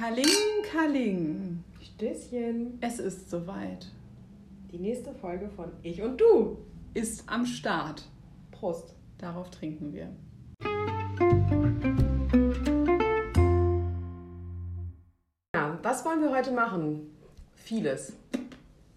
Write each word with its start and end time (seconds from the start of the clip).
Kaling, 0.00 0.24
Kaling. 0.72 1.62
Stößchen. 1.78 2.78
Es 2.80 2.98
ist 2.98 3.28
soweit. 3.28 3.86
Die 4.72 4.78
nächste 4.78 5.12
Folge 5.12 5.50
von 5.50 5.70
Ich 5.82 6.00
und 6.00 6.18
Du. 6.18 6.56
Ist 6.94 7.24
am 7.26 7.44
Start. 7.44 8.04
Prost. 8.50 8.94
Darauf 9.18 9.50
trinken 9.50 9.92
wir. 9.92 10.08
Ja, 15.54 15.78
was 15.82 16.02
wollen 16.06 16.22
wir 16.22 16.34
heute 16.34 16.52
machen? 16.52 17.14
Vieles. 17.56 18.14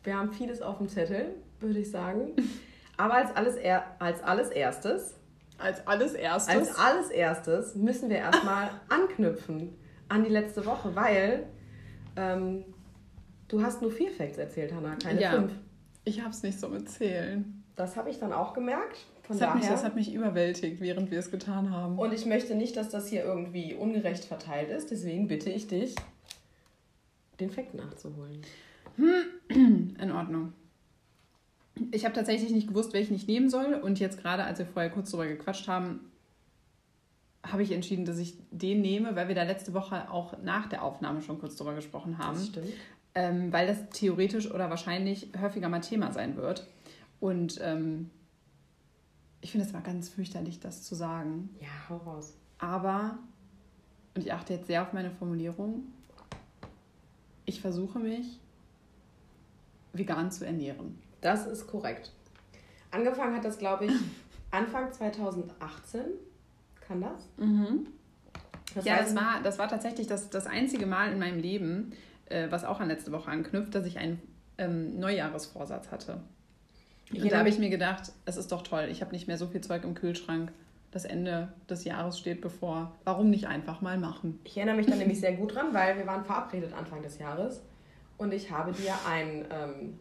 Wir 0.06 0.18
haben 0.18 0.32
vieles 0.32 0.62
auf 0.62 0.78
dem 0.78 0.88
Zettel, 0.88 1.36
würde 1.60 1.80
ich 1.80 1.92
sagen. 1.92 2.32
Aber 2.96 3.16
als 3.16 3.36
alles, 3.36 3.58
als 4.00 4.24
alles 4.24 4.50
erstes, 4.52 5.16
Als 5.58 5.86
alles 5.86 6.14
erstes. 6.14 6.56
als 6.56 6.80
alles 6.80 7.10
erstes 7.10 7.76
müssen 7.76 8.10
wir 8.10 8.20
erstmal 8.20 8.70
anknüpfen 8.88 9.83
an 10.10 10.24
die 10.24 10.30
letzte 10.30 10.66
Woche, 10.66 10.96
weil 10.96 11.46
ähm, 12.16 12.64
du 13.48 13.62
hast 13.62 13.82
nur 13.82 13.92
vier 13.92 14.12
Facts 14.12 14.38
erzählt, 14.38 14.74
Hannah, 14.74 14.96
keine 14.96 15.22
Ja. 15.22 15.32
fünf. 15.32 15.52
ich 16.06 16.22
hab's 16.22 16.44
nicht 16.44 16.60
so 16.60 16.70
mit 16.70 16.90
Zählen. 16.90 17.64
Das 17.76 17.96
habe 17.98 18.10
ich 18.10 18.20
dann 18.20 18.34
auch 18.34 18.54
gemerkt. 18.54 19.06
Von 19.24 19.40
Das 19.40 19.48
hat, 19.50 19.56
mich, 19.56 19.68
das 19.68 19.84
hat 19.84 19.96
mich 19.96 20.14
überwältigt, 20.14 20.82
während 20.82 21.10
wir 21.10 21.18
es 21.18 21.32
getan 21.32 21.72
haben. 21.72 21.98
Und 21.98 22.14
ich 22.14 22.26
möchte 22.26 22.56
nicht, 22.56 22.76
dass 22.76 22.90
das 22.90 23.08
hier 23.08 23.24
irgendwie 23.24 23.74
ungerecht 23.74 24.26
verteilt 24.26 24.70
ist. 24.70 24.92
Deswegen 24.92 25.28
bitte 25.28 25.50
ich 25.50 25.68
dich, 25.68 25.96
den 27.40 27.50
Fact 27.50 27.74
nachzuholen. 27.74 28.42
In 29.50 30.12
Ordnung. 30.12 30.54
Ich 31.92 32.06
habe 32.06 32.14
tatsächlich 32.14 32.52
nicht 32.52 32.68
gewusst, 32.68 32.94
welchen 32.94 33.16
ich 33.16 33.26
nehmen 33.26 33.50
soll. 33.50 33.74
Und 33.74 34.00
jetzt 34.00 34.20
gerade, 34.22 34.44
als 34.44 34.60
wir 34.60 34.66
vorher 34.66 34.92
kurz 34.92 35.10
drüber 35.10 35.26
gequatscht 35.26 35.68
haben, 35.68 36.02
habe 37.44 37.64
ich 37.64 37.72
entschieden, 37.72 38.06
dass 38.06 38.18
ich 38.18 38.36
den 38.52 38.82
nehme, 38.82 39.16
weil 39.16 39.28
wir 39.28 39.36
da 39.36 39.44
letzte 39.44 39.74
Woche 39.74 40.10
auch 40.10 40.42
nach 40.44 40.68
der 40.68 40.84
Aufnahme 40.84 41.22
schon 41.22 41.40
kurz 41.40 41.56
drüber 41.56 41.74
gesprochen 41.76 42.18
haben. 42.18 42.38
Das 42.38 42.48
stimmt. 42.48 42.74
ähm, 43.16 43.52
weil 43.52 43.68
das 43.68 43.90
theoretisch 43.90 44.50
oder 44.50 44.70
wahrscheinlich 44.70 45.30
häufiger 45.40 45.68
mal 45.70 45.82
Thema 45.82 46.12
sein 46.12 46.38
wird. 46.38 46.68
Und 47.20 47.60
ähm, 47.62 48.10
ich 49.42 49.52
finde 49.52 49.68
es 49.68 49.74
mal 49.74 49.82
ganz 49.82 50.08
fürchterlich, 50.10 50.60
das 50.62 50.84
zu 50.84 50.96
sagen. 50.96 51.50
Ja, 51.60 51.68
hau 51.90 51.98
raus. 51.98 52.34
Aber, 52.60 53.18
und 54.16 54.24
ich 54.24 54.32
achte 54.32 54.54
jetzt 54.54 54.68
sehr 54.68 54.82
auf 54.82 54.94
meine 54.94 55.12
Formulierung, 55.12 55.84
ich 57.46 57.60
versuche 57.60 58.00
mich 58.00 58.40
vegan 59.92 60.32
zu 60.32 60.46
ernähren. 60.46 60.98
Das 61.20 61.46
ist 61.46 61.68
korrekt. 61.68 62.14
Angefangen 62.90 63.36
hat 63.36 63.44
das, 63.44 63.58
glaube 63.58 63.86
ich, 63.86 63.92
Anfang 64.52 64.94
2018. 64.94 66.02
Kann 66.88 67.02
das? 67.02 67.30
das 68.76 68.86
ja, 68.86 68.98
das 68.98 69.16
war, 69.16 69.42
das 69.44 69.60
war 69.60 69.68
tatsächlich 69.68 70.08
das, 70.08 70.30
das 70.30 70.48
einzige 70.48 70.86
Mal 70.86 71.12
in 71.12 71.20
meinem 71.20 71.40
Leben, 71.40 71.94
äh, 72.26 72.48
was 72.50 72.66
auch 72.66 72.80
an 72.80 72.88
letzte 72.88 73.12
Woche 73.12 73.30
anknüpft, 73.30 73.76
dass 73.76 73.86
ich 73.86 73.98
einen 73.98 74.22
ähm, 74.58 75.00
Neujahresvorsatz 75.00 75.92
hatte. 75.92 76.22
Und 77.12 77.32
da 77.32 77.40
habe 77.40 77.50
ich 77.50 77.60
mir 77.60 77.70
gedacht, 77.70 78.12
es 78.26 78.38
ist 78.38 78.52
doch 78.52 78.64
toll, 78.64 78.88
ich 78.90 79.02
habe 79.02 79.12
nicht 79.12 79.28
mehr 79.28 79.38
so 79.38 79.48
viel 79.48 79.62
Zeug 79.62 79.84
im 79.84 79.94
Kühlschrank. 79.94 80.52
Das 80.92 81.06
Ende 81.06 81.54
des 81.70 81.86
Jahres 81.86 82.20
steht 82.20 82.42
bevor. 82.42 82.96
Warum 83.04 83.30
nicht 83.30 83.48
einfach 83.48 83.82
mal 83.82 83.98
machen? 83.98 84.40
Ich 84.44 84.58
erinnere 84.58 84.76
mich 84.76 84.86
da 84.86 84.96
nämlich 84.96 85.20
sehr 85.20 85.34
gut 85.34 85.56
dran, 85.56 85.74
weil 85.74 85.98
wir 85.98 86.06
waren 86.06 86.24
verabredet 86.24 86.72
Anfang 86.74 87.02
des 87.02 87.18
Jahres 87.18 87.62
und 88.18 88.32
ich 88.34 88.52
habe 88.52 88.74
dir 88.74 88.94
ein, 89.08 89.46
ähm, 89.52 90.00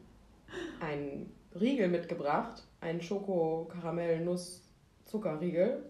ein 0.80 1.30
Riegel 1.58 1.88
mitgebracht, 1.88 2.62
einen 2.80 3.00
Schoko-Karamell-Nuss-Zuckerriegel. 3.00 5.82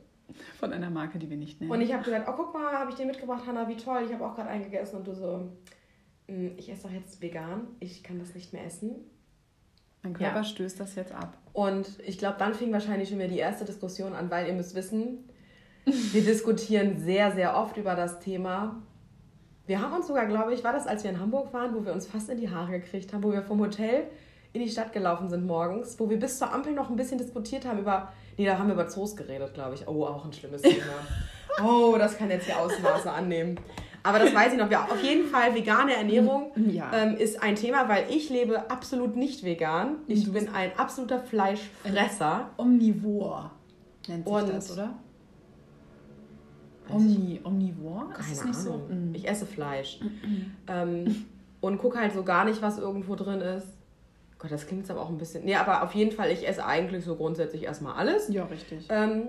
Von 0.59 0.73
einer 0.73 0.91
Marke, 0.91 1.19
die 1.19 1.29
wir 1.31 1.37
nicht 1.37 1.61
nennen. 1.61 1.73
Und 1.73 1.81
ich 1.81 1.93
habe 1.93 2.03
gesagt, 2.05 2.27
oh 2.29 2.33
guck 2.37 2.55
mal, 2.55 2.73
habe 2.73 2.91
ich 2.91 2.97
dir 2.97 3.07
mitgebracht, 3.07 3.45
Hanna, 3.47 3.69
wie 3.69 3.77
toll, 3.77 4.03
ich 4.07 4.13
habe 4.13 4.25
auch 4.25 4.35
gerade 4.35 4.49
einen 4.49 4.65
gegessen 4.65 4.97
und 4.97 5.07
du 5.07 5.15
so, 5.15 5.51
"Mm, 6.29 6.49
ich 6.57 6.71
esse 6.71 6.85
doch 6.85 6.93
jetzt 6.95 7.21
vegan, 7.21 7.69
ich 7.81 8.03
kann 8.03 8.19
das 8.19 8.35
nicht 8.35 8.53
mehr 8.53 8.65
essen. 8.65 8.97
mein 10.05 10.15
Körper 10.15 10.39
ja. 10.39 10.45
stößt 10.45 10.81
das 10.81 10.97
jetzt 10.97 11.13
ab. 11.13 11.39
Und 11.53 11.99
ich 12.05 12.19
glaube, 12.19 12.37
dann 12.39 12.55
fing 12.55 12.73
wahrscheinlich 12.73 13.09
schon 13.09 13.19
wieder 13.19 13.29
die 13.29 13.39
erste 13.39 13.65
Diskussion 13.65 14.15
an, 14.15 14.31
weil 14.31 14.49
ihr 14.49 14.53
müsst 14.53 14.75
wissen, 14.75 15.29
wir 15.85 16.23
diskutieren 16.25 16.99
sehr, 16.99 17.31
sehr 17.33 17.57
oft 17.57 17.77
über 17.77 17.95
das 17.95 18.19
Thema. 18.19 18.83
Wir 19.67 19.81
haben 19.81 19.93
uns 19.95 20.09
sogar, 20.09 20.27
glaube 20.27 20.55
ich, 20.55 20.65
war 20.65 20.73
das, 20.73 20.89
als 20.89 21.05
wir 21.05 21.11
in 21.13 21.21
Hamburg 21.21 21.53
waren, 21.53 21.73
wo 21.75 21.85
wir 21.85 21.93
uns 21.93 22.07
fast 22.09 22.29
in 22.31 22.39
die 22.39 22.51
Haare 22.51 22.81
gekriegt 22.81 23.13
haben, 23.13 23.23
wo 23.23 23.33
wir 23.33 23.43
vom 23.43 23.61
Hotel 23.61 24.09
in 24.53 24.61
die 24.63 24.69
Stadt 24.69 24.93
gelaufen 24.93 25.29
sind 25.31 25.47
morgens, 25.47 25.99
wo 25.99 26.09
wir 26.11 26.19
bis 26.19 26.39
zur 26.39 26.53
Ampel 26.53 26.73
noch 26.75 26.91
ein 26.91 26.97
bisschen 26.97 27.19
diskutiert 27.19 27.65
haben 27.67 27.79
über, 27.79 28.13
nee, 28.37 28.45
da 28.45 28.59
haben 28.59 28.67
wir 28.69 28.75
über 28.75 28.89
Zoos 28.89 29.17
geredet, 29.17 29.55
glaube 29.55 29.75
ich. 29.75 29.89
Oh, 29.89 30.05
auch 30.05 30.25
ein 30.25 30.33
schlimmes 30.33 30.63
Thema. 30.63 30.77
Oh, 31.63 31.97
das 31.99 32.17
kann 32.17 32.31
jetzt 32.31 32.47
hier 32.47 32.59
Ausmaße 32.59 33.13
annehmen. 33.13 33.61
Aber 34.03 34.19
das 34.19 34.35
weiß 34.35 34.55
ich 34.55 34.59
noch. 34.59 34.71
Ja, 34.71 34.85
auf 34.85 35.03
jeden 35.03 35.27
Fall 35.29 35.55
vegane 35.55 35.95
Ernährung 35.95 36.51
Ja. 36.57 36.91
ähm, 36.95 37.15
ist 37.15 37.43
ein 37.43 37.57
Thema, 37.57 37.91
weil 37.91 38.07
ich 38.09 38.31
lebe 38.31 38.71
absolut 38.71 39.17
nicht 39.17 39.45
vegan. 39.45 39.97
Ich 40.07 40.33
bin 40.33 40.49
ein 40.49 40.71
absoluter 40.79 41.21
Fleischfresser. 41.21 42.49
Omnivor 42.57 43.51
nennt 44.09 44.25
sich 44.27 44.35
Und- 44.35 44.49
das, 44.49 44.73
oder? 44.73 44.95
Omni, 46.89 47.41
Omnivor? 47.45 48.09
Ist 48.11 48.17
Keine 48.19 48.29
das 48.37 48.45
nicht 48.45 48.67
Ahnung. 48.71 48.83
so? 48.89 48.95
Mm. 48.95 49.15
Ich 49.15 49.29
esse 49.29 49.45
Fleisch. 49.47 50.01
ähm, 50.69 51.27
und 51.61 51.77
gucke 51.79 51.99
halt 51.99 52.13
so 52.15 52.23
gar 52.25 52.45
nicht, 52.47 52.61
was 52.63 52.79
irgendwo 52.79 53.15
drin 53.15 53.41
ist. 53.43 53.67
Gott, 54.43 54.51
das 54.51 54.67
klingt 54.67 54.83
jetzt 54.83 54.91
aber 54.91 55.03
auch 55.03 55.09
ein 55.09 55.19
bisschen. 55.19 55.45
Nee, 55.45 55.55
aber 55.55 55.85
auf 55.85 55.95
jeden 55.95 56.11
Fall, 56.11 56.33
ich 56.33 56.49
esse 56.49 56.67
eigentlich 56.67 57.05
so 57.05 57.15
grundsätzlich 57.15 57.63
erstmal 57.63 57.95
alles. 57.95 58.29
Ja, 58.29 58.45
richtig. 58.47 58.89
Ähm, 58.91 59.29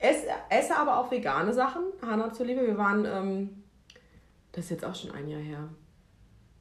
esse, 0.00 0.28
esse 0.48 0.74
aber 0.74 0.98
auch 0.98 1.10
vegane 1.10 1.52
Sachen. 1.52 1.82
Hanna 2.00 2.32
zuliebe, 2.32 2.66
wir 2.66 2.78
waren, 2.78 3.04
ähm, 3.04 3.64
das 4.52 4.64
ist 4.64 4.70
jetzt 4.70 4.84
auch 4.86 4.94
schon 4.94 5.10
ein 5.10 5.28
Jahr 5.28 5.42
her. 5.42 5.68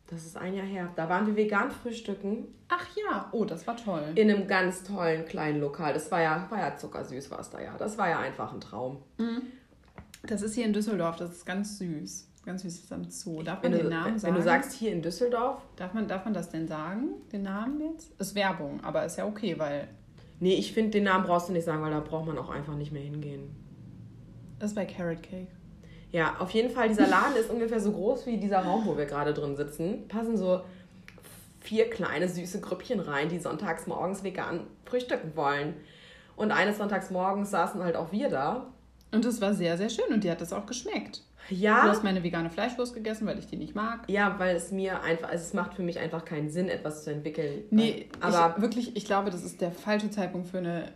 Das 0.07 0.25
ist 0.25 0.35
ein 0.35 0.53
Jahr 0.53 0.66
her. 0.66 0.91
Da 0.97 1.07
waren 1.07 1.25
wir 1.25 1.38
vegan 1.38 1.72
frühstücken 1.72 2.50
Ach 2.67 2.85
ja, 2.97 3.29
oh, 3.31 3.45
das 3.45 3.66
war 3.66 3.78
toll. 3.78 4.03
in 4.16 4.29
einem 4.29 4.45
ganz 4.45 4.83
tollen 4.83 5.25
kleinen 5.25 5.62
Lokal. 5.62 5.94
Das 5.94 6.12
war 6.12 6.22
ja, 6.22 6.47
war 6.50 6.59
ja 6.59 6.75
zuckersüß, 6.75 7.31
war 7.31 7.39
es 7.39 7.50
da 7.50 7.62
ja. 7.62 7.77
Das 7.77 7.97
war 7.97 8.09
ja 8.09 8.19
einfach 8.19 8.51
ein 8.51 8.59
Traum. 8.59 9.03
Das 10.23 10.41
ist 10.41 10.56
hier 10.56 10.66
in 10.66 10.73
Düsseldorf, 10.73 11.16
das 11.16 11.31
ist 11.31 11.45
ganz 11.45 11.77
süß. 11.77 12.27
Ganz 12.45 12.61
süß, 12.61 12.73
das 12.75 12.83
ist 12.83 12.91
am 12.94 13.09
Zoo. 13.09 13.41
Darf 13.41 13.63
Wenn 13.63 13.72
man 13.72 13.79
du, 13.79 13.85
den 13.85 13.94
Namen 13.97 14.13
wenn 14.13 14.19
sagen? 14.19 14.35
du 14.35 14.41
sagst, 14.41 14.73
hier 14.73 14.91
in 14.91 15.01
Düsseldorf, 15.01 15.61
darf, 15.75 15.94
man, 15.94 16.07
darf 16.07 16.25
man 16.25 16.33
das 16.33 16.50
denn 16.50 16.67
sagen, 16.67 17.09
den 17.31 17.44
Namen 17.44 17.81
jetzt? 17.81 18.11
Ist 18.19 18.35
Werbung, 18.35 18.83
aber 18.83 19.03
ist 19.06 19.17
ja 19.17 19.25
okay, 19.25 19.57
weil 19.57 19.88
Nee, 20.39 20.56
ich 20.56 20.73
finde, 20.73 20.91
den 20.91 21.06
Namen 21.06 21.25
brauchst 21.25 21.47
du 21.50 21.53
nicht 21.53 21.63
sagen, 21.63 21.81
weil 21.81 21.91
da 21.91 22.01
braucht 22.01 22.28
man 22.28 22.38
auch 22.38 22.50
einfach 22.50 22.75
nicht 22.75 22.91
mehr 22.91 23.01
hingehen. 23.01 23.56
das 24.59 24.72
ist 24.72 24.75
bei 24.75 24.85
Carrot 24.85 25.23
Cake. 25.23 25.47
Ja, 26.11 26.35
auf 26.39 26.51
jeden 26.51 26.69
Fall, 26.69 26.88
dieser 26.89 27.07
Laden 27.07 27.35
ist 27.38 27.50
ungefähr 27.50 27.79
so 27.79 27.91
groß 27.91 28.25
wie 28.25 28.38
dieser 28.38 28.59
Raum, 28.59 28.85
wo 28.85 28.97
wir 28.97 29.06
gerade 29.06 29.33
drin 29.33 29.56
sitzen. 29.56 30.07
Passen 30.07 30.38
so 30.38 30.62
vier 31.62 31.89
kleine 31.89 32.27
süße 32.29 32.62
Grüppchen 32.62 33.00
rein, 33.00 33.27
die 33.29 33.39
sonntags 33.39 33.88
morgens 33.88 34.23
vegan 34.23 34.67
frühstücken 34.85 35.35
wollen. 35.35 35.73
Und 36.35 36.51
eines 36.51 36.77
sonntags 36.77 37.09
morgens 37.12 37.50
saßen 37.51 37.83
halt 37.83 37.95
auch 37.95 38.12
wir 38.12 38.29
da. 38.29 38.67
Und 39.12 39.25
es 39.25 39.41
war 39.41 39.53
sehr, 39.53 39.77
sehr 39.77 39.89
schön 39.89 40.13
und 40.13 40.23
dir 40.23 40.31
hat 40.31 40.41
das 40.41 40.53
auch 40.53 40.66
geschmeckt. 40.66 41.22
Du 41.50 41.56
Ja, 41.56 41.83
hast 41.83 42.03
meine 42.03 42.23
vegane 42.23 42.50
Fleischwurst 42.50 42.94
gegessen, 42.94 43.28
weil 43.28 43.38
ich 43.39 43.47
die 43.47 43.57
nicht 43.57 43.75
mag. 43.75 44.09
ja, 44.09 44.38
weil 44.39 44.56
es 44.56 44.72
mir 44.72 45.01
einfach, 45.03 45.29
also 45.29 45.44
es 45.44 45.53
macht 45.53 45.73
für 45.75 45.83
mich 45.83 46.00
einfach 46.00 46.25
keinen 46.25 46.50
Sinn, 46.50 46.69
etwas 46.69 47.03
zu 47.03 47.11
entwickeln. 47.11 47.63
Nee, 47.72 48.09
aber 48.19 48.56
ich, 48.56 48.61
wirklich, 48.61 48.95
ich 48.95 49.06
glaube, 49.06 49.29
das 49.29 49.44
ist 49.44 49.61
der 49.61 49.72
falsche 49.72 50.09
Zeitpunkt 50.09 50.47
für 50.47 50.57
eine 50.59 50.91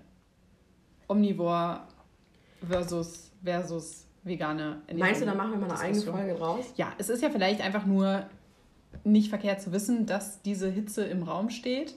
Omnivore 1.07 1.81
versus, 2.67 3.31
versus 3.43 4.05
vegane 4.23 4.81
Ernährung. 4.87 4.99
meinst 4.99 5.21
du, 5.21 5.25
da 5.25 5.33
machen 5.35 5.51
wir 5.51 5.57
mal 5.59 5.69
eine 5.71 5.79
eigene. 5.79 6.01
Folge 6.03 6.35
draus? 6.35 6.65
Ja, 6.75 6.93
es 6.97 7.09
ist 7.09 7.21
ja 7.23 7.29
vielleicht 7.29 7.61
einfach 7.61 7.85
nur 7.85 8.25
nicht 9.03 9.29
verkehrt 9.29 9.61
zu 9.61 9.71
wissen, 9.71 10.05
dass 10.05 10.41
diese 10.41 10.69
Hitze 10.69 11.03
im 11.03 11.23
Raum 11.23 11.49
steht. 11.49 11.95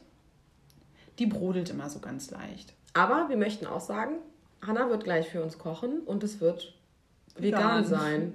Die 1.19 1.27
brodelt 1.27 1.71
immer 1.71 1.89
so 1.91 1.99
ganz 2.01 2.31
leicht. 2.31 2.75
Aber 2.95 3.29
wir 3.29 3.37
möchten 3.37 3.67
auch 3.67 3.81
sagen, 3.81 4.17
Hanna 4.67 4.89
wird 4.89 5.05
gleich 5.05 5.29
für 5.29 5.43
uns 5.43 5.59
kochen 5.59 6.01
und 6.01 6.23
es 6.23 6.41
wird 6.41 6.79
vegan, 7.37 7.61
Vegan. 7.61 7.85
sein. 7.85 8.33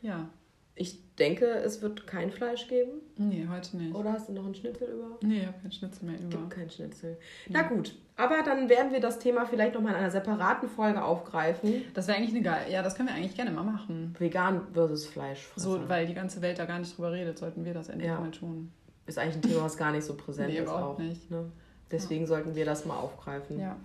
Ja, 0.00 0.28
Ich 0.74 0.98
denke, 1.16 1.44
es 1.46 1.82
wird 1.82 2.06
kein 2.06 2.30
Fleisch 2.30 2.66
geben. 2.68 2.92
nee, 3.18 3.46
heute 3.50 3.76
nicht. 3.76 3.94
Oder 3.94 4.14
hast 4.14 4.28
du 4.28 4.32
noch 4.32 4.44
einen 4.46 4.54
Schnitzel 4.54 4.88
über? 4.88 5.18
Nee, 5.22 5.40
ich 5.40 5.46
habe 5.46 5.58
keinen 5.60 5.72
Schnitzel 5.72 6.06
mehr 6.06 6.18
über. 6.18 6.28
Gibt 6.30 6.50
keinen 6.50 6.70
Schnitzel. 6.70 7.18
Na 7.50 7.62
gut, 7.62 7.94
aber 8.16 8.42
dann 8.42 8.68
werden 8.70 8.90
wir 8.92 9.00
das 9.00 9.18
Thema 9.18 9.44
vielleicht 9.44 9.74
nochmal 9.74 9.92
in 9.92 9.98
einer 9.98 10.10
separaten 10.10 10.68
Folge 10.70 11.04
aufgreifen. 11.04 11.82
Das 11.94 12.08
wäre 12.08 12.16
eigentlich 12.16 12.30
eine 12.34 12.42
geile. 12.42 12.72
Ja, 12.72 12.82
das 12.82 12.94
können 12.94 13.08
wir 13.10 13.14
eigentlich 13.14 13.34
gerne 13.36 13.50
mal 13.50 13.62
machen. 13.64 14.14
Vegan 14.18 14.62
versus 14.72 15.04
Fleischfresser. 15.06 15.60
So, 15.70 15.88
weil 15.88 16.06
die 16.06 16.14
ganze 16.14 16.40
Welt 16.40 16.58
da 16.58 16.64
gar 16.64 16.78
nicht 16.78 16.96
drüber 16.96 17.12
redet, 17.12 17.38
sollten 17.38 17.64
wir 17.66 17.74
das 17.74 17.88
endlich 17.90 18.08
Ja. 18.08 18.18
mal 18.18 18.30
tun. 18.30 18.72
ist 19.06 19.18
eigentlich 19.18 19.36
ein 19.36 19.42
Thema, 19.42 19.64
was 19.64 19.76
gar 19.76 19.92
nicht 19.92 20.04
so 20.04 20.14
präsent 20.14 20.48
Nee, 20.48 20.56
ist 20.58 20.62
überhaupt 20.62 20.98
auch. 21.00 21.04
nicht. 21.04 21.30
Ne? 21.30 21.50
Deswegen 21.90 22.26
sollten 22.26 22.54
wir 22.54 22.64
das 22.64 22.86
mal 22.86 22.96
aufgreifen. 22.96 23.58
Ja. 23.60 23.76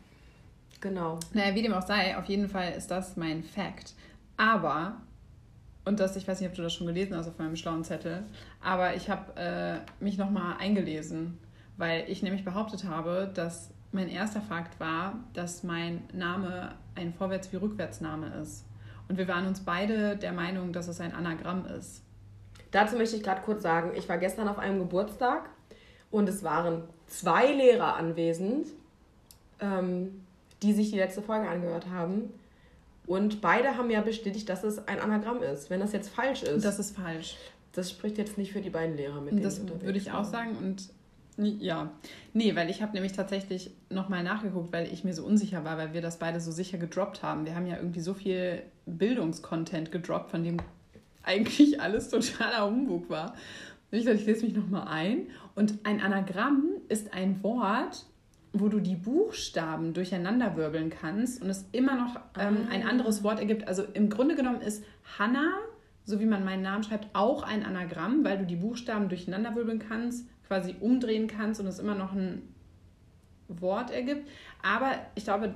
Genau. 0.80 1.20
Naja, 1.34 1.56
wie 1.56 1.64
dem 1.64 1.74
auch 1.74 1.86
sei, 1.86 2.16
auf 2.18 2.26
jeden 2.26 2.48
Fall 2.48 2.72
ist 2.78 2.90
das 2.92 3.18
mein 3.18 3.44
Fact. 3.44 3.94
Aber, 4.38 5.02
und 5.86 6.00
das, 6.00 6.16
ich 6.16 6.28
weiß 6.28 6.40
nicht, 6.40 6.50
ob 6.50 6.56
du 6.56 6.62
das 6.62 6.74
schon 6.74 6.88
gelesen 6.88 7.18
hast 7.18 7.28
auf 7.28 7.38
meinem 7.38 7.56
schlauen 7.56 7.84
Zettel, 7.84 8.24
aber 8.62 8.96
ich 8.96 9.10
habe 9.10 9.36
äh, 9.36 9.80
mich 10.04 10.18
nochmal 10.18 10.58
eingelesen, 10.60 11.40
weil 11.78 12.06
ich 12.08 12.22
nämlich 12.22 12.46
behauptet 12.46 12.84
habe, 12.86 13.32
dass 13.34 13.72
mein 13.92 14.10
erster 14.10 14.42
Fakt 14.42 14.80
war, 14.80 15.16
dass 15.34 15.64
mein 15.64 16.04
Name 16.14 16.76
ein 16.96 17.14
Vorwärts- 17.14 17.52
wie 17.52 17.58
Rückwärtsname 17.58 18.28
ist. 18.42 18.66
Und 19.08 19.18
wir 19.18 19.28
waren 19.28 19.48
uns 19.48 19.62
beide 19.62 20.18
der 20.18 20.34
Meinung, 20.34 20.74
dass 20.74 20.88
es 20.88 21.00
ein 21.00 21.14
Anagramm 21.14 21.66
ist. 21.66 22.04
Dazu 22.72 22.98
möchte 22.98 23.16
ich 23.16 23.24
gerade 23.24 23.42
kurz 23.42 23.64
sagen, 23.64 23.92
ich 23.96 24.10
war 24.10 24.18
gestern 24.18 24.48
auf 24.48 24.60
einem 24.60 24.80
Geburtstag 24.80 25.50
und 26.12 26.28
es 26.28 26.44
waren 26.44 26.84
zwei 27.08 27.52
Lehrer 27.52 27.96
anwesend, 27.96 28.68
ähm, 29.62 30.26
die 30.62 30.74
sich 30.74 30.92
die 30.92 30.98
letzte 30.98 31.22
Folge 31.22 31.48
angehört 31.48 31.88
haben. 31.90 32.34
Und 33.08 33.42
beide 33.42 33.78
haben 33.78 33.90
ja 33.90 34.02
bestätigt, 34.02 34.48
dass 34.50 34.64
es 34.64 34.86
ein 34.88 35.00
Anagramm 35.00 35.42
ist. 35.42 35.70
Wenn 35.70 35.80
das 35.80 35.94
jetzt 35.94 36.10
falsch 36.10 36.44
ist. 36.44 36.64
Das 36.64 36.78
ist 36.78 36.96
falsch. 36.96 37.38
Das 37.72 37.90
spricht 37.90 38.18
jetzt 38.18 38.38
nicht 38.38 38.52
für 38.52 38.62
die 38.62 38.70
beiden 38.70 38.98
Lehrer 38.98 39.22
mit. 39.22 39.44
Das 39.44 39.62
würde 39.68 39.98
ich 39.98 40.12
auch 40.12 40.26
sagen. 40.26 40.58
Und 40.58 40.90
ja, 41.38 41.92
nee, 42.34 42.56
weil 42.56 42.70
ich 42.70 42.82
habe 42.82 42.94
nämlich 42.94 43.14
tatsächlich 43.14 43.72
nochmal 43.90 44.24
nachgeguckt, 44.24 44.74
weil 44.74 44.92
ich 44.92 45.04
mir 45.04 45.14
so 45.14 45.24
unsicher 45.24 45.64
war, 45.64 45.78
weil 45.78 45.94
wir 45.94 46.02
das 46.02 46.18
beide 46.18 46.40
so 46.42 46.52
sicher 46.52 46.78
gedroppt 46.78 47.24
haben. 47.24 47.46
Wir 47.46 47.56
haben 47.56 47.68
ja 47.68 47.78
irgendwie 47.78 48.02
so 48.02 48.14
viel 48.14 48.64
Bildungskontent 48.88 49.92
gedroppt, 49.92 50.32
von 50.32 50.44
dem 50.44 50.58
eigentlich 51.24 51.80
alles 51.80 52.10
totaler 52.10 52.66
Humbug 52.66 53.10
war. 53.10 53.36
Und 53.92 54.00
ich 54.00 54.06
dachte, 54.06 54.18
ich 54.18 54.26
lese 54.26 54.46
mich 54.46 54.56
nochmal 54.56 54.88
ein. 54.88 55.28
Und 55.56 55.76
ein 55.84 56.02
Anagramm 56.02 56.64
ist 56.90 57.14
ein 57.14 57.42
Wort, 57.44 58.06
wo 58.54 58.70
du 58.70 58.80
die 58.80 58.96
Buchstaben 58.96 59.94
durcheinanderwirbeln 59.94 60.90
kannst 60.90 61.42
und 61.42 61.50
es 61.50 61.66
immer 61.72 61.96
noch 61.96 62.20
ähm, 62.40 62.68
ein 62.70 62.84
ah. 62.84 62.90
anderes 62.90 63.24
Wort 63.24 63.40
ergibt. 63.40 63.68
Also 63.68 63.84
im 63.94 64.10
Grunde 64.10 64.36
genommen 64.36 64.62
ist 64.62 64.84
Hanna, 65.18 65.54
so 66.06 66.20
wie 66.20 66.26
man 66.26 66.46
meinen 66.46 66.64
Namen 66.64 66.84
schreibt, 66.84 67.08
auch 67.14 67.44
ein 67.44 67.66
Anagramm, 67.66 68.24
weil 68.24 68.40
du 68.40 68.46
die 68.46 68.56
Buchstaben 68.56 69.10
durcheinanderwirbeln 69.10 69.80
kannst, 69.80 70.28
quasi 70.48 70.76
umdrehen 70.80 71.28
kannst 71.28 71.60
und 71.60 71.68
es 71.68 71.80
immer 71.80 71.96
noch 71.96 72.14
ein 72.14 72.42
Wort 73.48 73.92
ergibt. 73.92 74.30
Aber 74.64 74.94
ich 75.16 75.26
glaube, 75.26 75.54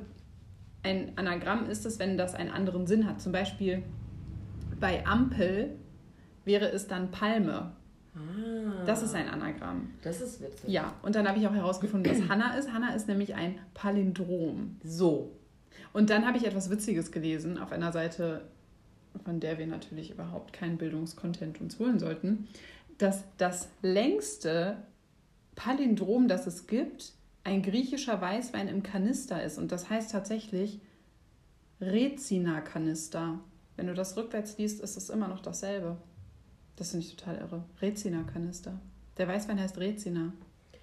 ein 0.83 1.11
Anagramm 1.15 1.69
ist 1.69 1.85
es, 1.85 1.99
wenn 1.99 2.17
das 2.17 2.35
einen 2.35 2.49
anderen 2.49 2.87
Sinn 2.87 3.07
hat. 3.07 3.21
Zum 3.21 3.31
Beispiel 3.31 3.83
bei 4.79 5.05
Ampel 5.05 5.77
wäre 6.43 6.69
es 6.71 6.87
dann 6.87 7.11
Palme. 7.11 7.71
Ah, 8.13 8.83
das 8.85 9.01
ist 9.03 9.15
ein 9.15 9.29
Anagramm. 9.29 9.91
Das 10.01 10.19
ist 10.21 10.41
witzig. 10.41 10.69
Ja, 10.69 10.93
und 11.01 11.15
dann 11.15 11.27
habe 11.27 11.39
ich 11.39 11.47
auch 11.47 11.53
herausgefunden, 11.53 12.11
was 12.11 12.29
Hanna 12.29 12.57
ist. 12.57 12.71
Hanna 12.73 12.93
ist 12.93 13.07
nämlich 13.07 13.35
ein 13.35 13.59
Palindrom. 13.73 14.77
So. 14.83 15.31
Und 15.93 16.09
dann 16.09 16.25
habe 16.25 16.37
ich 16.37 16.45
etwas 16.45 16.69
Witziges 16.69 17.11
gelesen 17.11 17.57
auf 17.57 17.71
einer 17.71 17.91
Seite, 17.91 18.41
von 19.23 19.39
der 19.39 19.57
wir 19.57 19.67
natürlich 19.67 20.11
überhaupt 20.11 20.53
keinen 20.53 20.77
Bildungskontent 20.77 21.61
uns 21.61 21.79
holen 21.79 21.99
sollten, 21.99 22.47
dass 22.97 23.23
das 23.37 23.69
längste 23.81 24.77
Palindrom, 25.55 26.27
das 26.27 26.47
es 26.47 26.67
gibt, 26.67 27.13
ein 27.43 27.61
griechischer 27.61 28.21
Weißwein 28.21 28.67
im 28.67 28.83
Kanister 28.83 29.43
ist. 29.43 29.57
Und 29.57 29.71
das 29.71 29.89
heißt 29.89 30.11
tatsächlich 30.11 30.79
Rezina-Kanister. 31.79 33.39
Wenn 33.75 33.87
du 33.87 33.93
das 33.93 34.15
rückwärts 34.15 34.57
liest, 34.57 34.81
ist 34.81 34.97
es 34.97 35.09
immer 35.09 35.27
noch 35.27 35.41
dasselbe. 35.41 35.97
Das 36.81 36.89
finde 36.89 37.05
ich 37.05 37.15
total 37.15 37.37
irre. 37.37 37.63
Rezina-Kanister. 37.79 38.81
Der 39.19 39.27
Weißwein 39.27 39.59
heißt 39.59 39.77
Rezina. 39.77 40.33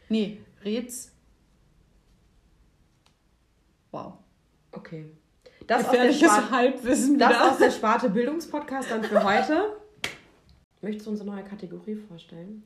Nee, 0.09 0.39
Rez. 0.63 1.11
Wow. 3.91 4.13
Okay. 4.71 5.07
Das 5.67 5.87
aus, 5.87 5.91
der 5.91 6.13
Sparte, 6.13 6.51
Halbwissen 6.53 7.19
das 7.19 7.41
aus 7.41 7.59
der 7.59 7.73
Sparte 7.73 8.11
Bildungspodcast 8.11 8.93
dann 8.93 9.03
für 9.03 9.25
heute. 9.25 9.77
Möchtest 10.83 11.09
du 11.09 11.11
uns 11.11 11.21
eine 11.21 11.33
neue 11.33 11.43
Kategorie 11.43 11.97
vorstellen? 11.97 12.63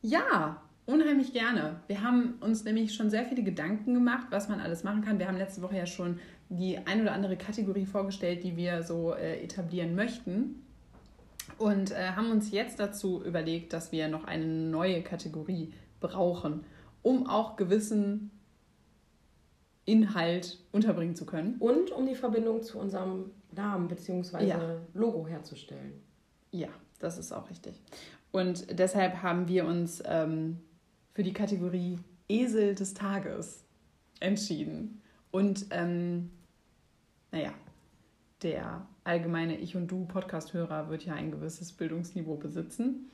Ja, 0.00 0.62
unheimlich 0.86 1.34
gerne. 1.34 1.82
Wir 1.86 2.02
haben 2.02 2.38
uns 2.40 2.64
nämlich 2.64 2.94
schon 2.94 3.10
sehr 3.10 3.26
viele 3.26 3.42
Gedanken 3.42 3.92
gemacht, 3.92 4.28
was 4.30 4.48
man 4.48 4.60
alles 4.60 4.84
machen 4.84 5.02
kann. 5.02 5.18
Wir 5.18 5.28
haben 5.28 5.36
letzte 5.36 5.60
Woche 5.60 5.76
ja 5.76 5.84
schon 5.84 6.18
die 6.48 6.78
ein 6.78 7.02
oder 7.02 7.12
andere 7.12 7.36
Kategorie 7.36 7.84
vorgestellt, 7.84 8.42
die 8.42 8.56
wir 8.56 8.82
so 8.84 9.12
äh, 9.12 9.42
etablieren 9.42 9.94
möchten. 9.94 10.62
Und 11.58 11.92
äh, 11.92 12.12
haben 12.12 12.30
uns 12.30 12.50
jetzt 12.50 12.80
dazu 12.80 13.22
überlegt, 13.24 13.72
dass 13.72 13.92
wir 13.92 14.08
noch 14.08 14.24
eine 14.24 14.46
neue 14.46 15.02
Kategorie 15.02 15.72
brauchen, 16.00 16.64
um 17.02 17.26
auch 17.28 17.56
gewissen 17.56 18.30
Inhalt 19.84 20.58
unterbringen 20.72 21.14
zu 21.14 21.24
können. 21.24 21.56
Und 21.58 21.92
um 21.92 22.06
die 22.06 22.16
Verbindung 22.16 22.62
zu 22.62 22.78
unserem 22.78 23.30
Namen 23.52 23.88
bzw. 23.88 24.44
Ja. 24.44 24.76
Logo 24.94 25.26
herzustellen. 25.26 26.02
Ja, 26.50 26.68
das 26.98 27.18
ist 27.18 27.32
auch 27.32 27.48
richtig. 27.48 27.80
Und 28.32 28.78
deshalb 28.78 29.22
haben 29.22 29.48
wir 29.48 29.64
uns 29.64 30.02
ähm, 30.04 30.58
für 31.14 31.22
die 31.22 31.32
Kategorie 31.32 31.98
Esel 32.28 32.74
des 32.74 32.94
Tages 32.94 33.64
entschieden. 34.20 35.00
Und 35.30 35.66
ähm, 35.70 36.30
naja, 37.30 37.52
der 38.42 38.86
allgemeine 39.06 39.56
Ich 39.58 39.76
und 39.76 39.90
Du 39.90 40.04
Podcast-Hörer 40.04 40.90
wird 40.90 41.04
ja 41.04 41.14
ein 41.14 41.30
gewisses 41.30 41.72
Bildungsniveau 41.72 42.36
besitzen. 42.36 43.10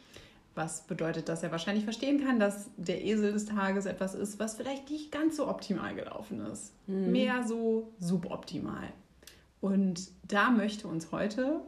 Was 0.54 0.86
bedeutet, 0.86 1.28
dass 1.28 1.42
er 1.42 1.50
wahrscheinlich 1.50 1.84
verstehen 1.84 2.22
kann, 2.24 2.38
dass 2.38 2.70
der 2.76 3.04
Esel 3.04 3.32
des 3.32 3.46
Tages 3.46 3.86
etwas 3.86 4.14
ist, 4.14 4.38
was 4.38 4.56
vielleicht 4.56 4.90
nicht 4.90 5.10
ganz 5.10 5.36
so 5.36 5.48
optimal 5.48 5.94
gelaufen 5.94 6.40
ist. 6.40 6.74
Mhm. 6.86 7.12
Mehr 7.12 7.46
so 7.46 7.92
suboptimal. 7.98 8.88
Und 9.60 10.10
da 10.28 10.50
möchte 10.50 10.88
uns 10.88 11.10
heute 11.12 11.60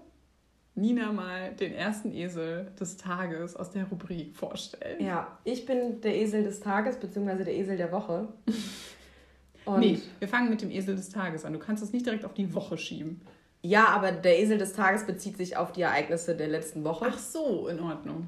Nina 0.75 1.13
mal 1.13 1.53
den 1.55 1.73
ersten 1.73 2.13
Esel 2.13 2.73
des 2.79 2.97
Tages 2.97 3.55
aus 3.55 3.71
der 3.71 3.85
Rubrik 3.85 4.35
vorstellen. 4.35 5.03
Ja, 5.03 5.39
ich 5.45 5.65
bin 5.67 6.01
der 6.01 6.17
Esel 6.17 6.43
des 6.43 6.61
Tages, 6.61 6.99
beziehungsweise 6.99 7.45
der 7.45 7.55
Esel 7.55 7.77
der 7.77 7.93
Woche. 7.93 8.29
Und 9.65 9.81
nee, 9.81 9.99
wir 10.19 10.29
fangen 10.29 10.51
mit 10.51 10.61
dem 10.61 10.71
Esel 10.71 10.97
des 10.97 11.09
Tages 11.09 11.45
an. 11.45 11.53
Du 11.53 11.59
kannst 11.59 11.83
es 11.83 11.93
nicht 11.93 12.05
direkt 12.05 12.25
auf 12.25 12.35
die 12.35 12.53
Woche 12.53 12.77
schieben. 12.77 13.23
Ja, 13.65 13.89
aber 13.89 14.13
der 14.13 14.39
Esel 14.41 14.59
des 14.59 14.75
Tages 14.75 15.07
bezieht 15.07 15.39
sich 15.39 15.57
auf 15.57 15.73
die 15.73 15.81
Ereignisse 15.81 16.37
der 16.37 16.49
letzten 16.49 16.85
Woche. 16.85 17.07
Ach 17.09 17.19
so, 17.19 17.67
in 17.67 17.81
Ordnung. 17.81 18.27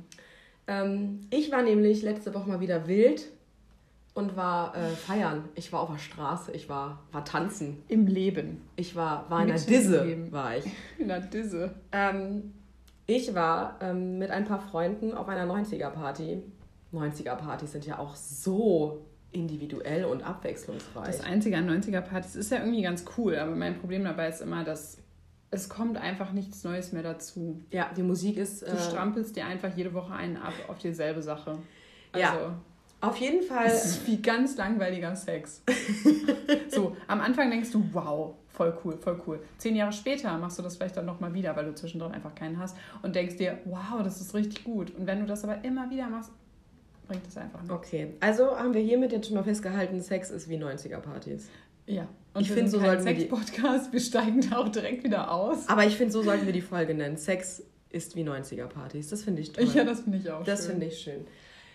Ähm, 0.67 1.21
ich 1.29 1.53
war 1.53 1.61
nämlich 1.61 2.03
letzte 2.03 2.33
Woche 2.33 2.49
mal 2.49 2.61
wieder 2.61 2.89
wild 2.89 3.27
und 4.15 4.35
war 4.35 4.75
äh, 4.75 4.89
feiern. 4.89 5.51
Ich 5.55 5.75
war 5.75 5.81
auf 5.81 5.91
der 5.91 5.99
Straße, 5.99 6.53
ich 6.53 6.71
war, 6.71 7.03
war 7.13 7.23
tanzen. 7.27 7.83
Im 7.89 8.07
Leben. 8.07 8.63
Ich 8.77 8.97
war, 8.97 9.29
war 9.29 9.43
in 9.43 9.49
der 9.49 9.59
Disse, 9.59 10.33
war 10.33 10.57
ich. 10.57 10.65
In 10.99 11.09
der 11.09 11.21
Disse. 11.21 11.75
Ähm, 11.93 12.55
ich 13.07 13.35
war 13.35 13.77
ähm, 13.83 14.17
mit 14.17 14.31
ein 14.31 14.47
paar 14.47 14.61
Freunden 14.61 15.13
auf 15.13 15.29
einer 15.29 15.45
90er-Party. 15.45 16.43
90er-Partys 16.95 17.73
sind 17.73 17.85
ja 17.85 17.99
auch 17.99 18.17
so 18.17 19.05
individuell 19.33 20.07
und 20.07 20.23
abwechslungsreich. 20.23 21.09
Das 21.09 21.21
Einzige 21.21 21.59
an 21.59 21.69
90er-Partys 21.69 22.37
ist 22.37 22.51
ja 22.51 22.61
irgendwie 22.61 22.81
ganz 22.81 23.05
cool, 23.19 23.37
aber 23.37 23.55
mein 23.55 23.79
Problem 23.79 24.03
dabei 24.03 24.31
ist 24.31 24.41
immer, 24.41 24.65
dass 24.65 24.97
es 25.51 25.69
kommt 25.69 25.97
einfach 25.97 26.33
nichts 26.33 26.65
Neues 26.65 26.93
mehr 26.93 27.03
dazu. 27.03 27.63
Ja, 27.71 27.91
die 27.97 28.03
Musik 28.03 28.37
ist... 28.37 28.63
Du 28.63 28.67
äh, 28.67 28.79
strampelst 28.79 29.37
dir 29.37 29.47
einfach 29.47 29.75
jede 29.77 29.95
Woche 29.95 30.13
einen 30.13 30.37
ab 30.37 30.53
auf 30.69 30.79
dieselbe 30.79 31.23
Sache. 31.23 31.59
Also, 32.13 32.27
ja, 32.27 32.59
auf 33.01 33.17
jeden 33.17 33.43
Fall... 33.43 33.67
Es 33.67 33.85
ist 33.85 34.07
wie 34.07 34.21
ganz 34.21 34.57
langweiliger 34.57 35.15
Sex. 35.15 35.63
so, 36.69 36.97
am 37.07 37.21
Anfang 37.21 37.51
denkst 37.51 37.71
du, 37.71 37.85
wow, 37.93 38.35
voll 38.49 38.77
cool, 38.85 38.97
voll 38.99 39.21
cool. 39.27 39.41
Zehn 39.59 39.77
Jahre 39.77 39.93
später 39.93 40.37
machst 40.39 40.59
du 40.59 40.63
das 40.63 40.77
vielleicht 40.77 40.97
dann 40.97 41.07
nochmal 41.07 41.33
wieder, 41.33 41.55
weil 41.55 41.67
du 41.67 41.75
zwischendrin 41.75 42.13
einfach 42.13 42.35
keinen 42.35 42.59
hast 42.59 42.77
und 43.03 43.15
denkst 43.15 43.37
dir, 43.37 43.59
wow, 43.67 44.03
das 44.03 44.21
ist 44.21 44.35
richtig 44.35 44.65
gut. 44.65 44.95
Und 44.97 45.07
wenn 45.07 45.21
du 45.21 45.27
das 45.27 45.45
aber 45.45 45.65
immer 45.65 45.89
wieder 45.91 46.09
machst, 46.09 46.33
bringt 47.07 47.27
es 47.27 47.37
einfach 47.37 47.61
nichts. 47.63 47.75
Okay, 47.75 48.15
also 48.21 48.59
haben 48.59 48.75
wir 48.75 48.81
hiermit 48.81 49.13
jetzt 49.13 49.27
schon 49.27 49.37
mal 49.37 49.45
festgehalten, 49.45 50.01
Sex 50.01 50.31
ist 50.31 50.49
wie 50.49 50.57
90er-Partys. 50.57 51.49
Ja. 51.87 52.09
Und 52.35 52.43
ich 52.43 52.53
finde, 52.53 52.71
so 52.71 52.79
sollten 52.79 53.05
wir 53.05 53.15
die 53.15 53.25
Podcast, 53.25 53.93
wir 53.93 54.01
steigen 54.01 54.47
da 54.49 54.59
auch 54.59 54.69
direkt 54.69 55.05
wieder 55.05 55.31
aus. 55.31 55.69
Aber 55.69 55.87
ich 55.87 55.97
finde, 55.97 56.13
so 56.13 56.23
sollten 56.23 56.45
wir 56.45 56.53
die 56.53 56.61
Folge 56.61 56.95
nennen. 56.95 57.17
Sex 57.17 57.63
ist 57.91 58.15
wie 58.15 58.25
90er-Partys. 58.25 59.09
Das 59.09 59.23
finde 59.23 59.43
ich 59.43 59.53
toll. 59.53 59.65
Ja, 59.75 59.85
das 59.85 60.01
finde 60.03 60.19
ich 60.19 60.31
auch 60.31 60.45
Das 60.45 60.67
finde 60.67 60.87
ich 60.87 60.99
schön. 60.99 61.27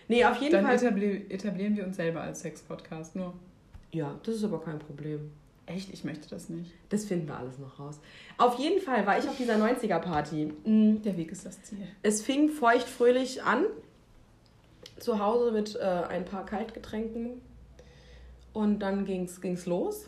Nee, 0.08 0.24
auf 0.24 0.40
jeden 0.40 0.52
Dann 0.52 0.66
Fall. 0.66 0.78
Dann 0.78 1.30
etablieren 1.30 1.76
wir 1.76 1.84
uns 1.84 1.96
selber 1.96 2.20
als 2.20 2.40
Sex-Podcast, 2.40 3.16
nur. 3.16 3.34
Ja, 3.90 4.18
das 4.22 4.36
ist 4.36 4.44
aber 4.44 4.60
kein 4.60 4.78
Problem. 4.78 5.32
Echt? 5.66 5.92
Ich 5.92 6.04
möchte 6.04 6.28
das 6.28 6.48
nicht. 6.48 6.72
Das 6.88 7.04
finden 7.04 7.28
wir 7.28 7.36
alles 7.36 7.58
noch 7.58 7.78
raus. 7.78 8.00
Auf 8.36 8.58
jeden 8.58 8.80
Fall 8.80 9.06
war 9.06 9.18
ich 9.18 9.28
auf 9.28 9.36
dieser 9.36 9.56
90er-Party. 9.56 10.52
Mhm. 10.64 11.02
Der 11.02 11.16
Weg 11.16 11.30
ist 11.30 11.46
das 11.46 11.62
Ziel. 11.62 11.86
Es 12.02 12.22
fing 12.22 12.48
feucht-fröhlich 12.48 13.42
an 13.42 13.64
zu 14.98 15.18
Hause 15.18 15.52
mit 15.52 15.76
äh, 15.76 15.80
ein 15.80 16.24
paar 16.24 16.46
Kaltgetränken. 16.46 17.40
Und 18.52 18.80
dann 18.80 19.04
ging 19.04 19.24
es 19.24 19.66
los. 19.66 20.06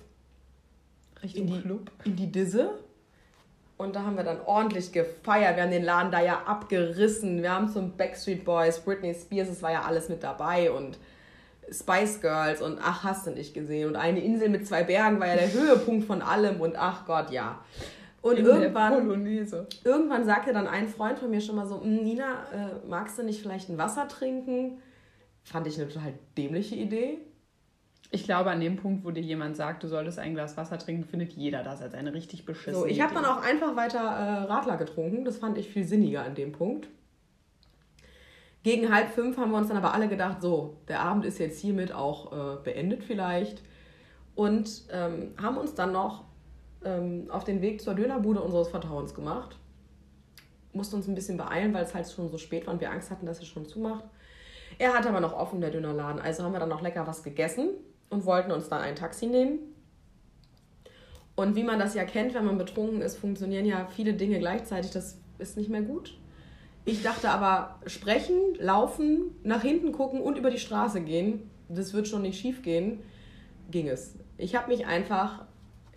Richtung 1.22 1.48
in 1.48 1.52
die, 1.54 1.60
Club. 1.60 1.90
In 2.04 2.16
die 2.16 2.30
Disse. 2.30 2.70
Und 3.76 3.96
da 3.96 4.04
haben 4.04 4.16
wir 4.16 4.24
dann 4.24 4.40
ordentlich 4.46 4.92
gefeiert. 4.92 5.56
Wir 5.56 5.64
haben 5.64 5.70
den 5.70 5.82
Laden 5.82 6.12
da 6.12 6.22
ja 6.22 6.42
abgerissen. 6.44 7.42
Wir 7.42 7.52
haben 7.52 7.68
zum 7.68 7.96
Backstreet 7.96 8.44
Boys, 8.44 8.78
Britney 8.78 9.14
Spears, 9.14 9.48
es 9.48 9.62
war 9.62 9.72
ja 9.72 9.82
alles 9.82 10.08
mit 10.08 10.22
dabei. 10.22 10.70
Und 10.70 10.98
Spice 11.70 12.20
Girls 12.20 12.62
und 12.62 12.78
ach, 12.80 13.02
hast 13.02 13.26
du 13.26 13.30
nicht 13.30 13.54
gesehen. 13.54 13.88
Und 13.88 13.96
eine 13.96 14.20
Insel 14.20 14.48
mit 14.48 14.66
zwei 14.66 14.84
Bergen 14.84 15.18
war 15.18 15.26
ja 15.26 15.36
der 15.36 15.52
Höhepunkt 15.52 16.06
von 16.06 16.22
allem. 16.22 16.60
Und 16.60 16.76
ach 16.76 17.04
Gott, 17.06 17.30
ja. 17.30 17.64
Und 18.22 18.38
In 18.38 18.46
irgendwann, 18.46 19.10
irgendwann 19.84 20.24
sagte 20.24 20.52
dann 20.54 20.66
ein 20.66 20.88
Freund 20.88 21.18
von 21.18 21.30
mir 21.30 21.42
schon 21.42 21.56
mal 21.56 21.66
so, 21.66 21.82
hm, 21.82 22.04
Nina, 22.04 22.44
äh, 22.54 22.88
magst 22.88 23.18
du 23.18 23.22
nicht 23.22 23.42
vielleicht 23.42 23.68
ein 23.68 23.76
Wasser 23.76 24.08
trinken? 24.08 24.78
Fand 25.42 25.66
ich 25.66 25.78
eine 25.78 25.88
total 25.88 26.14
dämliche 26.38 26.74
Idee. 26.74 27.18
Ich 28.14 28.22
glaube, 28.22 28.48
an 28.52 28.60
dem 28.60 28.76
Punkt, 28.76 29.04
wo 29.04 29.10
dir 29.10 29.24
jemand 29.24 29.56
sagt, 29.56 29.82
du 29.82 29.88
solltest 29.88 30.20
ein 30.20 30.34
Glas 30.34 30.56
Wasser 30.56 30.78
trinken, 30.78 31.02
findet 31.02 31.32
jeder 31.32 31.64
das 31.64 31.82
als 31.82 31.94
eine 31.94 32.14
richtig 32.14 32.44
beschissene 32.44 32.76
So, 32.76 32.86
ich 32.86 33.00
habe 33.00 33.12
dann 33.12 33.24
auch 33.24 33.42
einfach 33.42 33.74
weiter 33.74 33.98
äh, 33.98 34.44
Radler 34.44 34.76
getrunken. 34.76 35.24
Das 35.24 35.38
fand 35.38 35.58
ich 35.58 35.68
viel 35.68 35.82
sinniger 35.82 36.22
an 36.22 36.36
dem 36.36 36.52
Punkt. 36.52 36.86
Gegen 38.62 38.94
halb 38.94 39.10
fünf 39.10 39.36
haben 39.36 39.50
wir 39.50 39.58
uns 39.58 39.66
dann 39.66 39.76
aber 39.76 39.94
alle 39.94 40.06
gedacht, 40.06 40.42
so, 40.42 40.76
der 40.86 41.00
Abend 41.00 41.24
ist 41.24 41.40
jetzt 41.40 41.58
hiermit 41.58 41.92
auch 41.92 42.30
äh, 42.32 42.62
beendet 42.62 43.02
vielleicht. 43.02 43.62
Und 44.36 44.84
ähm, 44.92 45.32
haben 45.42 45.56
uns 45.56 45.74
dann 45.74 45.90
noch 45.90 46.22
ähm, 46.84 47.26
auf 47.30 47.42
den 47.42 47.62
Weg 47.62 47.82
zur 47.82 47.94
Dönerbude 47.94 48.40
unseres 48.40 48.68
Vertrauens 48.68 49.12
gemacht. 49.12 49.58
Mussten 50.72 50.94
uns 50.94 51.08
ein 51.08 51.16
bisschen 51.16 51.36
beeilen, 51.36 51.74
weil 51.74 51.82
es 51.82 51.96
halt 51.96 52.08
schon 52.08 52.28
so 52.28 52.38
spät 52.38 52.68
war 52.68 52.74
und 52.74 52.80
wir 52.80 52.92
Angst 52.92 53.10
hatten, 53.10 53.26
dass 53.26 53.40
es 53.40 53.48
schon 53.48 53.66
zumacht. 53.66 54.04
Er 54.78 54.94
hatte 54.94 55.08
aber 55.08 55.18
noch 55.18 55.32
offen, 55.32 55.60
der 55.60 55.70
Dönerladen. 55.70 56.20
Also 56.20 56.44
haben 56.44 56.52
wir 56.52 56.60
dann 56.60 56.68
noch 56.68 56.80
lecker 56.80 57.08
was 57.08 57.24
gegessen 57.24 57.70
und 58.10 58.24
wollten 58.26 58.52
uns 58.52 58.68
dann 58.68 58.80
ein 58.80 58.96
Taxi 58.96 59.26
nehmen. 59.26 59.58
Und 61.36 61.56
wie 61.56 61.64
man 61.64 61.78
das 61.78 61.94
ja 61.94 62.04
kennt, 62.04 62.34
wenn 62.34 62.44
man 62.44 62.58
betrunken 62.58 63.02
ist, 63.02 63.16
funktionieren 63.16 63.66
ja 63.66 63.86
viele 63.86 64.14
Dinge 64.14 64.38
gleichzeitig. 64.38 64.92
Das 64.92 65.18
ist 65.38 65.56
nicht 65.56 65.68
mehr 65.68 65.82
gut. 65.82 66.16
Ich 66.84 67.02
dachte 67.02 67.30
aber, 67.30 67.80
sprechen, 67.86 68.36
laufen, 68.58 69.34
nach 69.42 69.62
hinten 69.62 69.92
gucken 69.92 70.20
und 70.20 70.38
über 70.38 70.50
die 70.50 70.58
Straße 70.58 71.00
gehen, 71.00 71.50
das 71.68 71.94
wird 71.94 72.06
schon 72.06 72.22
nicht 72.22 72.38
schief 72.38 72.62
gehen, 72.62 73.02
ging 73.70 73.88
es. 73.88 74.18
Ich 74.36 74.54
habe 74.54 74.68
mich 74.68 74.86
einfach 74.86 75.46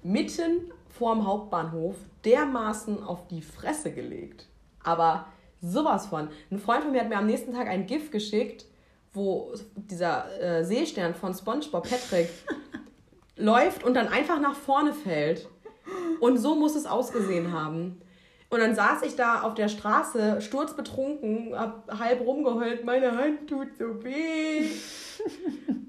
mitten 0.02 0.72
vorm 0.88 1.28
Hauptbahnhof 1.28 1.98
dermaßen 2.24 3.04
auf 3.04 3.28
die 3.28 3.42
Fresse 3.42 3.92
gelegt. 3.92 4.48
Aber 4.84 5.28
sowas 5.62 6.08
von. 6.08 6.30
Ein 6.50 6.60
Freund 6.60 6.84
von 6.84 6.94
mir 6.94 7.02
hat 7.02 7.10
mir 7.10 7.18
am 7.18 7.26
nächsten 7.26 7.54
Tag 7.54 7.68
ein 7.68 7.86
GIF 7.86 8.10
geschickt, 8.10 8.66
wo 9.14 9.54
dieser 9.76 10.40
äh, 10.42 10.64
Seestern 10.64 11.16
von 11.16 11.34
SpongeBob 11.34 11.90
Patrick 11.90 12.30
läuft 13.36 13.84
und 13.84 13.94
dann 13.94 14.08
einfach 14.08 14.40
nach 14.40 14.56
vorne 14.56 14.94
fällt. 14.94 15.48
Und 16.20 16.38
so 16.38 16.56
muss 16.56 16.76
es 16.76 16.86
ausgesehen 16.86 17.54
haben. 17.54 18.02
Und 18.50 18.62
dann 18.62 18.76
saß 18.76 19.02
ich 19.04 19.16
da 19.16 19.42
auf 19.42 19.56
der 19.56 19.68
Straße, 19.68 20.40
sturzbetrunken, 20.40 21.54
hab 21.54 22.00
halb 22.00 22.22
rumgeheult, 22.22 22.86
meine 22.86 23.18
Hand 23.18 23.50
tut 23.50 23.76
so 23.78 24.04
weh. 24.04 24.70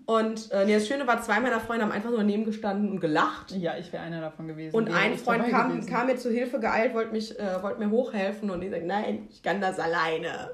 und 0.06 0.50
äh, 0.50 0.64
nee, 0.64 0.74
das 0.74 0.88
Schöne 0.88 1.06
war, 1.06 1.22
zwei 1.22 1.38
meiner 1.38 1.60
Freunde 1.60 1.84
haben 1.84 1.92
einfach 1.92 2.10
nur 2.10 2.18
daneben 2.18 2.44
gestanden 2.44 2.90
und 2.90 3.00
gelacht. 3.00 3.52
Ja, 3.52 3.76
ich 3.78 3.92
wäre 3.92 4.02
einer 4.02 4.20
davon 4.20 4.48
gewesen. 4.48 4.74
Und 4.74 4.92
ein 4.92 5.16
Freund 5.16 5.48
kam, 5.48 5.86
kam, 5.86 6.06
mir 6.06 6.16
zu 6.16 6.30
Hilfe 6.30 6.58
geeilt, 6.58 6.94
wollte, 6.94 7.12
mich, 7.12 7.38
äh, 7.38 7.62
wollte 7.62 7.78
mir 7.78 7.90
hochhelfen 7.90 8.50
und 8.50 8.60
ich 8.60 8.70
sagte, 8.70 8.86
nein, 8.86 9.28
ich 9.30 9.40
kann 9.44 9.60
das 9.60 9.78
alleine. 9.78 10.50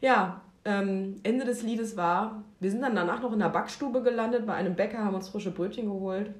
Ja, 0.00 0.40
ähm, 0.64 1.16
Ende 1.22 1.44
des 1.44 1.62
Liedes 1.62 1.96
war, 1.96 2.44
wir 2.60 2.70
sind 2.70 2.82
dann 2.82 2.94
danach 2.94 3.22
noch 3.22 3.32
in 3.32 3.38
der 3.38 3.48
Backstube 3.48 4.02
gelandet, 4.02 4.46
bei 4.46 4.54
einem 4.54 4.76
Bäcker, 4.76 4.98
haben 4.98 5.14
uns 5.14 5.28
frische 5.28 5.50
Brötchen 5.50 5.86
geholt. 5.86 6.30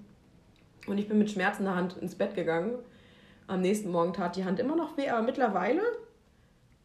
Und 0.86 0.98
ich 0.98 1.08
bin 1.08 1.18
mit 1.18 1.30
schmerzender 1.30 1.74
Hand 1.74 1.96
ins 1.98 2.14
Bett 2.14 2.34
gegangen. 2.34 2.74
Am 3.46 3.60
nächsten 3.60 3.90
Morgen 3.90 4.12
tat 4.12 4.36
die 4.36 4.44
Hand 4.44 4.60
immer 4.60 4.76
noch 4.76 4.96
weh, 4.96 5.08
aber 5.08 5.22
mittlerweile 5.22 5.82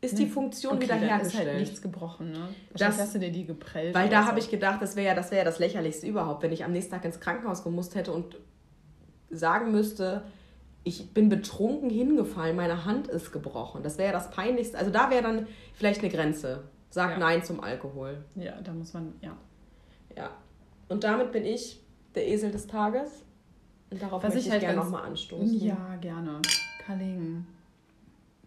ist 0.01 0.17
die 0.17 0.25
hm. 0.25 0.31
Funktion 0.31 0.73
okay, 0.73 0.83
wieder 0.83 0.95
hergestellt. 0.95 1.43
Ist 1.43 1.49
halt 1.49 1.59
nichts 1.59 1.81
gebrochen, 1.81 2.31
ne? 2.31 2.47
Das, 2.73 2.99
hast 2.99 3.15
du 3.15 3.19
dir 3.19 3.31
die 3.31 3.45
geprellt. 3.45 3.95
Weil 3.95 4.09
da 4.09 4.23
so. 4.23 4.27
habe 4.29 4.39
ich 4.39 4.49
gedacht, 4.49 4.81
das 4.81 4.95
wäre 4.95 5.07
ja, 5.07 5.15
das, 5.15 5.31
wär 5.31 5.39
ja 5.39 5.43
das 5.43 5.59
Lächerlichste 5.59 6.07
überhaupt, 6.07 6.43
wenn 6.43 6.51
ich 6.51 6.63
am 6.63 6.71
nächsten 6.71 6.91
Tag 6.91 7.05
ins 7.05 7.19
Krankenhaus 7.19 7.63
gemusst 7.63 7.95
hätte 7.95 8.11
und 8.11 8.37
sagen 9.29 9.71
müsste, 9.71 10.23
ich 10.83 11.13
bin 11.13 11.29
betrunken 11.29 11.89
hingefallen, 11.89 12.55
meine 12.55 12.85
Hand 12.85 13.07
ist 13.07 13.31
gebrochen. 13.31 13.81
Das 13.81 13.97
wäre 13.97 14.07
ja 14.07 14.13
das 14.13 14.29
Peinlichste. 14.29 14.77
Also 14.77 14.91
da 14.91 15.09
wäre 15.09 15.23
dann 15.23 15.47
vielleicht 15.73 16.01
eine 16.01 16.09
Grenze. 16.09 16.63
Sag 16.95 17.11
ja. 17.11 17.17
Nein 17.17 17.43
zum 17.43 17.59
Alkohol. 17.59 18.23
Ja, 18.35 18.53
da 18.61 18.71
muss 18.71 18.93
man, 18.93 19.15
ja. 19.19 19.35
Ja. 20.15 20.31
Und 20.87 21.03
damit 21.03 21.33
bin 21.33 21.43
ich 21.43 21.81
der 22.15 22.25
Esel 22.25 22.51
des 22.51 22.67
Tages. 22.67 23.21
Und 23.89 24.01
darauf 24.01 24.23
Was 24.23 24.33
möchte 24.33 24.47
ich, 24.47 24.51
halt 24.53 24.61
gerne 24.61 24.79
nochmal 24.79 25.03
anstoßen. 25.03 25.59
Ja, 25.59 25.97
gerne. 25.99 26.41
Kaling. 26.79 27.45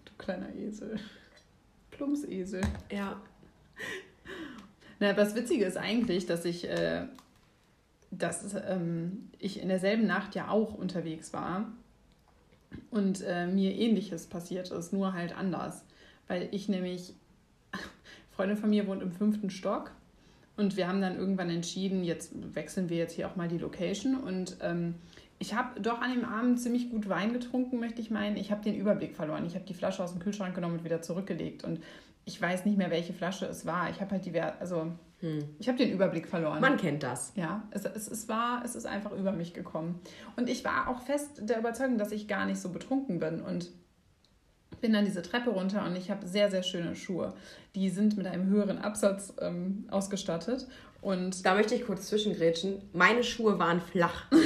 Du 0.07 0.12
kleiner 0.17 0.49
Esel. 0.55 0.99
Plumpsesel. 1.90 2.62
Ja. 2.90 3.21
Na, 4.99 5.12
das 5.12 5.35
Witzige 5.35 5.67
ist 5.67 5.76
eigentlich, 5.76 6.25
dass 6.25 6.47
ich, 6.47 6.67
äh, 6.71 7.05
dass 8.11 8.55
ähm, 8.67 9.28
ich 9.38 9.61
in 9.61 9.69
derselben 9.69 10.07
Nacht 10.07 10.35
ja 10.35 10.49
auch 10.49 10.73
unterwegs 10.73 11.35
war 11.35 11.71
und 12.90 13.23
äh, 13.26 13.47
mir 13.47 13.75
ähnliches 13.75 14.26
passiert 14.26 14.71
ist, 14.71 14.95
nur 14.95 15.12
halt 15.12 15.37
anders. 15.37 15.85
Weil 16.28 16.49
ich 16.50 16.71
nämlich, 16.71 17.12
Freundin 18.38 18.57
von 18.57 18.71
mir 18.71 18.87
wohnt 18.87 19.02
im 19.02 19.11
fünften 19.11 19.50
Stock 19.50 19.90
und 20.57 20.76
wir 20.76 20.87
haben 20.87 21.00
dann 21.00 21.18
irgendwann 21.18 21.50
entschieden, 21.50 22.04
jetzt 22.04 22.30
wechseln 22.54 22.88
wir 22.88 22.97
jetzt 22.97 23.14
hier 23.14 23.28
auch 23.28 23.35
mal 23.35 23.49
die 23.49 23.59
Location 23.59 24.14
und 24.14 24.59
ähm, 24.61 24.95
ich 25.40 25.54
habe 25.54 25.80
doch 25.80 26.00
an 26.00 26.12
dem 26.12 26.25
Abend 26.25 26.61
ziemlich 26.61 26.88
gut 26.88 27.09
Wein 27.09 27.33
getrunken, 27.33 27.80
möchte 27.80 28.00
ich 28.00 28.12
meinen. 28.12 28.37
Ich 28.37 28.52
habe 28.52 28.62
den 28.62 28.76
Überblick 28.76 29.16
verloren. 29.16 29.45
Ich 29.45 29.57
habe 29.57 29.64
die 29.64 29.75
Flasche 29.75 30.04
aus 30.04 30.12
dem 30.12 30.21
Kühlschrank 30.21 30.54
genommen 30.54 30.78
und 30.78 30.85
wieder 30.85 31.02
zurückgelegt. 31.02 31.64
Und 31.64 31.80
ich 32.25 32.40
weiß 32.40 32.64
nicht 32.64 32.78
mehr, 32.78 32.90
welche 32.90 33.12
Flasche 33.12 33.47
es 33.47 33.66
war. 33.66 33.90
Ich 33.90 34.00
habe 34.00 34.12
halt 34.12 34.25
die 34.25 34.33
Wert, 34.33 34.61
also 34.61 34.92
hm. 35.21 35.45
ich 35.59 35.68
habe 35.68 35.78
den 35.78 35.92
Überblick 35.92 36.28
verloren. 36.28 36.61
Man 36.61 36.76
kennt 36.76 37.02
das. 37.04 37.33
Ja, 37.37 37.62
es, 37.71 37.85
es, 37.85 38.09
es 38.09 38.28
war, 38.28 38.64
es 38.64 38.75
ist 38.75 38.87
einfach 38.87 39.12
über 39.12 39.33
mich 39.33 39.52
gekommen. 39.52 40.00
Und 40.37 40.49
ich 40.49 40.64
war 40.64 40.88
auch 40.88 41.02
fest 41.02 41.40
der 41.42 41.59
Überzeugung, 41.59 41.99
dass 41.99 42.12
ich 42.12 42.28
gar 42.28 42.47
nicht 42.47 42.61
so 42.61 42.71
betrunken 42.71 43.18
bin. 43.18 43.40
Und 43.40 43.71
bin 44.81 44.93
dann 44.93 45.05
diese 45.05 45.23
Treppe 45.23 45.51
runter 45.51 45.85
und 45.85 45.97
ich 45.97 46.11
habe 46.11 46.27
sehr, 46.27 46.51
sehr 46.51 46.63
schöne 46.63 46.95
Schuhe. 46.95 47.35
Die 47.75 47.91
sind 47.91 48.17
mit 48.17 48.27
einem 48.27 48.47
höheren 48.47 48.79
Absatz 48.79 49.33
ähm, 49.41 49.87
ausgestattet. 49.91 50.67
Und 51.01 51.47
da 51.47 51.55
möchte 51.55 51.75
ich 51.75 51.87
kurz 51.87 52.09
zwischengrätschen. 52.09 52.83
Meine 52.93 53.23
Schuhe 53.23 53.59
waren 53.59 53.81
flach. 53.81 54.27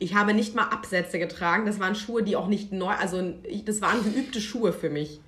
Ich 0.00 0.16
habe 0.16 0.34
nicht 0.34 0.56
mal 0.56 0.64
Absätze 0.64 1.20
getragen. 1.20 1.66
Das 1.66 1.78
waren 1.78 1.94
Schuhe, 1.94 2.24
die 2.24 2.34
auch 2.34 2.48
nicht 2.48 2.72
neu, 2.72 2.92
also 2.92 3.32
das 3.64 3.80
waren 3.80 4.02
geübte 4.02 4.40
Schuhe 4.40 4.72
für 4.72 4.90
mich. 4.90 5.20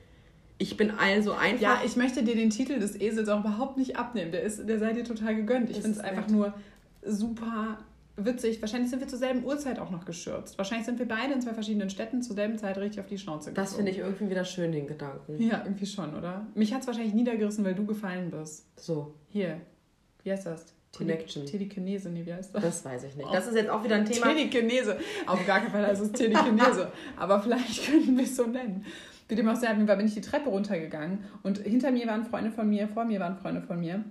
Ich 0.59 0.77
bin 0.77 0.91
also 0.91 1.33
einfach. 1.33 1.63
Ja, 1.63 1.83
ich 1.87 1.97
möchte 1.97 2.25
dir 2.25 2.35
den 2.35 2.51
Titel 2.51 2.81
des 2.81 3.01
Esels 3.01 3.29
auch 3.29 3.41
überhaupt 3.41 3.79
nicht 3.79 3.97
abnehmen. 3.97 4.33
Der, 4.33 4.43
ist, 4.43 4.69
der 4.69 4.79
sei 4.81 4.93
dir 4.93 5.05
total 5.05 5.37
gegönnt. 5.37 5.71
Ich 5.71 5.77
finde 5.79 5.93
es 5.93 6.01
einfach 6.01 6.29
nur 6.29 6.53
super 7.03 7.79
witzig. 8.17 8.61
Wahrscheinlich 8.61 8.91
sind 8.91 9.01
wir 9.01 9.09
zur 9.09 9.19
selben 9.19 9.45
Uhrzeit 9.45 9.79
auch 9.79 9.91
noch 9.91 10.05
geschürzt. 10.05 10.59
Wahrscheinlich 10.59 10.87
sind 10.87 10.99
wir 10.99 11.07
beide 11.07 11.33
in 11.33 11.41
zwei 11.41 11.55
verschiedenen 11.55 11.91
Städten 11.91 12.23
zur 12.23 12.35
selben 12.35 12.59
Zeit 12.59 12.79
richtig 12.79 13.01
auf 13.01 13.07
die 13.07 13.19
Schnauze 13.19 13.51
gegangen. 13.51 13.67
Das 13.67 13.77
finde 13.77 13.91
ich 13.91 13.99
irgendwie 13.99 14.31
wieder 14.31 14.45
schön, 14.45 14.73
den 14.73 14.87
Gedanken. 14.87 15.41
Ja, 15.41 15.63
irgendwie 15.65 15.87
schon, 15.87 16.15
oder? 16.17 16.47
Mich 16.55 16.73
hat 16.73 16.83
es 16.83 16.87
wahrscheinlich 16.87 17.15
niedergerissen, 17.15 17.65
weil 17.65 17.75
du 17.75 17.87
gefallen 17.87 18.31
bist. 18.31 18.67
So. 18.79 19.15
Hier. 19.29 19.61
Wie 20.23 20.33
heißt 20.33 20.47
das? 20.47 20.67
Connection. 20.97 21.45
Telekinese, 21.45 22.09
nee, 22.09 22.25
wie 22.25 22.33
heißt 22.33 22.55
das? 22.55 22.63
Das 22.63 22.85
weiß 22.85 23.05
ich 23.05 23.17
nicht. 23.17 23.29
Das 23.33 23.47
ist 23.47 23.55
jetzt 23.55 23.69
auch 23.69 23.85
wieder 23.85 23.97
ein 23.97 24.07
Thema. 24.07 24.29
Telekinese. 24.29 24.99
Auf 25.27 25.47
gar 25.47 25.61
keinen 25.61 25.73
Fall 25.73 25.87
heißt 25.87 26.03
es 26.03 26.13
Telekinese. 26.13 26.91
Aber 27.17 27.41
vielleicht 27.41 27.87
könnten 27.87 28.17
wir 28.17 28.25
es 28.25 28.37
so 28.37 28.47
nennen. 28.47 28.85
Wie 29.29 29.35
dem 29.35 29.49
auch 29.49 29.57
sei, 29.57 29.75
bin 29.75 30.07
ich 30.07 30.15
die 30.15 30.21
Treppe 30.21 30.49
runtergegangen 30.51 31.25
und 31.43 31.59
hinter 31.59 31.91
mir 31.91 32.07
waren 32.07 32.25
Freunde 32.25 32.53
von 32.53 32.69
mir, 32.69 32.87
vor 32.87 33.05
mir 33.05 33.19
waren 33.19 33.37
Freunde 33.37 33.61
von 33.61 33.81
mir. 33.81 34.05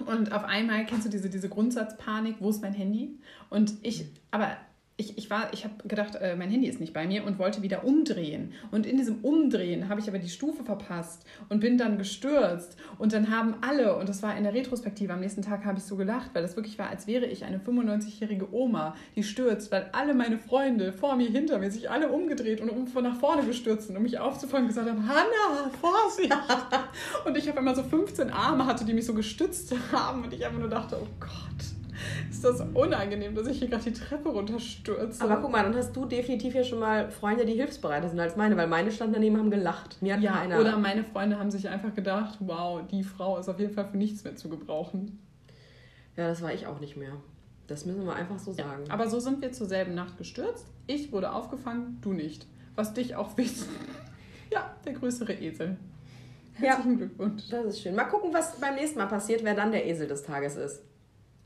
Und 0.00 0.32
auf 0.32 0.44
einmal 0.44 0.86
kennst 0.86 1.06
du 1.06 1.10
diese, 1.10 1.30
diese 1.30 1.48
Grundsatzpanik, 1.48 2.36
wo 2.40 2.50
ist 2.50 2.62
mein 2.62 2.74
Handy? 2.74 3.18
Und 3.48 3.74
ich, 3.82 4.06
aber 4.30 4.56
ich, 5.00 5.16
ich, 5.16 5.28
ich 5.52 5.64
habe 5.64 5.88
gedacht, 5.88 6.14
äh, 6.16 6.36
mein 6.36 6.50
Handy 6.50 6.68
ist 6.68 6.78
nicht 6.78 6.92
bei 6.92 7.06
mir 7.06 7.24
und 7.24 7.38
wollte 7.38 7.62
wieder 7.62 7.84
umdrehen. 7.84 8.52
Und 8.70 8.84
in 8.84 8.98
diesem 8.98 9.24
Umdrehen 9.24 9.88
habe 9.88 10.00
ich 10.00 10.08
aber 10.08 10.18
die 10.18 10.28
Stufe 10.28 10.62
verpasst 10.62 11.24
und 11.48 11.60
bin 11.60 11.78
dann 11.78 11.96
gestürzt. 11.96 12.76
Und 12.98 13.14
dann 13.14 13.30
haben 13.30 13.54
alle, 13.62 13.96
und 13.96 14.08
das 14.08 14.22
war 14.22 14.36
in 14.36 14.44
der 14.44 14.52
Retrospektive, 14.52 15.14
am 15.14 15.20
nächsten 15.20 15.42
Tag 15.42 15.64
habe 15.64 15.78
ich 15.78 15.84
so 15.84 15.96
gelacht, 15.96 16.30
weil 16.34 16.42
das 16.42 16.54
wirklich 16.54 16.78
war, 16.78 16.90
als 16.90 17.06
wäre 17.06 17.24
ich 17.24 17.44
eine 17.44 17.58
95-jährige 17.58 18.52
Oma, 18.52 18.94
die 19.16 19.22
stürzt, 19.22 19.72
weil 19.72 19.88
alle 19.92 20.12
meine 20.12 20.38
Freunde 20.38 20.92
vor 20.92 21.16
mir, 21.16 21.30
hinter 21.30 21.58
mir 21.58 21.70
sich 21.70 21.90
alle 21.90 22.10
umgedreht 22.10 22.60
und 22.60 22.90
von 22.90 23.02
nach 23.02 23.16
vorne 23.16 23.44
gestürzt 23.44 23.86
sind, 23.86 23.96
um 23.96 24.02
mich 24.02 24.18
aufzufangen, 24.18 24.68
gesagt 24.68 24.88
haben, 24.88 25.08
Hanna, 25.08 25.70
Vorsicht! 25.80 26.36
und 27.24 27.36
ich 27.38 27.48
habe 27.48 27.60
immer 27.60 27.74
so 27.74 27.82
15 27.82 28.30
Arme 28.30 28.66
hatte, 28.66 28.84
die 28.84 28.92
mich 28.92 29.06
so 29.06 29.14
gestützt 29.14 29.74
haben 29.92 30.24
und 30.24 30.34
ich 30.34 30.44
einfach 30.44 30.60
nur 30.60 30.68
dachte, 30.68 30.98
oh 31.00 31.06
Gott 31.18 31.79
ist 32.30 32.44
das 32.44 32.60
unangenehm, 32.74 33.34
dass 33.34 33.46
ich 33.46 33.58
hier 33.58 33.68
gerade 33.68 33.84
die 33.84 33.92
Treppe 33.92 34.28
runterstürze. 34.28 35.22
Aber 35.22 35.38
guck 35.38 35.52
mal, 35.52 35.62
dann 35.62 35.74
hast 35.74 35.94
du 35.94 36.04
definitiv 36.06 36.54
ja 36.54 36.64
schon 36.64 36.80
mal 36.80 37.10
Freunde, 37.10 37.44
die 37.44 37.54
hilfsbereiter 37.54 38.08
sind 38.08 38.20
als 38.20 38.36
meine, 38.36 38.56
weil 38.56 38.66
meine 38.66 38.90
standen 38.90 39.14
daneben 39.14 39.36
haben 39.38 39.50
gelacht. 39.50 40.00
Mir 40.00 40.14
hat 40.14 40.22
ja, 40.22 40.32
keiner... 40.32 40.60
oder 40.60 40.76
meine 40.76 41.04
Freunde 41.04 41.38
haben 41.38 41.50
sich 41.50 41.68
einfach 41.68 41.94
gedacht, 41.94 42.38
wow, 42.40 42.80
die 42.90 43.02
Frau 43.02 43.38
ist 43.38 43.48
auf 43.48 43.58
jeden 43.58 43.72
Fall 43.72 43.86
für 43.86 43.96
nichts 43.96 44.24
mehr 44.24 44.36
zu 44.36 44.48
gebrauchen. 44.48 45.18
Ja, 46.16 46.28
das 46.28 46.42
war 46.42 46.52
ich 46.52 46.66
auch 46.66 46.80
nicht 46.80 46.96
mehr. 46.96 47.12
Das 47.66 47.86
müssen 47.86 48.04
wir 48.04 48.14
einfach 48.14 48.38
so 48.38 48.52
sagen. 48.52 48.84
Ja, 48.86 48.92
aber 48.92 49.08
so 49.08 49.20
sind 49.20 49.40
wir 49.42 49.52
zur 49.52 49.66
selben 49.66 49.94
Nacht 49.94 50.18
gestürzt. 50.18 50.66
Ich 50.86 51.12
wurde 51.12 51.32
aufgefangen, 51.32 51.98
du 52.00 52.12
nicht. 52.12 52.46
Was 52.74 52.94
dich 52.94 53.14
auch 53.14 53.30
wisst. 53.36 53.68
ja, 54.52 54.74
der 54.84 54.94
größere 54.94 55.34
Esel. 55.34 55.76
Herzlichen 56.54 56.92
ja, 56.92 56.96
Glückwunsch. 56.96 57.42
Das 57.48 57.64
ist 57.66 57.80
schön. 57.80 57.94
Mal 57.94 58.04
gucken, 58.04 58.32
was 58.32 58.58
beim 58.58 58.74
nächsten 58.74 58.98
Mal 58.98 59.06
passiert, 59.06 59.44
wer 59.44 59.54
dann 59.54 59.72
der 59.72 59.86
Esel 59.86 60.06
des 60.06 60.22
Tages 60.22 60.56
ist. 60.56 60.82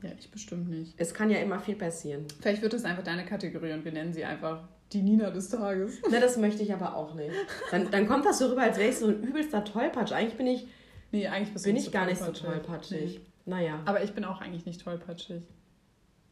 Ja, 0.01 0.11
ich 0.19 0.29
bestimmt 0.29 0.69
nicht. 0.69 0.93
Es 0.97 1.13
kann 1.13 1.29
ja 1.29 1.39
immer 1.39 1.59
viel 1.59 1.75
passieren. 1.75 2.25
Vielleicht 2.39 2.61
wird 2.61 2.73
es 2.73 2.85
einfach 2.85 3.03
deine 3.03 3.25
Kategorie 3.25 3.73
und 3.73 3.85
wir 3.85 3.91
nennen 3.91 4.13
sie 4.13 4.25
einfach 4.25 4.67
die 4.91 5.01
Nina 5.01 5.31
des 5.31 5.49
Tages. 5.49 5.99
Na, 6.11 6.19
das 6.19 6.37
möchte 6.37 6.63
ich 6.63 6.73
aber 6.73 6.95
auch 6.95 7.15
nicht. 7.15 7.33
Dann, 7.71 7.89
dann 7.91 8.07
kommt 8.07 8.25
das 8.25 8.39
so 8.39 8.47
rüber, 8.47 8.61
als 8.61 8.77
wäre 8.77 8.89
ich 8.89 8.97
so 8.97 9.07
ein 9.07 9.23
übelster 9.23 9.63
Tollpatsch. 9.63 10.11
Eigentlich 10.11 10.37
bin 10.37 10.47
ich. 10.47 10.67
Nee, 11.11 11.27
eigentlich 11.27 11.63
bin 11.63 11.75
ich 11.75 11.91
gar 11.91 12.05
nicht 12.05 12.21
so 12.21 12.31
tollpatschig. 12.31 13.19
Nee. 13.19 13.25
Naja. 13.45 13.81
Aber 13.85 14.03
ich 14.03 14.13
bin 14.13 14.25
auch 14.25 14.41
eigentlich 14.41 14.65
nicht 14.65 14.83
tollpatschig. 14.83 15.47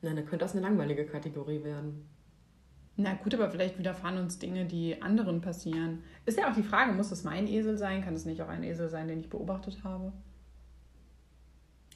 Nein, 0.02 0.18
dann 0.18 0.26
könnte 0.26 0.44
das 0.44 0.54
eine 0.54 0.62
langweilige 0.62 1.06
Kategorie 1.06 1.64
werden. 1.64 2.06
Na 2.96 3.14
gut, 3.16 3.34
aber 3.34 3.50
vielleicht 3.50 3.80
widerfahren 3.80 4.18
uns 4.18 4.38
Dinge, 4.38 4.66
die 4.66 5.02
anderen 5.02 5.42
passieren. 5.42 6.04
Ist 6.26 6.38
ja 6.38 6.50
auch 6.50 6.56
die 6.56 6.64
Frage, 6.64 6.94
muss 6.94 7.10
das 7.10 7.24
mein 7.24 7.48
Esel 7.48 7.78
sein? 7.78 8.04
Kann 8.04 8.14
es 8.14 8.26
nicht 8.26 8.42
auch 8.42 8.50
ein 8.50 8.64
Esel 8.64 8.90
sein, 8.90 9.08
den 9.08 9.20
ich 9.20 9.30
beobachtet 9.30 9.84
habe? 9.84 10.14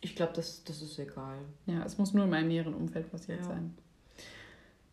Ich 0.01 0.15
glaube, 0.15 0.33
das, 0.35 0.63
das 0.63 0.81
ist 0.81 0.97
egal. 0.99 1.37
Ja, 1.65 1.83
es 1.83 1.97
muss 1.97 2.13
nur 2.13 2.25
in 2.25 2.29
meinem 2.29 2.47
näheren 2.49 2.73
Umfeld 2.73 3.09
passiert 3.11 3.39
Ja. 3.39 3.45
sein. 3.45 3.75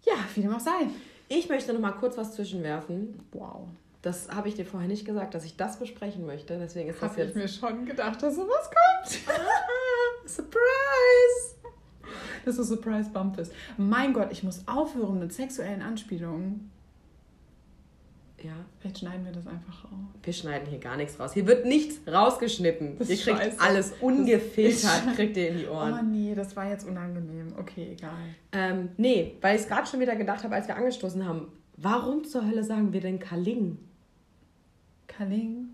Ja, 0.04 0.14
wie 0.34 0.42
dem 0.42 0.54
auch 0.54 0.61
sei. 0.61 0.88
Ich 1.28 1.49
möchte 1.49 1.73
noch 1.73 1.80
mal 1.80 1.92
kurz 1.92 2.16
was 2.16 2.34
zwischenwerfen. 2.34 3.18
Wow. 3.32 3.68
Das 4.02 4.28
habe 4.30 4.49
ich 4.49 4.54
dir 4.54 4.66
vorher 4.66 4.88
nicht 4.88 5.06
gesagt, 5.06 5.34
dass 5.34 5.44
ich 5.46 5.56
das 5.56 5.78
besprechen 5.78 6.26
möchte. 6.26 6.58
Deswegen 6.58 6.90
ist 6.90 7.00
das 7.02 7.11
Habe 7.11 7.20
ich 7.23 7.26
jetzt 7.26 7.37
mir 7.37 7.49
schon 7.49 7.87
gedacht, 7.87 8.23
dass 8.23 8.37
sowas 8.37 8.70
kommt. 8.70 9.20
Surprise! 10.26 10.61
dass 12.44 12.58
es 12.58 12.68
Surprise 12.68 13.08
Bump 13.11 13.38
ist. 13.38 13.52
Mein 13.78 14.12
Gott, 14.12 14.28
ich 14.30 14.42
muss 14.42 14.68
aufhören 14.68 15.18
mit 15.18 15.32
sexuellen 15.32 15.80
Anspielungen. 15.80 16.70
Ja, 18.44 18.52
Vielleicht 18.78 18.98
schneiden 18.98 19.24
wir 19.24 19.32
das 19.32 19.46
einfach 19.46 19.84
raus. 19.84 19.90
wir 20.22 20.32
schneiden 20.34 20.68
hier 20.68 20.78
gar 20.78 20.96
nichts 20.98 21.18
raus. 21.18 21.32
Hier 21.32 21.46
wird 21.46 21.64
nichts 21.64 22.00
rausgeschnitten. 22.06 22.98
Das 22.98 23.08
ihr 23.08 23.16
kriegt 23.16 23.38
scheiße. 23.38 23.58
alles 23.60 23.92
ungefiltert, 24.02 25.14
kriegt 25.16 25.36
ihr 25.38 25.48
in 25.48 25.58
die 25.58 25.66
Oh 25.66 25.74
Ohren. 25.76 26.10
nee, 26.12 26.34
das 26.34 26.54
war 26.54 26.68
jetzt 26.68 26.86
unangenehm. 26.86 27.54
Okay, 27.58 27.92
egal. 27.92 28.12
Ähm, 28.52 28.90
nee, 28.98 29.36
weil 29.40 29.56
ich 29.56 29.62
es 29.62 29.68
gerade 29.68 29.86
schon 29.86 30.00
wieder 30.00 30.14
gedacht 30.14 30.44
habe, 30.44 30.54
als 30.54 30.68
wir 30.68 30.76
angestoßen 30.76 31.26
haben. 31.26 31.48
Warum 31.78 32.24
zur 32.24 32.46
Hölle 32.46 32.62
sagen 32.64 32.92
wir 32.92 33.00
denn 33.00 33.18
Kaling? 33.18 33.78
Kaling? 35.06 35.68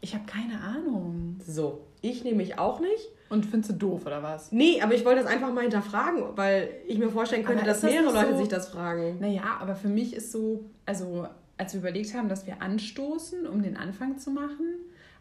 Ich 0.00 0.14
habe 0.14 0.24
keine 0.26 0.60
Ahnung. 0.60 1.36
So, 1.46 1.86
ich 2.02 2.24
nämlich 2.24 2.58
auch 2.58 2.80
nicht. 2.80 3.08
Und 3.30 3.46
findest 3.46 3.70
du 3.72 3.74
doof 3.76 4.06
oder 4.06 4.22
was? 4.22 4.52
Nee, 4.52 4.80
aber 4.82 4.94
ich 4.94 5.04
wollte 5.04 5.22
das 5.22 5.30
einfach 5.30 5.52
mal 5.52 5.62
hinterfragen, 5.62 6.22
weil 6.36 6.68
ich 6.86 6.98
mir 6.98 7.08
vorstellen 7.10 7.44
könnte, 7.44 7.62
Aber 7.62 7.70
dass 7.70 7.80
das 7.80 7.90
mehrere 7.90 8.12
Leute 8.12 8.32
so- 8.32 8.38
sich 8.40 8.48
das 8.48 8.68
fragen. 8.68 9.18
Naja, 9.20 9.56
aber 9.60 9.74
für 9.74 9.88
mich 9.88 10.14
ist 10.14 10.30
so, 10.30 10.64
also 10.84 11.26
als 11.56 11.72
wir 11.74 11.80
überlegt 11.80 12.14
haben, 12.14 12.28
dass 12.28 12.46
wir 12.46 12.60
anstoßen, 12.62 13.46
um 13.46 13.62
den 13.62 13.76
Anfang 13.76 14.18
zu 14.18 14.30
machen, 14.30 14.66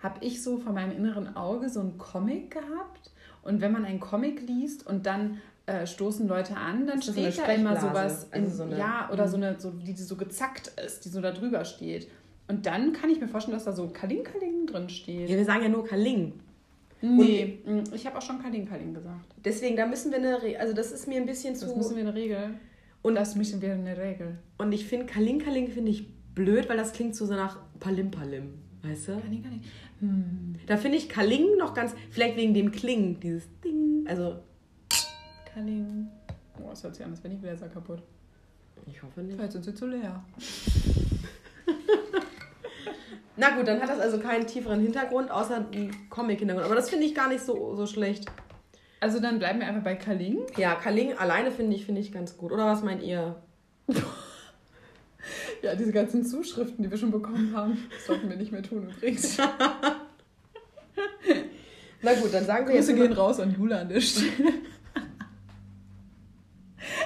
habe 0.01 0.23
ich 0.25 0.41
so 0.43 0.57
vor 0.57 0.73
meinem 0.73 0.91
inneren 0.91 1.35
Auge 1.35 1.69
so 1.69 1.79
einen 1.79 1.97
Comic 1.97 2.51
gehabt. 2.51 3.11
Und 3.41 3.61
wenn 3.61 3.71
man 3.71 3.85
einen 3.85 3.99
Comic 3.99 4.41
liest 4.47 4.85
und 4.87 5.05
dann 5.05 5.41
äh, 5.65 5.85
stoßen 5.87 6.27
Leute 6.27 6.57
an, 6.57 6.87
dann 6.87 6.97
das 6.97 7.05
so 7.05 7.13
steht 7.13 7.37
da 7.37 7.45
immer 7.53 7.79
sowas, 7.79 8.27
in, 8.33 8.43
Also 8.43 8.57
so 8.57 8.63
eine- 8.63 8.77
ja, 8.77 9.09
oder 9.13 9.27
so 9.29 9.37
eine, 9.37 9.59
so, 9.59 9.71
die 9.71 9.93
so 9.95 10.15
gezackt 10.17 10.71
ist, 10.85 11.05
die 11.05 11.09
so 11.09 11.21
da 11.21 11.31
drüber 11.31 11.63
steht. 11.63 12.09
Und 12.49 12.65
dann 12.65 12.91
kann 12.91 13.09
ich 13.09 13.21
mir 13.21 13.29
vorstellen, 13.29 13.55
dass 13.55 13.63
da 13.63 13.71
so 13.71 13.87
Kaling 13.87 14.23
Kaling 14.23 14.65
drin 14.67 14.89
steht. 14.89 15.29
Ja, 15.29 15.37
wir 15.37 15.45
sagen 15.45 15.63
ja 15.63 15.69
nur 15.69 15.85
Kaling. 15.85 16.33
Nee, 17.01 17.59
mm, 17.65 17.93
ich 17.93 18.05
habe 18.05 18.17
auch 18.17 18.21
schon 18.21 18.41
Kaling 18.41 18.65
Kaling 18.67 18.93
gesagt. 18.93 19.25
Deswegen, 19.43 19.75
da 19.75 19.85
müssen 19.85 20.11
wir 20.11 20.19
eine, 20.19 20.41
Re 20.41 20.57
also 20.59 20.73
das 20.73 20.91
ist 20.91 21.07
mir 21.07 21.17
ein 21.17 21.25
bisschen 21.25 21.53
Das 21.53 21.61
zu... 21.69 21.75
müssen 21.75 21.95
wir 21.95 22.03
eine 22.03 22.13
Regel. 22.13 22.55
Und- 23.01 23.15
das 23.15 23.35
müssen 23.35 23.61
wir 23.61 23.73
eine 23.73 23.97
Regel. 23.97 24.37
Und 24.57 24.71
ich 24.71 24.85
finde 24.85 25.05
Kaling 25.05 25.39
Kaling 25.39 25.67
finde 25.69 25.91
ich 25.91 26.07
blöd, 26.35 26.69
weil 26.69 26.77
das 26.77 26.93
klingt 26.93 27.15
so, 27.15 27.25
nach 27.25 27.57
Palim 27.79 28.11
Palim, 28.11 28.53
weißt 28.81 29.09
du? 29.09 29.19
Kaling 29.19 29.43
Kaling. 29.43 29.61
Hm. 29.99 30.55
Da 30.67 30.77
finde 30.77 30.97
ich 30.97 31.09
Kaling 31.09 31.57
noch 31.57 31.73
ganz, 31.73 31.95
vielleicht 32.11 32.37
wegen 32.37 32.53
dem 32.53 32.71
Klingen, 32.71 33.19
dieses 33.19 33.47
Ding. 33.63 34.05
Also, 34.07 34.37
Kaling. 35.53 36.07
Oh, 36.59 36.69
das 36.69 36.83
hört 36.83 36.95
sich 36.95 37.05
an, 37.05 37.11
als 37.11 37.23
wären 37.23 37.35
die 37.35 37.39
Gläser 37.39 37.67
kaputt. 37.67 38.01
ich 38.85 39.01
hoffe 39.01 39.21
nicht. 39.21 39.35
Vielleicht 39.35 39.53
sind 39.53 39.65
sie 39.65 39.73
zu 39.73 39.87
leer. 39.87 40.23
Na 43.35 43.55
gut, 43.55 43.67
dann 43.67 43.81
hat 43.81 43.89
das 43.89 43.99
also 43.99 44.19
keinen 44.19 44.45
tieferen 44.45 44.79
Hintergrund, 44.79 45.31
außer 45.31 45.65
einen 45.71 46.09
Comic-Hintergrund. 46.09 46.65
Aber 46.65 46.75
das 46.75 46.89
finde 46.89 47.05
ich 47.05 47.15
gar 47.15 47.29
nicht 47.29 47.43
so, 47.43 47.75
so 47.75 47.87
schlecht. 47.87 48.25
Also 48.99 49.19
dann 49.19 49.39
bleiben 49.39 49.59
wir 49.59 49.67
einfach 49.67 49.83
bei 49.83 49.95
Kaling. 49.95 50.39
Ja, 50.55 50.75
Kaling 50.75 51.17
alleine 51.17 51.51
finde 51.51 51.75
ich, 51.75 51.85
finde 51.85 52.01
ich 52.01 52.11
ganz 52.11 52.37
gut. 52.37 52.51
Oder 52.51 52.67
was 52.67 52.83
meint 52.83 53.01
ihr? 53.03 53.35
Ja, 55.63 55.73
diese 55.75 55.93
ganzen 55.93 56.25
Zuschriften, 56.25 56.83
die 56.83 56.91
wir 56.91 56.97
schon 56.97 57.09
bekommen 57.11 57.55
haben, 57.55 57.77
das 57.89 58.05
sollten 58.05 58.29
wir 58.29 58.35
nicht 58.35 58.51
mehr 58.51 58.61
tun 58.61 58.89
übrigens. 58.89 59.37
Na 62.01 62.13
gut, 62.15 62.33
dann 62.33 62.45
sagen 62.45 62.67
wir 62.67 62.75
jetzt 62.75 62.87
Grüße 62.87 62.99
mal- 62.99 63.07
gehen 63.07 63.17
raus 63.17 63.39
an 63.39 63.55
Jula 63.55 63.79
an 63.79 63.87
der 63.87 64.01
Stelle. 64.01 64.31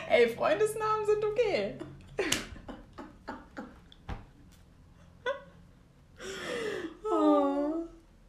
Ey, 0.09 0.27
Freundesnamen 0.29 1.05
sind 1.05 1.23
okay. 1.23 1.75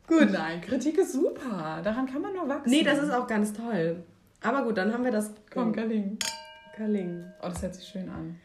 Gut. 0.07 0.31
Nein, 0.33 0.61
Kritik 0.61 0.99
ist 0.99 1.13
super. 1.13 1.81
Daran 1.85 2.07
kann 2.07 2.23
man 2.23 2.33
nur 2.33 2.49
wachsen. 2.49 2.71
Nee, 2.71 2.83
das 2.83 2.99
ist 2.99 3.11
auch 3.11 3.27
ganz 3.27 3.53
toll. 3.53 4.03
Aber 4.43 4.63
gut, 4.65 4.79
dann 4.79 4.93
haben 4.93 5.05
wir 5.05 5.11
das. 5.11 5.33
Komm, 5.53 5.73
Kaling. 5.73 6.19
Kaling. 6.77 7.25
Oh, 7.43 7.49
das 7.49 7.63
hört 7.63 7.75
sich 7.75 7.87
schön 7.89 8.09
an. 8.09 8.39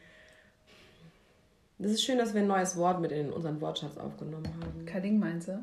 Das 1.83 1.91
ist 1.91 2.03
schön, 2.03 2.17
dass 2.17 2.33
wir 2.33 2.41
ein 2.41 2.47
neues 2.47 2.77
Wort 2.77 3.01
mit 3.01 3.11
in 3.11 3.31
unseren 3.31 3.59
Wortschatz 3.61 3.97
aufgenommen 3.97 4.47
haben. 4.47 4.85
Kaling 4.85 5.19
meinst 5.19 5.49
du? 5.49 5.61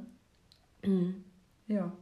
Mhm. 0.86 1.24
Ja. 1.66 1.92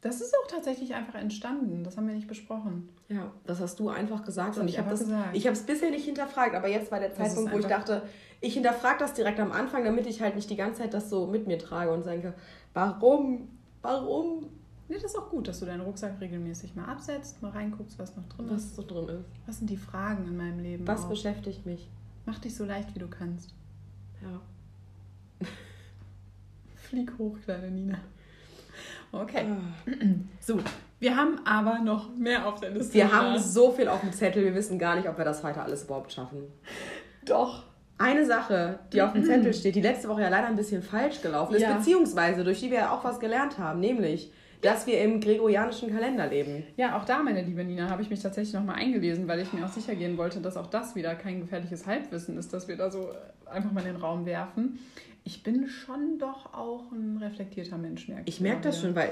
Das 0.00 0.20
ist 0.20 0.32
auch 0.36 0.46
tatsächlich 0.48 0.94
einfach 0.94 1.14
entstanden. 1.16 1.82
Das 1.82 1.96
haben 1.96 2.06
wir 2.06 2.14
nicht 2.14 2.28
besprochen. 2.28 2.88
Ja, 3.08 3.32
das 3.46 3.60
hast 3.60 3.80
du 3.80 3.88
einfach 3.88 4.24
gesagt 4.24 4.50
Das 4.50 4.58
und 4.58 4.68
ich 4.68 4.78
habe 4.78 4.90
das. 4.90 5.00
gesagt. 5.00 5.36
Ich 5.36 5.46
habe 5.46 5.54
es 5.54 5.62
bisher 5.62 5.90
nicht 5.90 6.04
hinterfragt, 6.04 6.54
aber 6.54 6.68
jetzt 6.68 6.92
war 6.92 7.00
der 7.00 7.14
Zeitpunkt, 7.14 7.52
wo 7.52 7.58
ich 7.58 7.66
dachte, 7.66 8.02
ich 8.40 8.54
hinterfrage 8.54 8.98
das 9.00 9.14
direkt 9.14 9.40
am 9.40 9.50
Anfang, 9.50 9.84
damit 9.84 10.06
ich 10.06 10.20
halt 10.22 10.36
nicht 10.36 10.50
die 10.50 10.56
ganze 10.56 10.82
Zeit 10.82 10.94
das 10.94 11.10
so 11.10 11.26
mit 11.26 11.46
mir 11.48 11.58
trage 11.58 11.92
und 11.92 12.06
denke, 12.06 12.34
warum, 12.74 13.48
warum, 13.82 14.46
Nee, 14.88 14.94
das 14.94 15.04
ist 15.12 15.18
auch 15.18 15.28
gut, 15.28 15.46
dass 15.48 15.60
du 15.60 15.66
deinen 15.66 15.82
Rucksack 15.82 16.18
regelmäßig 16.18 16.74
mal 16.74 16.86
absetzt, 16.86 17.42
mal 17.42 17.50
reinguckst, 17.50 17.98
was 17.98 18.16
noch 18.16 18.26
drin 18.28 18.46
was 18.48 18.64
ist. 18.64 18.76
so 18.76 18.82
drin 18.82 19.08
ist. 19.08 19.26
Was 19.46 19.58
sind 19.58 19.68
die 19.68 19.76
Fragen 19.76 20.26
in 20.26 20.36
meinem 20.36 20.60
Leben? 20.60 20.86
Was 20.86 21.04
auch? 21.04 21.10
beschäftigt 21.10 21.66
mich? 21.66 21.90
Mach 22.24 22.38
dich 22.38 22.54
so 22.54 22.64
leicht, 22.64 22.94
wie 22.94 22.98
du 22.98 23.08
kannst. 23.08 23.54
Ja. 24.22 25.46
Flieg 26.76 27.12
hoch, 27.18 27.36
kleine 27.44 27.70
Nina. 27.70 27.98
Okay. 29.12 29.46
Ah. 29.50 29.90
So, 30.40 30.58
wir 30.98 31.14
haben 31.16 31.40
aber 31.44 31.78
noch 31.80 32.14
mehr 32.16 32.46
auf 32.46 32.60
der 32.60 32.70
Liste. 32.70 32.94
Wir 32.94 33.12
haben 33.12 33.38
so 33.38 33.70
viel 33.72 33.86
auf 33.88 34.00
dem 34.00 34.12
Zettel, 34.12 34.44
wir 34.44 34.54
wissen 34.54 34.78
gar 34.78 34.96
nicht, 34.96 35.06
ob 35.08 35.18
wir 35.18 35.24
das 35.26 35.42
heute 35.44 35.60
alles 35.60 35.84
überhaupt 35.84 36.12
schaffen. 36.12 36.42
Doch. 37.26 37.64
Eine 38.00 38.24
Sache, 38.24 38.78
die 38.92 39.02
auf 39.02 39.12
dem 39.12 39.24
Zettel 39.24 39.52
steht, 39.54 39.74
die 39.74 39.82
letzte 39.82 40.08
Woche 40.08 40.22
ja 40.22 40.28
leider 40.28 40.46
ein 40.46 40.56
bisschen 40.56 40.82
falsch 40.82 41.20
gelaufen 41.20 41.54
ist, 41.56 41.62
Ja. 41.62 41.74
beziehungsweise 41.74 42.44
durch 42.44 42.60
die 42.60 42.70
wir 42.70 42.78
ja 42.78 42.92
auch 42.96 43.02
was 43.04 43.18
gelernt 43.20 43.58
haben, 43.58 43.80
nämlich, 43.80 44.32
dass 44.60 44.86
wir 44.86 45.00
im 45.02 45.20
gregorianischen 45.20 45.90
Kalender 45.92 46.26
leben. 46.26 46.64
Ja, 46.76 46.98
auch 46.98 47.04
da, 47.04 47.22
meine 47.22 47.42
liebe 47.42 47.62
Nina, 47.64 47.88
habe 47.90 48.02
ich 48.02 48.10
mich 48.10 48.20
tatsächlich 48.20 48.54
nochmal 48.54 48.76
eingelesen, 48.76 49.28
weil 49.28 49.40
ich 49.40 49.52
mir 49.52 49.64
auch 49.64 49.68
sicher 49.72 49.94
gehen 49.94 50.16
wollte, 50.18 50.40
dass 50.40 50.56
auch 50.56 50.66
das 50.66 50.94
wieder 50.94 51.14
kein 51.14 51.40
gefährliches 51.40 51.86
Halbwissen 51.86 52.36
ist, 52.38 52.52
dass 52.52 52.66
wir 52.68 52.76
da 52.76 52.90
so 52.90 53.10
äh, 53.10 53.50
einfach 53.50 53.70
mal 53.72 53.80
in 53.80 53.94
den 53.94 53.96
Raum 53.96 54.26
werfen. 54.26 54.78
Ich 55.24 55.42
bin 55.42 55.68
schon 55.68 56.18
doch 56.18 56.52
auch 56.54 56.90
ein 56.92 57.18
reflektierter 57.22 57.78
Mensch, 57.78 58.08
merke 58.08 58.24
Ich 58.26 58.40
merke 58.40 58.62
das 58.62 58.80
schon, 58.80 58.94
weil 58.96 59.10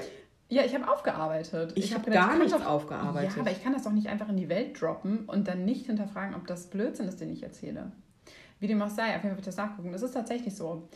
Ja, 0.49 0.63
ich 0.63 0.73
habe 0.73 0.89
aufgearbeitet. 0.91 1.73
Ich 1.75 1.93
hab 1.93 2.03
gedacht, 2.05 2.21
gar 2.21 2.29
kann 2.31 2.39
nichts 2.39 2.53
doch- 2.57 2.65
aufgearbeitet. 2.65 3.31
Ja, 3.35 3.41
aber 3.41 3.51
ich 3.51 3.63
kann 3.63 3.73
das 3.73 3.83
doch 3.83 3.91
nicht 3.91 4.07
einfach 4.07 4.29
in 4.29 4.37
die 4.37 4.49
Welt 4.49 4.81
droppen 4.81 5.25
und 5.25 5.47
dann 5.47 5.63
nicht 5.65 5.85
hinterfragen, 5.85 6.35
ob 6.35 6.47
das 6.47 6.67
Blödsinn 6.69 7.07
ist, 7.07 7.21
den 7.21 7.31
ich 7.31 7.43
erzähle. 7.43 7.91
Wie 8.59 8.65
dem 8.67 8.81
auch 8.81 8.89
sei, 8.89 9.09
auf 9.09 9.23
jeden 9.23 9.29
Fall 9.29 9.35
wird 9.37 9.47
das 9.47 9.57
nachgucken. 9.57 9.91
Das 9.91 10.01
ist 10.01 10.13
tatsächlich 10.13 10.55
so. 10.55 10.87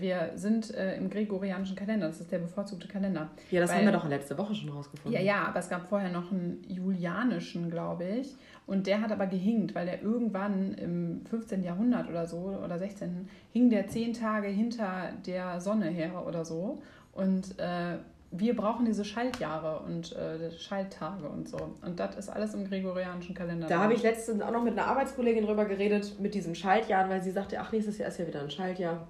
Wir 0.00 0.32
sind 0.34 0.74
äh, 0.74 0.96
im 0.96 1.08
gregorianischen 1.08 1.76
Kalender. 1.76 2.08
Das 2.08 2.20
ist 2.20 2.32
der 2.32 2.40
bevorzugte 2.40 2.88
Kalender. 2.88 3.30
Ja, 3.52 3.60
das 3.60 3.70
Weil- 3.70 3.78
haben 3.78 3.84
wir 3.86 3.92
doch 3.92 4.08
letzte 4.08 4.36
Woche 4.36 4.54
schon 4.54 4.68
rausgefunden. 4.70 5.12
Ja, 5.20 5.24
ja, 5.24 5.44
aber 5.44 5.60
es 5.60 5.68
gab 5.68 5.88
vorher 5.88 6.10
noch 6.10 6.32
einen 6.32 6.62
julianischen, 6.66 7.70
glaube 7.70 8.04
ich. 8.04 8.34
Und 8.66 8.86
der 8.86 9.00
hat 9.00 9.12
aber 9.12 9.26
gehinkt, 9.26 9.74
weil 9.74 9.86
der 9.86 10.02
irgendwann 10.02 10.74
im 10.74 11.24
15. 11.26 11.62
Jahrhundert 11.62 12.08
oder 12.08 12.26
so, 12.26 12.38
oder 12.64 12.78
16. 12.78 13.28
hing 13.52 13.70
der 13.70 13.86
zehn 13.88 14.12
Tage 14.12 14.48
hinter 14.48 15.12
der 15.26 15.60
Sonne 15.60 15.90
her 15.90 16.26
oder 16.26 16.44
so. 16.44 16.82
Und 17.12 17.58
äh, 17.60 17.98
wir 18.36 18.56
brauchen 18.56 18.84
diese 18.84 19.04
Schaltjahre 19.04 19.80
und 19.86 20.12
äh, 20.16 20.50
Schalttage 20.50 21.28
und 21.28 21.48
so. 21.48 21.56
Und 21.84 22.00
das 22.00 22.16
ist 22.16 22.28
alles 22.28 22.52
im 22.54 22.68
gregorianischen 22.68 23.34
Kalender. 23.34 23.68
Da 23.68 23.78
habe 23.78 23.94
ich 23.94 24.02
letztens 24.02 24.42
auch 24.42 24.50
noch 24.50 24.64
mit 24.64 24.72
einer 24.76 24.86
Arbeitskollegin 24.88 25.46
drüber 25.46 25.64
geredet, 25.66 26.18
mit 26.18 26.34
diesem 26.34 26.54
Schaltjahr, 26.54 27.08
weil 27.08 27.22
sie 27.22 27.30
sagte, 27.30 27.60
ach, 27.60 27.70
nächstes 27.70 27.98
Jahr 27.98 28.08
ist 28.08 28.18
ja 28.18 28.26
wieder 28.26 28.40
ein 28.40 28.50
Schaltjahr. 28.50 29.06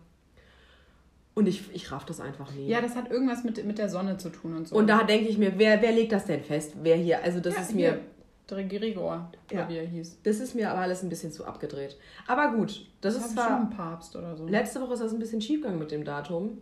Und 1.34 1.48
ich, 1.48 1.74
ich 1.74 1.90
raff 1.90 2.04
das 2.04 2.20
einfach 2.20 2.52
nie. 2.52 2.68
Ja, 2.68 2.80
das 2.80 2.94
hat 2.94 3.10
irgendwas 3.10 3.42
mit, 3.44 3.64
mit 3.64 3.78
der 3.78 3.88
Sonne 3.88 4.18
zu 4.18 4.28
tun 4.30 4.56
und 4.56 4.68
so. 4.68 4.76
und 4.76 4.87
da 4.87 5.02
denke 5.02 5.28
ich 5.28 5.38
mir, 5.38 5.58
wer, 5.58 5.80
wer 5.82 5.90
legt 5.92 6.12
das 6.12 6.26
denn 6.26 6.44
fest? 6.44 6.74
Wer 6.82 6.96
hier? 6.96 7.22
Also 7.24 7.40
das 7.40 7.54
ja, 7.54 7.60
ist 7.62 7.74
mir, 7.74 8.00
hier, 8.46 8.64
Gregor, 8.68 9.32
Ja. 9.50 9.68
wie 9.68 9.78
er 9.78 9.87
hieß. 9.87 10.18
das 10.22 10.38
ist 10.38 10.54
mir 10.54 10.70
aber 10.70 10.80
alles 10.80 11.02
ein 11.02 11.08
bisschen 11.08 11.32
zu 11.32 11.44
abgedreht. 11.44 11.96
Aber 12.28 12.52
gut, 12.52 12.87
das, 13.00 13.14
Das 13.14 13.24
ist 13.24 13.30
ist 13.30 13.42
schon 13.42 13.52
ein 13.52 13.72
zwar. 13.72 13.88
Papst 13.90 14.14
oder 14.14 14.37
so. 14.37 14.46
Letzte 14.46 14.80
Woche 14.82 14.92
ist 14.92 15.02
das 15.02 15.12
ein 15.12 15.18
bisschen 15.18 15.40
schiefgegangen 15.40 15.78
mit 15.80 15.90
dem 15.90 16.04
Datum. 16.04 16.58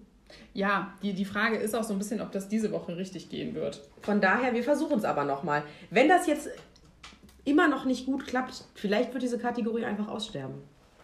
Ja, 0.55 0.92
die, 1.03 1.12
die 1.12 1.25
Frage 1.25 1.57
ist 1.57 1.75
auch 1.75 1.85
so 1.85 1.92
ein 1.92 1.99
bisschen, 1.99 2.21
ob 2.21 2.33
das 2.33 2.49
diese 2.49 2.71
Woche 2.73 2.97
richtig 2.97 3.29
gehen 3.29 3.55
wird. 3.55 3.81
Von 4.03 4.21
daher, 4.21 4.55
wir 4.55 4.62
versuchen 4.62 4.99
es 4.99 5.05
aber 5.05 5.25
nochmal. 5.25 5.62
Wenn 5.90 6.09
das 6.09 6.27
jetzt 6.27 6.49
immer 7.45 7.68
noch 7.68 7.85
nicht 7.85 8.07
gut 8.07 8.27
klappt, 8.27 8.64
vielleicht 8.75 9.12
wird 9.12 9.23
diese 9.23 9.38
Kategorie 9.38 9.85
einfach 9.85 10.09
aussterben. 10.09 10.55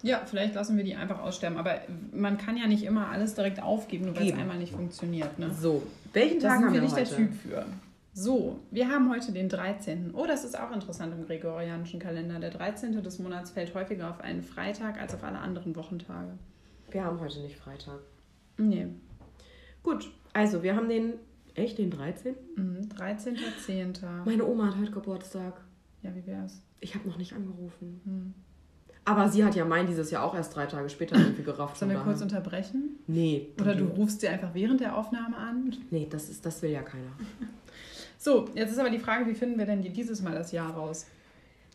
Ja, 0.03 0.23
vielleicht 0.25 0.55
lassen 0.55 0.77
wir 0.77 0.85
die 0.85 0.95
einfach 0.95 1.21
aussterben. 1.21 1.59
Aber 1.59 1.81
man 2.12 2.38
kann 2.38 2.57
ja 2.57 2.67
nicht 2.67 2.85
immer 2.85 3.09
alles 3.09 3.35
direkt 3.35 3.61
aufgeben, 3.62 4.07
nur 4.07 4.17
weil 4.17 4.29
es 4.29 4.38
einmal 4.38 4.59
nicht 4.59 4.73
funktioniert. 4.73 5.38
Ne? 5.38 5.51
So, 5.53 5.83
welchen 6.12 6.38
Da 6.41 6.49
Tag 6.49 6.57
sind 6.59 6.67
haben 6.67 6.75
wir 6.75 6.81
wir 6.81 6.88
nicht 6.88 6.97
heute? 6.97 7.09
der 7.09 7.17
Typ 7.17 7.35
für. 7.35 7.67
So, 8.14 8.59
wir 8.71 8.88
haben 8.88 9.11
heute 9.11 9.33
den 9.33 9.49
13. 9.49 10.12
Oh, 10.14 10.27
das 10.27 10.45
ist 10.45 10.59
auch 10.59 10.73
interessant 10.73 11.14
im 11.14 11.25
gregorianischen 11.27 12.01
Kalender. 12.01 12.38
Der 12.41 12.51
13. 12.51 13.01
des 13.03 13.19
Monats 13.19 13.51
fällt 13.51 13.75
häufiger 13.75 14.11
auf 14.11 14.21
einen 14.21 14.43
Freitag 14.43 15.01
als 15.01 15.14
auf 15.14 15.23
alle 15.23 15.38
anderen 15.38 15.75
Wochentage. 15.77 16.31
Wir 16.91 17.05
haben 17.05 17.21
heute 17.21 17.41
nicht 17.41 17.57
Freitag. 17.57 17.99
Nee. 18.57 18.87
Gut, 19.88 20.11
also 20.35 20.62
wir 20.62 20.77
haben 20.77 20.90
den 20.90 21.14
Echt, 21.55 21.79
den 21.79 21.90
13.? 21.90 22.35
Mhm, 22.57 22.88
13.10. 22.94 24.24
Meine 24.27 24.44
Oma 24.44 24.66
hat 24.66 24.79
heute 24.79 24.90
Geburtstag. 24.90 25.55
Ja, 26.03 26.14
wie 26.14 26.27
wär's? 26.27 26.61
Ich 26.81 26.94
habe 26.94 27.09
noch 27.09 27.16
nicht 27.16 27.33
angerufen. 27.33 28.03
Hm. 28.05 28.35
Aber 29.07 29.31
sie 29.31 29.42
hat 29.42 29.55
ja 29.55 29.64
mein 29.64 29.87
dieses 29.87 30.11
Jahr 30.11 30.24
auch 30.24 30.35
erst 30.35 30.55
drei 30.55 30.66
Tage 30.66 30.90
später 30.90 31.16
irgendwie 31.16 31.42
gerafft. 31.42 31.79
Sollen 31.79 31.90
wir 31.90 32.01
kurz 32.01 32.20
unterbrechen? 32.20 32.98
Nee. 33.07 33.48
Oder 33.59 33.74
du 33.74 33.87
rufst 33.87 34.20
sie 34.20 34.29
einfach 34.29 34.53
während 34.53 34.81
der 34.81 34.94
Aufnahme 34.94 35.37
an? 35.38 35.74
Nee, 35.90 36.07
das, 36.11 36.29
ist, 36.29 36.44
das 36.44 36.61
will 36.61 36.70
ja 36.70 36.83
keiner. 36.83 37.12
So, 38.20 38.48
jetzt 38.55 38.72
ist 38.72 38.79
aber 38.81 38.90
die 38.90 38.98
Frage, 38.98 39.27
wie 39.29 39.35
finden 39.35 39.59
wir 39.59 39.64
denn 39.64 39.81
dieses 39.81 40.22
Mal 40.22 40.35
das 40.35 40.51
Jahr 40.51 40.74
raus? 40.74 41.07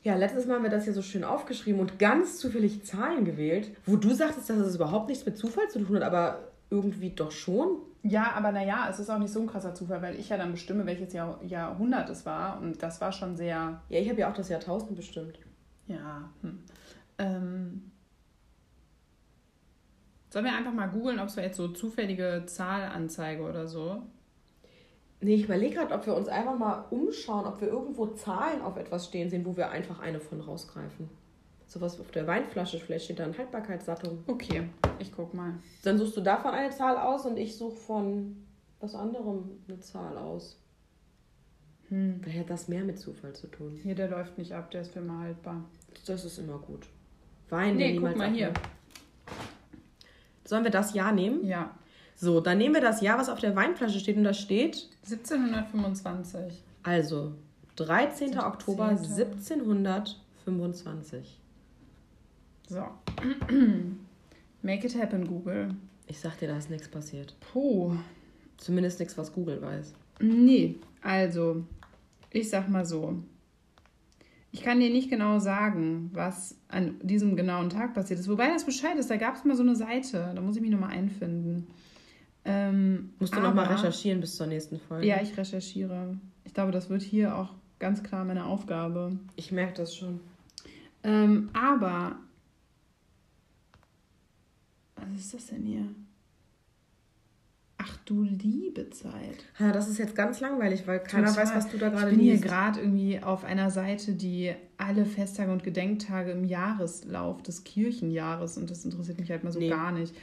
Ja, 0.04 0.17
letztes 0.17 0.45
Mal 0.45 0.56
haben 0.56 0.63
wir 0.63 0.69
das 0.69 0.86
ja 0.86 0.91
so 0.91 1.02
schön 1.02 1.23
aufgeschrieben 1.23 1.80
und 1.80 1.97
ganz 1.99 2.38
zufällig 2.38 2.84
Zahlen 2.84 3.23
gewählt, 3.23 3.71
wo 3.86 3.95
du 3.95 4.13
sagtest, 4.13 4.49
dass 4.49 4.58
es 4.58 4.76
überhaupt 4.76 5.08
nichts 5.08 5.26
mit 5.26 5.38
Zufall 5.38 5.69
zu 5.69 5.80
tun 5.80 5.95
hat, 5.95 6.04
aber 6.04 6.53
irgendwie 6.74 7.12
doch 7.12 7.32
schon. 7.32 7.78
Ja, 8.02 8.34
aber 8.34 8.52
naja, 8.52 8.88
es 8.90 9.00
ist 9.00 9.10
auch 9.10 9.20
nicht 9.20 9.32
so 9.32 9.40
ein 9.40 9.48
krasser 9.48 9.76
Zufall, 9.76 10.02
weil 10.02 10.20
ich 10.20 10.30
ja 10.30 10.38
dann 10.38 10.52
bestimme, 10.52 10.86
welches 10.86 11.14
Jahr, 11.14 11.42
Jahrhundert 11.44 12.10
es 12.10 12.26
war. 12.26 12.60
Und 12.60 12.82
das 12.82 13.00
war 13.00 13.12
schon 13.12 13.38
sehr, 13.38 13.82
Ja, 13.90 14.00
ich 14.00 14.10
habe 14.10 14.20
ja 14.20 14.30
auch 14.30 14.36
das 14.36 14.50
Jahrtausend 14.50 14.96
bestimmt. 14.96 15.40
ja. 15.88 16.30
Hm. 16.42 16.64
Ähm, 17.20 17.92
sollen 20.32 20.46
wir 20.46 20.56
einfach 20.56 20.74
mal 20.74 20.88
googeln, 20.88 21.20
ob 21.20 21.28
es 21.28 21.36
jetzt 21.36 21.58
so 21.58 21.68
zufällige 21.68 22.44
Zahlanzeige 22.48 23.44
oder 23.44 23.68
so? 23.68 24.02
Nee, 25.22 25.36
ich 25.36 25.46
überlege 25.46 25.76
gerade, 25.76 25.94
ob 25.94 26.08
wir 26.08 26.16
uns 26.16 26.28
einfach 26.28 26.58
mal 26.58 26.86
umschauen, 26.90 27.46
ob 27.46 27.62
wir 27.62 27.68
irgendwo 27.68 28.08
Zahlen 28.08 28.62
auf 28.62 28.76
etwas 28.78 29.06
stehen 29.06 29.30
sehen, 29.30 29.46
wo 29.46 29.56
wir 29.56 29.70
einfach 29.70 30.00
eine 30.00 30.20
von 30.20 30.42
rausgreifen. 30.42 31.08
Sowas 31.74 32.00
auf 32.00 32.12
der 32.12 32.28
Weinflasche, 32.28 32.78
vielleicht 32.78 33.06
steht 33.06 33.18
da 33.18 33.24
ein 33.24 33.36
Haltbarkeitsdatum. 33.36 34.26
Okay, 34.28 34.70
ich 35.00 35.12
guck 35.12 35.34
mal. 35.34 35.56
Dann 35.82 35.98
suchst 35.98 36.16
du 36.16 36.22
davon 36.22 36.52
eine 36.52 36.70
Zahl 36.70 36.96
aus 36.98 37.26
und 37.26 37.36
ich 37.36 37.58
suche 37.58 37.76
von 37.76 38.46
was 38.80 38.94
anderem 38.94 39.50
eine 39.68 39.80
Zahl 39.80 40.16
aus. 40.16 40.60
Hm. 41.90 42.20
Vielleicht 42.22 42.42
hat 42.42 42.52
das 42.52 42.68
mehr 42.68 42.84
mit 42.84 43.00
Zufall 43.00 43.34
zu 43.34 43.48
tun. 43.48 43.80
Hier, 43.82 43.96
der 43.96 44.10
läuft 44.10 44.38
nicht 44.38 44.52
ab, 44.52 44.70
der 44.70 44.82
ist 44.82 44.94
für 44.94 45.00
immer 45.00 45.18
haltbar. 45.22 45.64
Das 46.06 46.24
ist 46.26 46.38
immer 46.38 46.60
gut. 46.60 46.86
Wein, 47.50 47.78
Nee, 47.78 47.98
guck 47.98 48.16
mal 48.18 48.32
hier. 48.32 48.54
Sollen 50.46 50.66
wir 50.66 50.70
das 50.70 50.94
Jahr 50.94 51.12
nehmen? 51.12 51.44
Ja, 51.44 51.72
So, 52.16 52.40
dann 52.40 52.60
nehmen 52.60 52.76
wir 52.76 52.82
das 52.82 53.02
Jahr, 53.02 53.18
was 53.18 53.30
auf 53.30 53.40
der 53.40 53.56
Weinflasche 53.56 54.00
steht. 54.00 54.18
Und 54.18 54.26
da 54.26 54.36
steht 54.36 54.90
1725. 55.06 56.62
also 56.84 57.34
13. 57.78 58.34
13.. 58.34 58.46
Oktober 58.46 58.90
1725. 58.90 61.40
So. 62.67 62.86
Make 64.62 64.88
it 64.88 64.95
happen, 64.95 65.28
Google. 65.28 65.76
Ich 66.08 66.19
sag 66.19 66.38
dir, 66.38 66.47
da 66.47 66.58
ist 66.58 66.69
nichts 66.69 66.88
passiert. 66.88 67.36
Puh. 67.52 67.95
Zumindest 68.58 68.99
nichts, 68.99 69.17
was 69.17 69.34
Google 69.34 69.62
weiß. 69.62 69.93
Nee, 70.21 70.76
also, 71.02 71.65
ich 72.32 72.49
sag 72.49 72.69
mal 72.69 72.86
so. 72.86 73.15
Ich 74.52 74.62
kann 74.62 74.80
dir 74.80 74.91
nicht 74.91 75.10
genau 75.10 75.39
sagen, 75.39 76.12
was 76.13 76.56
an 76.67 76.95
diesem 77.02 77.36
genauen 77.36 77.69
Tag 77.69 77.93
passiert 77.95 78.19
ist. 78.19 78.30
Wobei 78.30 78.49
das 78.49 78.65
Bescheid 78.65 78.95
ist, 78.97 79.10
da 79.10 79.17
gab 79.17 79.36
es 79.36 79.43
mal 79.43 79.56
so 79.56 79.63
eine 79.63 79.76
Seite. 79.76 80.32
Da 80.36 80.41
muss 80.41 80.56
ich 80.56 80.62
mich 80.62 80.69
nochmal 80.69 80.91
einfinden. 80.91 81.67
Ähm, 82.45 83.13
Musst 83.19 83.36
du 83.36 83.39
nochmal 83.39 83.65
recherchieren 83.65 84.21
bis 84.21 84.36
zur 84.36 84.47
nächsten 84.47 84.80
Folge. 84.80 85.08
Ja, 85.08 85.21
ich 85.21 85.36
recherchiere. 85.36 86.17
Ich 86.43 86.54
glaube, 86.54 86.71
das 86.71 86.89
wird 86.89 87.02
hier 87.02 87.36
auch 87.36 87.49
ganz 87.80 88.04
klar 88.04 88.26
meine 88.26 88.45
Aufgabe. 88.45 89.17
Ich 89.36 89.52
merke 89.52 89.73
das 89.73 89.95
schon. 89.95 90.19
Ähm, 91.04 91.49
aber. 91.54 92.17
Was 95.13 95.21
ist 95.21 95.34
das 95.34 95.45
denn 95.47 95.63
hier? 95.63 95.86
Ach 97.78 97.97
du 98.06 98.23
liebe 98.23 98.89
Zeit. 98.91 99.45
Ja, 99.60 99.71
das 99.73 99.89
ist 99.89 99.97
jetzt 99.97 100.15
ganz 100.15 100.39
langweilig, 100.39 100.88
weil 100.88 100.99
keiner 101.02 101.28
Total. 101.28 101.43
weiß, 101.47 101.56
was 101.56 101.69
du 101.69 101.78
da 101.78 101.89
gerade 101.89 102.12
Ich 102.12 102.15
bin 102.15 102.23
hier 102.23 102.34
liest. 102.34 102.43
gerade 102.45 102.80
irgendwie 102.80 103.21
auf 103.21 103.43
einer 103.43 103.69
Seite, 103.71 104.13
die 104.13 104.54
alle 104.78 105.06
Festtage 105.06 105.52
und 105.52 105.63
Gedenktage 105.63 106.32
im 106.32 106.45
Jahreslauf 106.45 107.41
des 107.43 107.63
Kirchenjahres 107.65 108.58
und 108.58 108.69
das 108.69 108.86
interessiert 108.86 109.19
mich 109.19 109.30
halt 109.32 109.43
mal 109.43 109.52
so 109.52 109.60
Nee. 109.60 109.69
gar 109.69 109.91
nicht. 109.91 110.15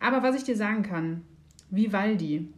Aber 0.00 0.22
was 0.22 0.34
ich 0.36 0.42
dir 0.42 0.56
sagen 0.56 0.82
kann, 0.82 1.22
Vivaldi. 1.70 2.48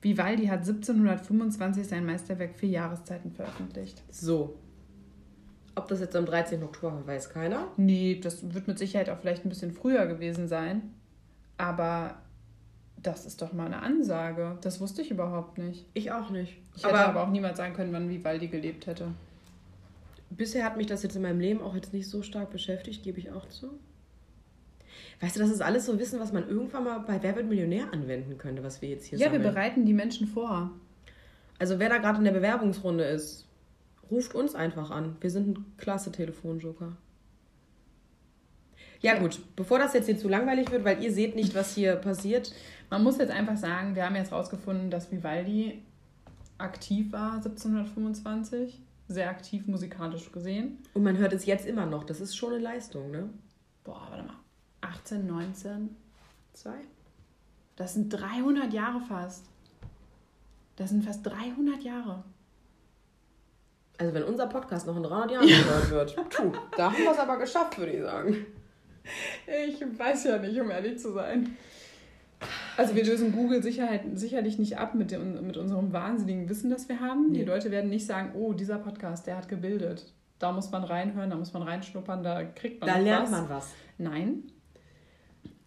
Vivaldi 0.00 0.46
hat 0.46 0.60
1725 0.60 1.86
sein 1.86 2.06
Meisterwerk 2.06 2.54
Vier 2.54 2.70
Jahreszeiten 2.70 3.32
veröffentlicht. 3.32 4.02
So. 4.10 4.56
Ob 5.78 5.88
das 5.88 6.00
jetzt 6.00 6.16
am 6.16 6.26
13. 6.26 6.62
Oktober 6.62 6.94
war, 6.96 7.06
weiß 7.06 7.30
keiner. 7.30 7.68
Nee, 7.76 8.18
das 8.22 8.52
wird 8.54 8.66
mit 8.68 8.78
Sicherheit 8.78 9.08
auch 9.10 9.18
vielleicht 9.18 9.44
ein 9.44 9.48
bisschen 9.48 9.72
früher 9.72 10.06
gewesen 10.06 10.48
sein. 10.48 10.94
Aber 11.56 12.16
das 13.00 13.26
ist 13.26 13.40
doch 13.42 13.52
mal 13.52 13.66
eine 13.66 13.80
Ansage. 13.82 14.58
Das 14.60 14.80
wusste 14.80 15.02
ich 15.02 15.10
überhaupt 15.10 15.56
nicht. 15.58 15.86
Ich 15.94 16.10
auch 16.12 16.30
nicht. 16.30 16.58
Ich 16.76 16.84
hätte 16.84 16.94
aber 16.98 17.22
auch 17.22 17.30
niemals 17.30 17.58
sagen 17.58 17.74
können, 17.74 17.92
wann 17.92 18.08
Vivaldi 18.08 18.48
gelebt 18.48 18.86
hätte. 18.86 19.08
bisher 20.30 20.64
hat 20.64 20.76
mich 20.76 20.86
das 20.86 21.02
jetzt 21.02 21.16
in 21.16 21.22
meinem 21.22 21.40
Leben 21.40 21.60
auch 21.62 21.74
jetzt 21.74 21.92
nicht 21.92 22.08
so 22.08 22.22
stark 22.22 22.50
beschäftigt, 22.50 23.02
gebe 23.02 23.18
ich 23.18 23.30
auch 23.32 23.48
zu. 23.48 23.70
Weißt 25.20 25.36
du, 25.36 25.40
das 25.40 25.50
ist 25.50 25.62
alles 25.62 25.86
so 25.86 25.98
Wissen, 25.98 26.20
was 26.20 26.32
man 26.32 26.48
irgendwann 26.48 26.84
mal 26.84 26.98
bei 27.00 27.22
Wer 27.22 27.34
wird 27.36 27.48
Millionär 27.48 27.92
anwenden 27.92 28.36
könnte, 28.38 28.62
was 28.62 28.82
wir 28.82 28.88
jetzt 28.88 29.06
hier 29.06 29.18
Ja, 29.18 29.26
sammeln. 29.26 29.42
wir 29.44 29.50
bereiten 29.52 29.84
die 29.86 29.94
Menschen 29.94 30.26
vor. 30.28 30.70
Also 31.58 31.78
wer 31.80 31.88
da 31.88 31.98
gerade 31.98 32.18
in 32.18 32.24
der 32.24 32.32
Bewerbungsrunde 32.32 33.04
ist, 33.04 33.47
ruft 34.10 34.34
uns 34.34 34.54
einfach 34.54 34.90
an. 34.90 35.16
Wir 35.20 35.30
sind 35.30 35.48
ein 35.58 35.64
klasse 35.76 36.12
Telefonjoker. 36.12 36.96
Ja, 39.00 39.14
Ja. 39.14 39.20
gut, 39.20 39.40
bevor 39.56 39.78
das 39.78 39.94
jetzt 39.94 40.06
hier 40.06 40.18
zu 40.18 40.28
langweilig 40.28 40.70
wird, 40.70 40.84
weil 40.84 41.02
ihr 41.02 41.12
seht 41.12 41.36
nicht, 41.36 41.54
was 41.54 41.74
hier 41.74 41.96
passiert. 41.96 42.52
Man 42.90 43.02
muss 43.04 43.18
jetzt 43.18 43.30
einfach 43.30 43.56
sagen, 43.56 43.94
wir 43.94 44.04
haben 44.04 44.16
jetzt 44.16 44.32
rausgefunden, 44.32 44.90
dass 44.90 45.12
Vivaldi 45.12 45.82
aktiv 46.58 47.12
war 47.12 47.34
1725. 47.34 48.80
Sehr 49.10 49.30
aktiv 49.30 49.66
musikalisch 49.66 50.30
gesehen. 50.32 50.78
Und 50.94 51.02
man 51.02 51.16
hört 51.16 51.32
es 51.32 51.46
jetzt 51.46 51.66
immer 51.66 51.86
noch. 51.86 52.04
Das 52.04 52.20
ist 52.20 52.36
schon 52.36 52.52
eine 52.54 52.62
Leistung, 52.62 53.10
ne? 53.10 53.30
Boah, 53.84 54.06
warte 54.10 54.24
mal. 54.24 54.36
18, 54.82 55.26
19. 55.26 55.96
Zwei? 56.52 56.76
Das 57.76 57.94
sind 57.94 58.10
300 58.10 58.72
Jahre 58.72 59.00
fast. 59.00 59.46
Das 60.76 60.90
sind 60.90 61.04
fast 61.04 61.24
300 61.24 61.82
Jahre. 61.82 62.24
Also 63.98 64.14
wenn 64.14 64.22
unser 64.22 64.46
Podcast 64.46 64.86
noch 64.86 64.96
in 64.96 65.02
300 65.02 65.30
Jahren 65.32 65.46
gehört 65.48 65.90
wird, 65.90 66.30
puh, 66.30 66.52
da 66.76 66.92
haben 66.92 67.02
wir 67.02 67.10
es 67.10 67.18
aber 67.18 67.36
geschafft, 67.38 67.78
würde 67.78 67.92
ich 67.92 68.02
sagen. 68.02 68.46
Ich 69.66 69.80
weiß 69.98 70.24
ja 70.24 70.38
nicht, 70.38 70.60
um 70.60 70.70
ehrlich 70.70 70.98
zu 70.98 71.12
sein. 71.12 71.56
Also 72.76 72.94
wir 72.94 73.04
lösen 73.04 73.32
Google 73.32 73.62
Sicherheit, 73.62 74.02
sicherlich 74.14 74.58
nicht 74.58 74.78
ab 74.78 74.94
mit, 74.94 75.10
dem, 75.10 75.44
mit 75.46 75.56
unserem 75.56 75.92
wahnsinnigen 75.92 76.48
Wissen, 76.48 76.70
das 76.70 76.88
wir 76.88 77.00
haben. 77.00 77.32
Die 77.32 77.40
Nee. 77.40 77.44
Leute 77.46 77.70
werden 77.72 77.90
nicht 77.90 78.06
sagen, 78.06 78.30
oh, 78.34 78.52
dieser 78.52 78.78
Podcast, 78.78 79.26
der 79.26 79.36
hat 79.36 79.48
gebildet. 79.48 80.12
Da 80.38 80.52
muss 80.52 80.70
man 80.70 80.84
reinhören, 80.84 81.30
da 81.30 81.36
muss 81.36 81.52
man 81.52 81.62
reinschnuppern, 81.64 82.22
da 82.22 82.44
kriegt 82.44 82.80
man 82.80 82.88
Da 82.88 82.98
noch 82.98 83.04
lernt 83.04 83.24
was. 83.24 83.30
man 83.32 83.48
was. 83.48 83.68
Nein. 83.98 84.42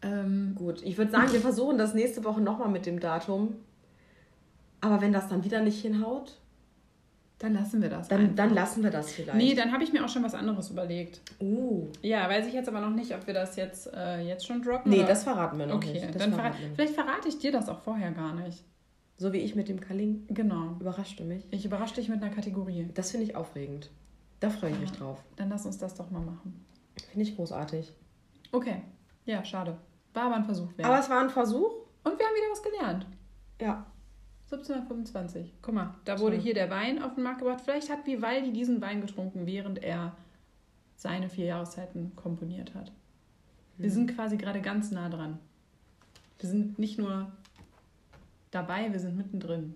Ähm, 0.01 0.55
Gut, 0.55 0.81
ich 0.83 0.97
würde 0.97 1.11
sagen, 1.11 1.33
wir 1.33 1.41
versuchen 1.41 1.77
das 1.77 1.93
nächste 1.93 2.23
Woche 2.23 2.39
nochmal 2.39 2.69
mit 2.69 2.85
dem 2.85 3.01
Datum. 3.01 3.55
Aber 4.79 5.01
wenn 5.01 5.11
das 5.11 5.27
dann 5.27 5.43
wieder 5.43 5.61
nicht 5.61 5.81
hinhaut, 5.81 6.39
dann 7.41 7.54
lassen 7.54 7.82
wir 7.82 7.89
das. 7.89 8.08
dann, 8.08 8.21
einfach. 8.21 8.36
dann 8.36 8.54
lassen 8.54 8.84
wir 8.84 8.91
das 8.91 9.12
vielleicht. 9.12 9.38
Nee, 9.38 9.56
dann 9.56 9.71
habe 9.71 9.84
ich 9.84 9.91
mir 9.91 10.06
auch 10.06 10.10
schon 10.10 10.23
was 10.23 10.34
anderes 10.36 10.69
überlegt. 10.69 11.21
uh, 11.41 11.88
Ja, 12.01 12.30
weiß 12.30 12.45
ich 12.47 12.54
jetzt 12.54 12.69
aber 12.69 12.82
noch 12.82 12.91
nicht, 12.91 13.13
ob 13.15 13.25
wir 13.25 13.34
das 13.34 13.56
jetzt, 13.56 13.91
äh, 13.93 14.21
jetzt 14.21 14.45
schon 14.45 14.62
droppen. 14.62 14.91
nee, 14.91 14.99
oder? 14.99 15.08
das 15.08 15.23
verraten 15.23 15.58
wir 15.58 15.65
noch 15.65 15.75
Okay, 15.75 15.93
nicht. 15.93 16.06
Das 16.13 16.17
dann 16.21 16.34
verrat, 16.34 16.54
nicht. 16.60 16.75
vielleicht 16.75 16.93
verrate 16.93 17.27
ich 17.27 17.39
dir 17.39 17.51
das 17.51 17.67
auch 17.69 17.80
vorher 17.80 18.12
gar 18.12 18.34
nicht. 18.36 18.63
So 19.17 19.34
wie 19.34 19.38
ich 19.39 19.56
mit 19.56 19.69
dem 19.69 19.80
Kaling. 19.80 20.25
Genau. 20.30 20.75
Überrascht 20.80 21.19
du 21.19 21.23
mich? 21.23 21.43
Ich 21.51 21.65
überrasche 21.65 21.95
dich 21.95 22.10
mit 22.10 22.21
einer 22.23 22.34
Kategorie. 22.34 22.89
Das 22.93 23.12
finde 23.12 23.25
ich 23.25 23.36
aufregend. 23.36 23.89
Da 24.39 24.49
freue 24.49 24.71
ich 24.71 24.80
mich 24.80 24.89
Ja. 24.91 24.95
drauf. 24.97 25.23
Dann 25.36 25.49
lass 25.49 25.65
uns 25.65 25.77
das 25.77 25.93
doch 25.95 26.10
mal 26.10 26.21
machen. 26.21 26.65
Finde 27.12 27.23
ich 27.30 27.36
großartig. 27.36 27.91
Okay. 28.51 28.82
Ja, 29.25 29.43
schade. 29.45 29.77
War 30.13 30.23
aber 30.23 30.36
ein 30.36 30.45
Versuch 30.45 30.75
wert. 30.77 30.88
Aber 30.88 30.99
es 30.99 31.10
war 31.10 31.21
ein 31.21 31.30
Versuch. 31.30 31.69
Und 32.04 32.17
wir 32.17 32.25
haben 32.25 32.36
wieder 32.36 32.51
was 32.51 32.63
gelernt. 32.63 33.06
Ja. 33.62 33.86
1725. 34.51 35.53
Guck 35.61 35.73
mal, 35.73 35.93
da 36.05 36.19
wurde 36.19 36.37
So. 36.37 36.41
hier 36.43 36.53
der 36.53 36.69
Wein 36.69 37.01
auf 37.01 37.15
den 37.15 37.23
Markt 37.23 37.39
gebracht. 37.39 37.61
Vielleicht 37.63 37.89
hat 37.89 38.05
Vivaldi 38.05 38.51
diesen 38.51 38.81
Wein 38.81 39.01
getrunken, 39.01 39.45
während 39.45 39.81
er 39.83 40.15
seine 40.97 41.29
vier 41.29 41.45
Jahreszeiten 41.45 42.15
komponiert 42.15 42.73
hat. 42.75 42.91
Wir 43.77 43.89
Hm. 43.89 43.93
sind 43.95 44.15
quasi 44.15 44.37
gerade 44.37 44.61
ganz 44.61 44.91
nah 44.91 45.09
dran. 45.09 45.39
Wir 46.39 46.49
sind 46.49 46.77
nicht 46.79 46.97
nur 46.97 47.31
dabei, 48.51 48.91
wir 48.91 48.99
sind 48.99 49.15
mittendrin. 49.17 49.75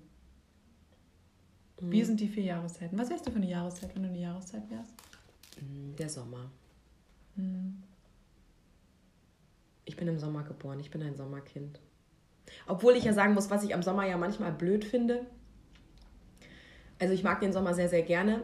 Mhm. 1.79 1.91
Wir 1.91 2.05
sind 2.05 2.19
die 2.19 2.27
vier 2.27 2.43
Jahreszeiten. 2.43 2.97
Was 2.97 3.09
wärst 3.09 3.25
du 3.27 3.31
für 3.31 3.37
eine 3.37 3.49
Jahreszeit, 3.49 3.95
wenn 3.95 4.03
du 4.03 4.09
eine 4.09 4.19
Jahreszeit 4.19 4.69
wärst? 4.69 4.93
Mm, 5.61 5.95
Der 5.97 6.09
Sommer. 6.09 6.49
Hm. 7.35 7.81
Ich 9.85 9.95
bin 9.95 10.07
im 10.07 10.17
Sommer 10.19 10.43
geboren. 10.43 10.79
Ich 10.79 10.89
bin 10.89 11.01
ein 11.03 11.15
Sommerkind. 11.15 11.79
Obwohl 12.67 12.93
ich 12.95 13.03
ja 13.03 13.13
sagen 13.13 13.33
muss, 13.33 13.49
was 13.49 13.63
ich 13.63 13.73
am 13.75 13.83
Sommer 13.83 14.05
ja 14.07 14.17
manchmal 14.17 14.51
blöd 14.51 14.85
finde. 14.85 15.25
Also 16.99 17.13
ich 17.13 17.23
mag 17.23 17.39
den 17.39 17.53
Sommer 17.53 17.73
sehr, 17.73 17.89
sehr 17.89 18.01
gerne. 18.03 18.41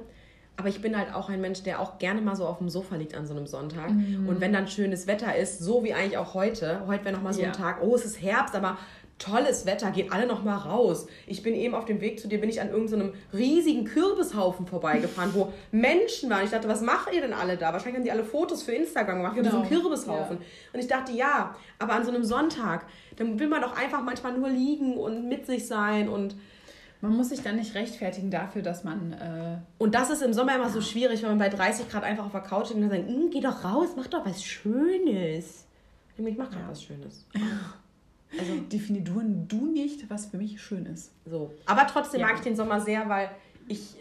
Aber 0.58 0.68
ich 0.70 0.82
bin 0.82 0.98
halt 0.98 1.14
auch 1.16 1.30
ein 1.30 1.42
Mensch, 1.42 1.64
der 1.64 1.80
auch 1.80 1.98
gerne 1.98 2.22
mal 2.22 2.36
so 2.36 2.46
auf 2.46 2.60
dem 2.60 2.70
Sofa 2.70 2.96
liegt 2.96 3.16
an 3.16 3.26
so 3.26 3.34
einem 3.36 3.48
Sonntag. 3.48 3.90
Mhm. 3.90 4.28
Und 4.28 4.42
wenn 4.42 4.54
dann 4.54 4.68
schönes 4.68 5.08
Wetter 5.08 5.36
ist, 5.36 5.60
so 5.60 5.84
wie 5.84 5.94
eigentlich 5.94 6.18
auch 6.18 6.34
heute, 6.34 6.86
heute 6.88 7.06
wäre 7.06 7.16
nochmal 7.16 7.34
so 7.34 7.42
Ja. 7.42 7.48
ein 7.48 7.54
Tag, 7.54 7.82
oh, 7.82 7.96
es 7.96 8.06
ist 8.06 8.22
Herbst, 8.22 8.54
aber 8.54 8.78
tolles 9.22 9.66
Wetter, 9.66 9.92
geht 9.92 10.12
alle 10.12 10.26
noch 10.26 10.44
mal 10.44 10.58
raus. 10.58 11.08
Ich 11.28 11.44
bin 11.44 11.54
eben 11.54 11.76
auf 11.76 11.86
dem 11.86 12.02
Weg 12.02 12.20
zu 12.20 12.28
dir, 12.28 12.40
bin 12.40 12.50
ich 12.50 12.62
an 12.62 12.70
irgendeinem 12.70 13.14
so 13.32 13.38
riesigen 13.38 13.86
Kürbishaufen 13.86 14.66
vorbeigefahren, 14.66 15.34
wo 15.34 15.54
Menschen 15.72 16.30
waren. 16.30 16.44
Ich 16.44 16.52
dachte, 16.52 16.68
was 16.68 16.82
macht 16.82 17.14
ihr 17.14 17.22
denn 17.22 17.34
alle 17.34 17.58
da? 17.58 17.74
Wahrscheinlich 17.74 17.98
haben 17.98 18.04
die 18.04 18.12
alle 18.12 18.24
Fotos 18.24 18.64
für 18.64 18.74
Instagram 18.74 19.18
gemacht 19.18 19.36
genau. 19.36 19.50
von 19.52 19.64
diesem. 19.64 19.82
Kürbishaufen. 19.82 20.38
Ja. 20.38 20.46
Und 20.74 20.80
ich 20.80 20.88
dachte, 20.88 21.12
ja, 21.12 21.56
aber 21.80 21.94
an 21.94 22.04
so 22.04 22.12
einem 22.12 22.24
Sonntag, 22.24 22.86
dann 23.16 23.40
will 23.40 23.48
man 23.48 23.62
doch 23.62 23.78
einfach 23.78 24.02
manchmal 24.02 24.38
nur 24.38 24.50
liegen 24.50 24.98
und 24.98 25.30
mit 25.30 25.46
sich 25.46 25.68
sein 25.68 26.10
und 26.10 26.36
man 27.02 27.16
muss 27.16 27.30
sich 27.30 27.42
dann 27.42 27.56
nicht 27.56 27.74
rechtfertigen 27.74 28.30
dafür, 28.30 28.62
dass 28.62 28.84
man. 28.84 29.14
Äh 29.14 29.58
und 29.80 29.96
das 29.96 30.12
ist 30.12 30.22
im 30.22 30.34
Sommer 30.34 30.56
immer 30.56 30.70
so 30.70 30.82
schwierig, 30.82 31.24
wenn 31.24 31.30
man 31.30 31.40
bei 31.40 31.50
30 31.50 31.90
Grad 31.90 32.04
einfach 32.04 32.26
auf 32.26 32.32
der 32.32 32.42
Couch 32.42 32.68
steht 32.68 32.78
und 32.78 32.84
dann 32.84 32.92
sagt, 32.92 33.08
hm, 33.08 33.32
geh 33.32 33.42
doch 33.42 33.64
raus, 33.64 33.90
mach 33.98 34.08
doch 34.08 34.26
was 34.26 34.44
Schönes. 34.44 35.66
Ich 36.18 36.38
mach 36.38 36.50
gerade 36.50 36.64
ja. 36.64 36.70
was 36.70 36.84
Schönes. 36.84 37.26
Also 38.40 38.56
definier 38.62 39.02
du 39.02 39.66
nicht, 39.66 40.10
was 40.10 40.28
für 40.28 40.38
mich 40.38 40.62
schön 40.62 40.86
ist. 40.86 41.12
So. 41.26 41.52
Aber 41.66 41.86
trotzdem 41.88 42.22
ja. 42.22 42.28
mag 42.28 42.38
ich 42.38 42.42
den 42.42 42.56
Sommer 42.56 42.80
sehr, 42.80 43.10
weil 43.10 43.30
ich 43.68 43.96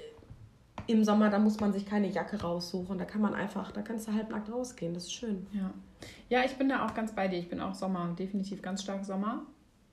im 0.87 1.05
Sommer, 1.05 1.31
da 1.31 1.39
muss 1.39 1.61
man 1.61 1.73
sich 1.73 1.87
keine 1.87 2.09
Jacke 2.09 2.41
raussuchen. 2.41 2.99
Da 2.99 3.05
kann 3.05 3.21
man 3.21 3.35
einfach, 3.35 3.73
da 3.73 3.83
kannst 3.83 4.09
du 4.09 4.13
halbnackt 4.13 4.51
rausgehen. 4.51 4.95
Das 4.95 5.05
ist 5.05 5.15
schön. 5.15 5.47
Ja. 5.53 5.73
Ja, 6.29 6.45
ich 6.45 6.57
bin 6.57 6.69
da 6.69 6.87
auch 6.87 6.95
ganz 6.95 7.13
bei 7.13 7.29
dir. 7.29 7.39
Ich 7.39 7.49
bin 7.49 7.61
auch 7.61 7.75
Sommer, 7.75 8.15
definitiv 8.19 8.63
ganz 8.63 8.83
stark 8.83 9.05
Sommer. 9.05 9.43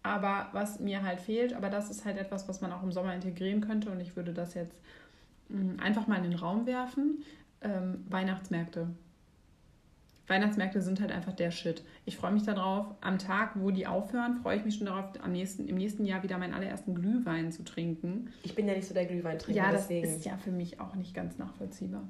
Aber 0.04 0.48
was 0.54 0.80
mir 0.80 1.04
halt 1.04 1.20
fehlt, 1.20 1.54
aber 1.54 1.70
das 1.70 1.90
ist 1.90 2.06
halt 2.06 2.18
etwas, 2.18 2.48
was 2.48 2.62
man 2.62 2.72
auch 2.72 2.84
im 2.84 2.92
Sommer 2.92 3.14
integrieren 3.14 3.62
könnte 3.62 3.90
und 3.90 4.00
ich 4.00 4.16
würde 4.16 4.34
das 4.34 4.54
jetzt 4.54 4.74
mh, 5.50 5.74
mm, 5.74 5.80
einfach 5.82 6.08
mal 6.08 6.18
in 6.18 6.24
den 6.24 6.36
Raum 6.36 6.66
werfen. 6.66 7.24
Ähm, 7.62 8.06
Weihnachtsmärkte. 8.08 8.88
Weihnachtsmärkte 10.28 10.82
sind 10.82 11.00
halt 11.00 11.12
einfach 11.12 11.34
der 11.34 11.52
Shit. 11.52 11.84
Ich 12.06 12.18
freue 12.18 12.34
mich 12.34 12.44
darauf. 12.44 12.88
Am 13.02 13.18
Tag, 13.18 13.52
wo 13.56 13.72
die 13.72 13.88
aufhören, 13.88 14.38
freue 14.42 14.58
ich 14.58 14.66
mich 14.66 14.76
schon 14.76 14.88
darauf, 14.88 15.06
am 15.22 15.32
nächsten, 15.32 15.68
im 15.68 15.76
nächsten 15.76 16.06
Jahr 16.06 16.22
wieder 16.24 16.38
meinen 16.38 16.54
allerersten 16.54 16.96
Glühwein 16.96 17.52
zu 17.52 17.64
trinken. 17.64 18.30
Ich 18.44 18.54
bin 18.54 18.68
ja 18.68 18.74
nicht 18.76 18.88
so 18.88 18.94
der 18.94 19.06
Glühweintrinker. 19.06 19.58
Ja, 19.58 19.72
das 19.72 19.88
deswegen. 19.88 20.08
ist 20.08 20.26
ja 20.26 20.38
für 20.38 20.52
mich 20.52 20.82
auch 20.82 20.96
nicht 20.96 21.14
ganz 21.14 21.38
nachvollziehbar. 21.38 22.04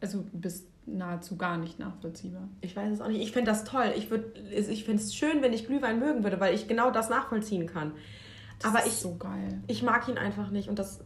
Also 0.00 0.24
bis 0.32 0.68
nahezu 0.86 1.36
gar 1.36 1.58
nicht 1.58 1.80
nachvollziehbar. 1.80 2.48
Ich 2.60 2.76
weiß 2.76 2.92
es 2.92 3.00
auch 3.00 3.08
nicht. 3.08 3.20
Ich 3.20 3.32
finde 3.32 3.50
das 3.50 3.64
toll. 3.64 3.92
Ich, 3.96 4.10
ich 4.10 4.84
finde 4.84 5.02
es 5.02 5.14
schön, 5.14 5.42
wenn 5.42 5.52
ich 5.52 5.66
Glühwein 5.66 5.98
mögen 5.98 6.22
würde, 6.22 6.38
weil 6.38 6.54
ich 6.54 6.68
genau 6.68 6.92
das 6.92 7.10
nachvollziehen 7.10 7.66
kann. 7.66 7.92
Das 8.60 8.70
Aber 8.70 8.86
ist 8.86 8.86
ich, 8.86 8.92
so 8.94 9.16
geil. 9.16 9.62
Ich 9.66 9.82
mag 9.82 10.08
ihn 10.08 10.16
einfach 10.16 10.50
nicht 10.50 10.68
und 10.68 10.78
das, 10.78 11.00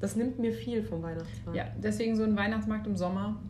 das 0.00 0.16
nimmt 0.16 0.38
mir 0.38 0.52
viel 0.52 0.82
vom 0.82 1.02
Weihnachtsmarkt. 1.02 1.56
Ja, 1.56 1.66
deswegen 1.82 2.14
so 2.14 2.22
ein 2.24 2.36
Weihnachtsmarkt 2.36 2.86
im 2.86 2.96
Sommer 2.96 3.40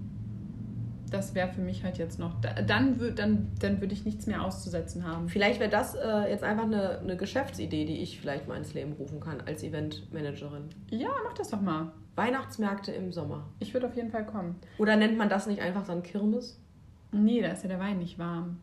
das 1.11 1.35
wäre 1.35 1.49
für 1.49 1.61
mich 1.61 1.85
halt 1.85 1.99
jetzt 1.99 2.19
noch. 2.19 2.41
Dann, 2.41 3.15
dann, 3.15 3.53
dann 3.59 3.81
würde 3.81 3.95
ich 3.95 4.05
nichts 4.05 4.27
mehr 4.27 4.43
auszusetzen 4.45 5.07
haben. 5.07 5.29
Vielleicht 5.29 5.61
wäre 5.61 5.71
das 5.71 5.95
äh, 5.95 6.31
jetzt 6.31 6.45
einfach 6.45 6.65
eine, 6.65 6.99
eine 6.99 7.17
Geschäftsidee, 7.17 7.85
die 7.85 8.03
ich 8.03 8.21
vielleicht 8.21 8.49
mal 8.49 8.57
ins 8.57 8.75
Leben 8.75 8.93
rufen 8.93 9.21
kann 9.21 9.41
als 9.47 9.63
Eventmanagerin. 9.63 10.71
Ja, 10.91 11.11
mach 11.25 11.35
das 11.35 11.51
doch 11.51 11.61
mal. 11.61 11.93
Weihnachtsmärkte 12.17 12.93
im 12.93 13.13
Sommer. 13.13 13.47
Ich 13.59 13.75
würde 13.75 13.87
auf 13.87 13.97
jeden 13.97 14.11
Fall 14.11 14.25
kommen. 14.25 14.57
Oder 14.79 14.97
nennt 14.97 15.19
man 15.19 15.29
das 15.29 15.47
nicht 15.47 15.61
einfach 15.61 15.85
dann 15.87 16.03
Kirmes? 16.03 16.61
Nee, 17.13 17.41
da 17.41 17.49
ist 17.49 17.63
ja 17.63 17.69
der 17.69 17.81
Wein 17.81 17.99
nicht 17.99 18.19
warm. 18.19 18.61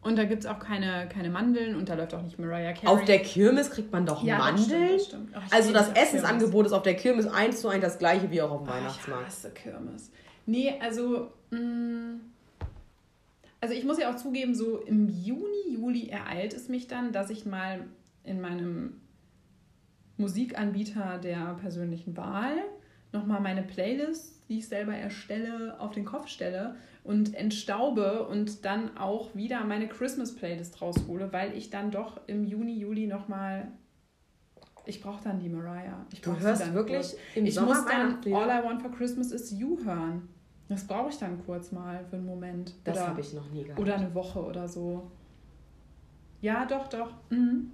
Und 0.00 0.16
da 0.16 0.24
gibt 0.24 0.44
es 0.44 0.48
auch 0.48 0.60
keine, 0.60 1.08
keine 1.08 1.28
Mandeln 1.28 1.74
und 1.74 1.88
da 1.88 1.94
läuft 1.94 2.14
auch 2.14 2.22
nicht 2.22 2.38
Mariah 2.38 2.72
Carey. 2.72 2.86
Auf 2.86 3.04
der 3.04 3.18
Kirmes 3.18 3.70
kriegt 3.70 3.92
man 3.92 4.06
doch 4.06 4.22
ja, 4.22 4.38
Mandeln? 4.38 4.92
Das 4.92 5.06
stimmt, 5.06 5.34
das 5.34 5.44
stimmt. 5.44 5.52
also 5.52 5.72
das 5.72 5.88
Essensangebot 5.90 6.66
ist 6.66 6.72
auf 6.72 6.82
der 6.82 6.94
Kirmes 6.94 7.26
eins 7.26 7.60
zu 7.60 7.68
eins 7.68 7.82
das 7.82 7.98
gleiche 7.98 8.30
wie 8.30 8.40
auch 8.40 8.50
auf 8.50 8.62
dem 8.62 8.68
Weihnachtsmarkt. 8.68 9.22
Ich 9.22 9.34
hasse 9.34 9.50
Kirmes. 9.50 10.12
Nee, 10.48 10.74
also. 10.80 11.30
Mh, 11.50 11.58
mm, 11.58 12.20
also 13.60 13.74
ich 13.74 13.84
muss 13.84 13.98
ja 13.98 14.10
auch 14.10 14.16
zugeben, 14.16 14.54
so 14.54 14.78
im 14.78 15.08
Juni, 15.08 15.74
Juli 15.74 16.08
ereilt 16.08 16.54
es 16.54 16.68
mich 16.68 16.86
dann, 16.86 17.12
dass 17.12 17.28
ich 17.28 17.44
mal 17.44 17.84
in 18.22 18.40
meinem 18.40 19.00
Musikanbieter 20.16 21.18
der 21.18 21.56
persönlichen 21.60 22.16
Wahl 22.16 22.56
nochmal 23.12 23.40
meine 23.40 23.62
Playlist, 23.62 24.42
die 24.48 24.58
ich 24.58 24.68
selber 24.68 24.94
erstelle, 24.94 25.80
auf 25.80 25.92
den 25.92 26.04
Kopf 26.04 26.28
stelle 26.28 26.76
und 27.02 27.34
entstaube 27.34 28.28
und 28.28 28.64
dann 28.64 28.96
auch 28.96 29.34
wieder 29.34 29.64
meine 29.64 29.88
Christmas-Playlist 29.88 30.80
raushole, 30.80 31.32
weil 31.32 31.56
ich 31.56 31.68
dann 31.70 31.90
doch 31.90 32.20
im 32.28 32.44
Juni, 32.44 32.78
Juli 32.78 33.08
nochmal 33.08 33.72
ich 34.88 35.02
brauche 35.02 35.22
dann 35.22 35.38
die 35.38 35.50
Mariah. 35.50 36.06
Ich 36.12 36.22
du 36.22 36.38
hörst 36.38 36.72
wirklich 36.72 37.14
im 37.34 37.44
ich 37.44 37.54
Sommer 37.54 37.74
muss 37.74 37.84
dann 37.84 38.24
All 38.32 38.48
I 38.48 38.64
Want 38.64 38.80
for 38.80 38.90
Christmas 38.90 39.32
is 39.32 39.50
You 39.50 39.78
hören. 39.84 40.28
Das 40.68 40.86
brauche 40.86 41.08
ich 41.08 41.18
dann 41.18 41.42
kurz 41.44 41.72
mal 41.72 42.04
für 42.04 42.16
einen 42.16 42.26
Moment. 42.26 42.74
Das 42.84 43.00
habe 43.00 43.20
ich 43.20 43.32
noch 43.32 43.50
nie 43.50 43.64
gehabt. 43.64 43.80
Oder 43.80 43.96
eine 43.96 44.14
Woche 44.14 44.44
oder 44.44 44.68
so. 44.68 45.10
Ja, 46.40 46.66
doch, 46.66 46.88
doch. 46.88 47.14
Mhm. 47.30 47.70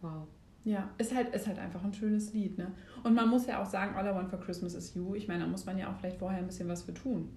Wow. 0.00 0.26
Ja, 0.64 0.90
ist 0.98 1.14
halt, 1.14 1.34
ist 1.34 1.46
halt 1.46 1.58
einfach 1.58 1.82
ein 1.82 1.92
schönes 1.92 2.32
Lied, 2.32 2.58
ne? 2.58 2.72
Und 3.02 3.14
man 3.14 3.28
muss 3.28 3.46
ja 3.46 3.62
auch 3.62 3.66
sagen, 3.66 3.96
All 3.96 4.06
I 4.06 4.14
Want 4.14 4.30
for 4.30 4.38
Christmas 4.38 4.74
is 4.74 4.94
You. 4.94 5.14
Ich 5.14 5.26
meine, 5.26 5.40
da 5.44 5.46
muss 5.46 5.64
man 5.64 5.78
ja 5.78 5.90
auch 5.90 5.96
vielleicht 5.96 6.18
vorher 6.18 6.38
ein 6.38 6.46
bisschen 6.46 6.68
was 6.68 6.82
für 6.82 6.94
tun. 6.94 7.28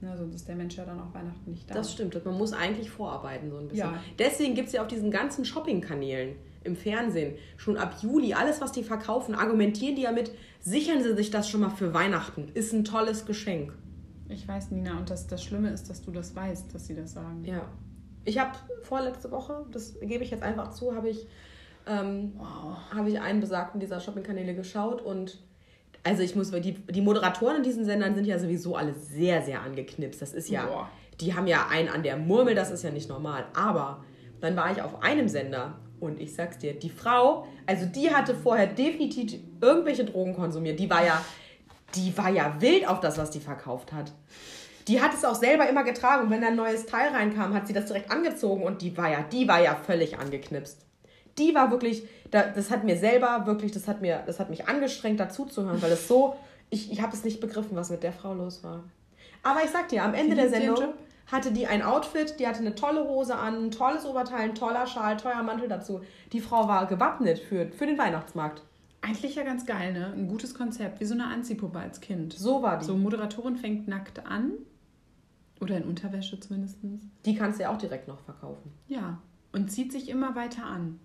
Ne, 0.00 0.16
sonst 0.16 0.34
ist 0.34 0.48
der 0.48 0.56
Mensch 0.56 0.76
ja 0.76 0.86
dann 0.86 0.98
auch 0.98 1.12
Weihnachten 1.12 1.50
nicht 1.50 1.68
da. 1.68 1.74
Das 1.74 1.92
stimmt, 1.92 2.24
man 2.24 2.38
muss 2.38 2.54
eigentlich 2.54 2.88
vorarbeiten 2.88 3.50
so 3.50 3.58
ein 3.58 3.68
bisschen. 3.68 3.90
Ja. 3.90 4.02
Deswegen 4.18 4.54
gibt 4.54 4.68
es 4.68 4.72
ja 4.72 4.80
auf 4.80 4.88
diesen 4.88 5.10
ganzen 5.10 5.44
Shopping-Kanälen 5.44 6.36
im 6.62 6.76
Fernsehen 6.76 7.36
schon 7.56 7.76
ab 7.76 7.96
Juli, 8.02 8.34
alles, 8.34 8.60
was 8.60 8.72
die 8.72 8.82
verkaufen, 8.82 9.34
argumentieren 9.34 9.96
die 9.96 10.02
ja 10.02 10.12
mit, 10.12 10.30
sichern 10.60 11.02
Sie 11.02 11.14
sich 11.14 11.30
das 11.30 11.48
schon 11.48 11.60
mal 11.60 11.70
für 11.70 11.94
Weihnachten. 11.94 12.48
Ist 12.54 12.72
ein 12.72 12.84
tolles 12.84 13.26
Geschenk. 13.26 13.72
Ich 14.28 14.46
weiß, 14.46 14.70
Nina, 14.70 14.98
und 14.98 15.10
das, 15.10 15.26
das 15.26 15.42
Schlimme 15.42 15.70
ist, 15.70 15.90
dass 15.90 16.02
du 16.02 16.10
das 16.10 16.36
weißt, 16.36 16.72
dass 16.74 16.86
sie 16.86 16.94
das 16.94 17.12
sagen. 17.12 17.44
Ja. 17.44 17.62
Ich 18.24 18.38
habe 18.38 18.52
vorletzte 18.82 19.30
Woche, 19.30 19.66
das 19.72 19.98
gebe 20.00 20.22
ich 20.22 20.30
jetzt 20.30 20.42
einfach 20.42 20.70
zu, 20.70 20.94
habe 20.94 21.08
ich, 21.08 21.26
ähm, 21.86 22.34
wow. 22.36 22.76
habe 22.94 23.08
ich 23.08 23.20
einen 23.20 23.40
besagten 23.40 23.80
dieser 23.80 23.98
Shopping-Kanäle 23.98 24.54
geschaut 24.54 25.02
und 25.02 25.38
also 26.02 26.22
ich 26.22 26.34
muss, 26.34 26.50
die, 26.50 26.72
die 26.72 27.00
Moderatoren 27.00 27.56
in 27.56 27.62
diesen 27.62 27.84
Sendern 27.84 28.14
sind 28.14 28.24
ja 28.24 28.38
sowieso 28.38 28.76
alle 28.76 28.94
sehr, 28.94 29.42
sehr 29.42 29.62
angeknipst. 29.62 30.22
Das 30.22 30.32
ist 30.32 30.48
ja, 30.48 30.64
Boah. 30.64 30.88
die 31.20 31.34
haben 31.34 31.46
ja 31.46 31.66
einen 31.68 31.88
an 31.88 32.02
der 32.02 32.16
Murmel, 32.16 32.54
das 32.54 32.70
ist 32.70 32.82
ja 32.82 32.90
nicht 32.90 33.08
normal. 33.08 33.44
Aber 33.54 34.04
dann 34.40 34.56
war 34.56 34.72
ich 34.72 34.80
auf 34.80 35.02
einem 35.02 35.28
Sender 35.28 35.78
und 36.00 36.20
ich 36.20 36.34
sag's 36.34 36.58
dir, 36.58 36.74
die 36.74 36.90
Frau, 36.90 37.46
also 37.66 37.86
die 37.86 38.10
hatte 38.10 38.34
vorher 38.34 38.66
definitiv 38.66 39.40
irgendwelche 39.60 40.04
Drogen 40.04 40.34
konsumiert. 40.34 40.78
Die 40.78 40.88
war 40.88 41.04
ja, 41.04 41.24
die 41.94 42.16
war 42.16 42.30
ja 42.30 42.56
wild 42.60 42.88
auf 42.88 43.00
das, 43.00 43.18
was 43.18 43.30
die 43.30 43.40
verkauft 43.40 43.92
hat. 43.92 44.12
Die 44.88 45.00
hat 45.00 45.14
es 45.14 45.24
auch 45.24 45.34
selber 45.34 45.68
immer 45.68 45.84
getragen. 45.84 46.24
Und 46.24 46.30
wenn 46.30 46.42
ein 46.42 46.56
neues 46.56 46.86
Teil 46.86 47.10
reinkam, 47.10 47.54
hat 47.54 47.66
sie 47.66 47.72
das 47.72 47.86
direkt 47.86 48.10
angezogen 48.10 48.62
und 48.62 48.82
die 48.82 48.96
war 48.96 49.10
ja, 49.10 49.22
die 49.22 49.46
war 49.46 49.60
ja 49.60 49.74
völlig 49.74 50.18
angeknipst. 50.18 50.84
Die 51.38 51.54
war 51.54 51.70
wirklich, 51.70 52.02
das 52.30 52.70
hat 52.70 52.84
mir 52.84 52.96
selber 52.96 53.46
wirklich, 53.46 53.72
das 53.72 53.86
hat 53.86 54.00
mir, 54.00 54.22
das 54.26 54.40
hat 54.40 54.50
mich 54.50 54.68
angestrengt, 54.68 55.20
dazu 55.20 55.44
zu 55.44 55.64
hören, 55.64 55.80
weil 55.80 55.92
es 55.92 56.08
so, 56.08 56.34
ich, 56.70 56.90
ich 56.92 57.02
habe 57.02 57.14
es 57.14 57.24
nicht 57.24 57.40
begriffen, 57.40 57.76
was 57.76 57.90
mit 57.90 58.02
der 58.02 58.12
Frau 58.12 58.34
los 58.34 58.64
war. 58.64 58.84
Aber 59.42 59.62
ich 59.64 59.70
sag 59.70 59.88
dir, 59.88 60.02
am 60.02 60.14
Ende 60.14 60.36
der 60.36 60.48
Sendung 60.48 60.94
hatte 61.30 61.52
die 61.52 61.66
ein 61.66 61.82
Outfit, 61.82 62.40
die 62.40 62.46
hatte 62.46 62.60
eine 62.60 62.74
tolle 62.74 63.04
Hose 63.04 63.36
an, 63.36 63.66
ein 63.66 63.70
tolles 63.70 64.04
Oberteil, 64.04 64.50
ein 64.50 64.54
toller 64.54 64.86
Schal, 64.86 65.16
teuer 65.16 65.42
Mantel 65.42 65.68
dazu. 65.68 66.00
Die 66.32 66.40
Frau 66.40 66.68
war 66.68 66.86
gewappnet 66.86 67.38
für, 67.38 67.70
für 67.72 67.86
den 67.86 67.98
Weihnachtsmarkt. 67.98 68.62
Eigentlich 69.02 69.34
ja 69.34 69.44
ganz 69.44 69.64
geil, 69.64 69.92
ne? 69.92 70.12
Ein 70.12 70.28
gutes 70.28 70.54
Konzept, 70.54 71.00
wie 71.00 71.06
so 71.06 71.14
eine 71.14 71.26
Anziehpuppe 71.26 71.78
als 71.78 72.00
Kind. 72.00 72.34
So 72.34 72.62
war 72.62 72.78
die. 72.78 72.84
So 72.84 72.96
Moderatorin 72.96 73.56
fängt 73.56 73.88
nackt 73.88 74.26
an. 74.26 74.52
Oder 75.60 75.76
in 75.76 75.84
Unterwäsche 75.84 76.40
zumindest. 76.40 76.78
Die 77.24 77.34
kannst 77.34 77.58
du 77.58 77.64
ja 77.64 77.72
auch 77.72 77.78
direkt 77.78 78.08
noch 78.08 78.20
verkaufen. 78.20 78.72
Ja. 78.88 79.18
Und 79.52 79.70
zieht 79.70 79.92
sich 79.92 80.08
immer 80.08 80.34
weiter 80.34 80.64
an. 80.64 81.00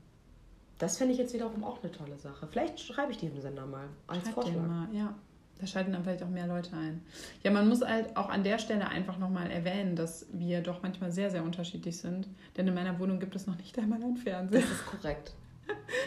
Das 0.78 0.98
fände 0.98 1.14
ich 1.14 1.20
jetzt 1.20 1.34
wiederum 1.34 1.64
auch 1.64 1.82
eine 1.82 1.92
tolle 1.92 2.18
Sache. 2.18 2.48
Vielleicht 2.48 2.80
schreibe 2.80 3.12
ich 3.12 3.18
diesem 3.18 3.40
Sender 3.42 3.66
mal 3.66 3.88
als 4.08 4.24
Schreib 4.24 4.34
Vorschlag. 4.34 4.68
Mal, 4.68 4.88
ja. 4.94 5.16
Da 5.60 5.68
schalten 5.68 5.94
dann 5.94 6.04
vielleicht 6.04 6.24
auch 6.24 6.30
mehr 6.30 6.48
Leute 6.48 6.76
ein. 6.76 7.02
Ja, 7.44 7.52
man 7.52 7.70
muss 7.70 7.82
halt 7.82 8.18
auch 8.18 8.30
an 8.30 8.44
der 8.44 8.60
Stelle 8.60 8.89
einfach 8.89 9.18
nochmal 9.18 9.50
erwähnen, 9.50 9.96
dass 9.96 10.28
wir 10.34 10.62
doch 10.62 10.84
manchmal 10.84 11.12
sehr, 11.12 11.32
sehr 11.32 11.44
unterschiedlich 11.44 11.98
sind. 11.98 12.28
Denn 12.58 12.68
in 12.68 12.74
meiner 12.74 13.00
Wohnung 13.00 13.20
gibt 13.20 13.36
es 13.36 13.48
noch 13.48 13.58
nicht 13.58 13.78
einmal 13.80 14.04
einen 14.04 14.18
Fernseher. 14.18 14.62
Das 14.62 14.70
ist 14.70 14.86
korrekt. 14.86 15.34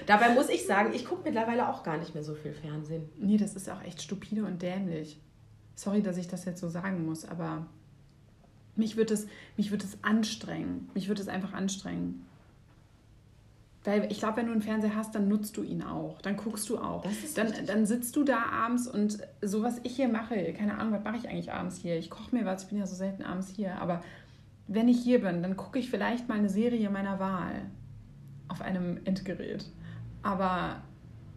Dabei 0.07 0.35
muss 0.35 0.49
ich 0.49 0.67
sagen, 0.67 0.93
ich 0.93 1.05
gucke 1.05 1.23
mittlerweile 1.25 1.69
auch 1.69 1.83
gar 1.83 1.97
nicht 1.97 2.15
mehr 2.15 2.23
so 2.23 2.35
viel 2.35 2.53
Fernsehen. 2.53 3.09
Nee, 3.19 3.39
das 3.39 3.55
ist 3.55 3.69
auch 3.71 3.83
echt 3.83 4.03
stupide 4.03 4.45
und 4.45 4.63
dämlich. 4.63 5.19
Sorry, 5.75 6.03
dass 6.03 6.17
ich 6.17 6.29
das 6.29 6.45
jetzt 6.45 6.61
so 6.61 6.69
sagen 6.69 7.07
muss, 7.07 7.25
aber 7.25 7.67
mich 8.77 8.97
wird 8.97 9.11
es, 9.11 9.27
mich 9.57 9.71
wird 9.71 9.83
es 9.83 9.99
anstrengen. 10.03 10.89
Mich 10.95 11.09
wird 11.09 11.19
es 11.21 11.29
einfach 11.29 11.53
anstrengen. 11.53 12.27
Weil 13.89 14.13
ich 14.13 14.19
glaube, 14.19 14.37
wenn 14.37 14.47
du 14.49 14.53
einen 14.53 14.61
Fernseher 14.61 14.95
hast, 14.95 15.15
dann 15.15 15.29
nutzt 15.29 15.57
du 15.57 15.63
ihn 15.63 15.83
auch. 15.83 16.21
Dann 16.21 16.37
guckst 16.37 16.69
du 16.69 16.77
auch. 16.77 17.07
Dann, 17.37 17.55
dann 17.65 17.87
sitzt 17.87 18.15
du 18.17 18.23
da 18.23 18.43
abends 18.53 18.87
und 18.87 19.17
so, 19.41 19.63
was 19.63 19.81
ich 19.83 19.97
hier 19.97 20.09
mache, 20.09 20.53
keine 20.53 20.77
Ahnung, 20.77 20.93
was 20.93 21.05
mache 21.05 21.17
ich 21.17 21.27
eigentlich 21.31 21.51
abends 21.55 21.79
hier? 21.79 21.97
Ich 21.97 22.11
koche 22.11 22.37
mir 22.37 22.45
was, 22.45 22.65
ich 22.65 22.69
bin 22.69 22.77
ja 22.77 22.85
so 22.85 22.95
selten 22.95 23.23
abends 23.23 23.49
hier. 23.49 23.81
Aber 23.81 24.03
wenn 24.67 24.89
ich 24.89 24.99
hier 24.99 25.23
bin, 25.23 25.43
dann 25.43 25.57
gucke 25.57 25.79
ich 25.79 25.89
vielleicht 25.89 26.29
mal 26.29 26.37
eine 26.37 26.51
Serie 26.51 26.91
meiner 26.91 27.19
Wahl 27.19 27.63
auf 28.49 28.61
einem 28.61 29.01
Endgerät. 29.07 29.65
Aber 30.23 30.83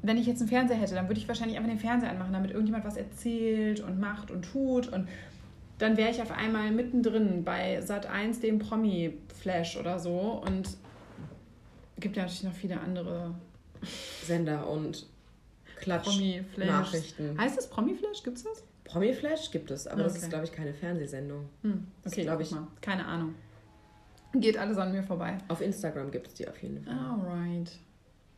wenn 0.02 0.18
ich 0.18 0.28
jetzt 0.28 0.42
einen 0.42 0.50
Fernseher 0.50 0.76
hätte, 0.76 0.96
dann 0.96 1.08
würde 1.08 1.22
ich 1.22 1.30
wahrscheinlich 1.30 1.56
einfach 1.56 1.70
den 1.70 1.80
Fernseher 1.80 2.12
anmachen, 2.12 2.34
damit 2.34 2.52
irgendjemand 2.52 2.84
was 2.84 2.98
erzählt 2.98 3.80
und 3.80 3.98
macht 3.98 4.30
und 4.30 4.42
tut. 4.42 4.90
Und 4.90 5.08
dann 5.78 5.96
wäre 5.96 6.12
ich 6.12 6.22
auf 6.22 6.32
einmal 6.34 6.70
mittendrin 6.72 7.46
bei 7.46 7.80
Sat 7.80 8.08
1, 8.08 8.42
dem 8.42 8.60
Promi-Flash 8.60 9.78
oder 9.78 10.00
so. 10.00 10.44
Und 10.46 10.81
gibt 12.02 12.18
ja 12.18 12.24
natürlich 12.24 12.44
noch 12.44 12.54
viele 12.54 12.80
andere 12.80 13.34
Sender 14.26 14.68
und 14.70 15.06
Klatsch 15.78 16.04
Promi-Flash. 16.06 16.68
Nachrichten. 16.70 17.38
Heißt 17.40 17.58
es 17.58 17.68
Promi-Flash? 17.70 18.24
Gibt 18.24 18.38
es 18.38 18.44
das? 18.44 18.64
Promiflash 18.84 19.52
gibt 19.52 19.72
es, 19.72 19.88
aber 19.88 20.04
das 20.04 20.14
Okay. 20.16 20.24
ist, 20.24 20.30
glaube 20.30 20.44
ich, 20.44 20.52
keine 20.52 20.74
Fernsehsendung. 20.74 21.48
Hm, 21.62 21.88
Das 22.04 22.12
okay, 22.12 22.24
glaub 22.24 22.40
glaube 22.40 22.44
ich- 22.44 22.50
ich. 22.50 22.56
Mal. 22.56 22.68
Keine 22.82 23.06
Ahnung. 23.06 23.36
Geht 24.34 24.58
alles 24.58 24.78
an 24.78 24.92
mir 24.92 25.02
vorbei. 25.04 25.38
Auf 25.48 25.62
Instagram 25.62 26.12
gibt 26.12 26.28
es 26.28 26.34
die 26.34 26.48
auf 26.48 26.62
jeden 26.62 26.84
Fall. 26.84 26.94
Alright. 26.94 27.72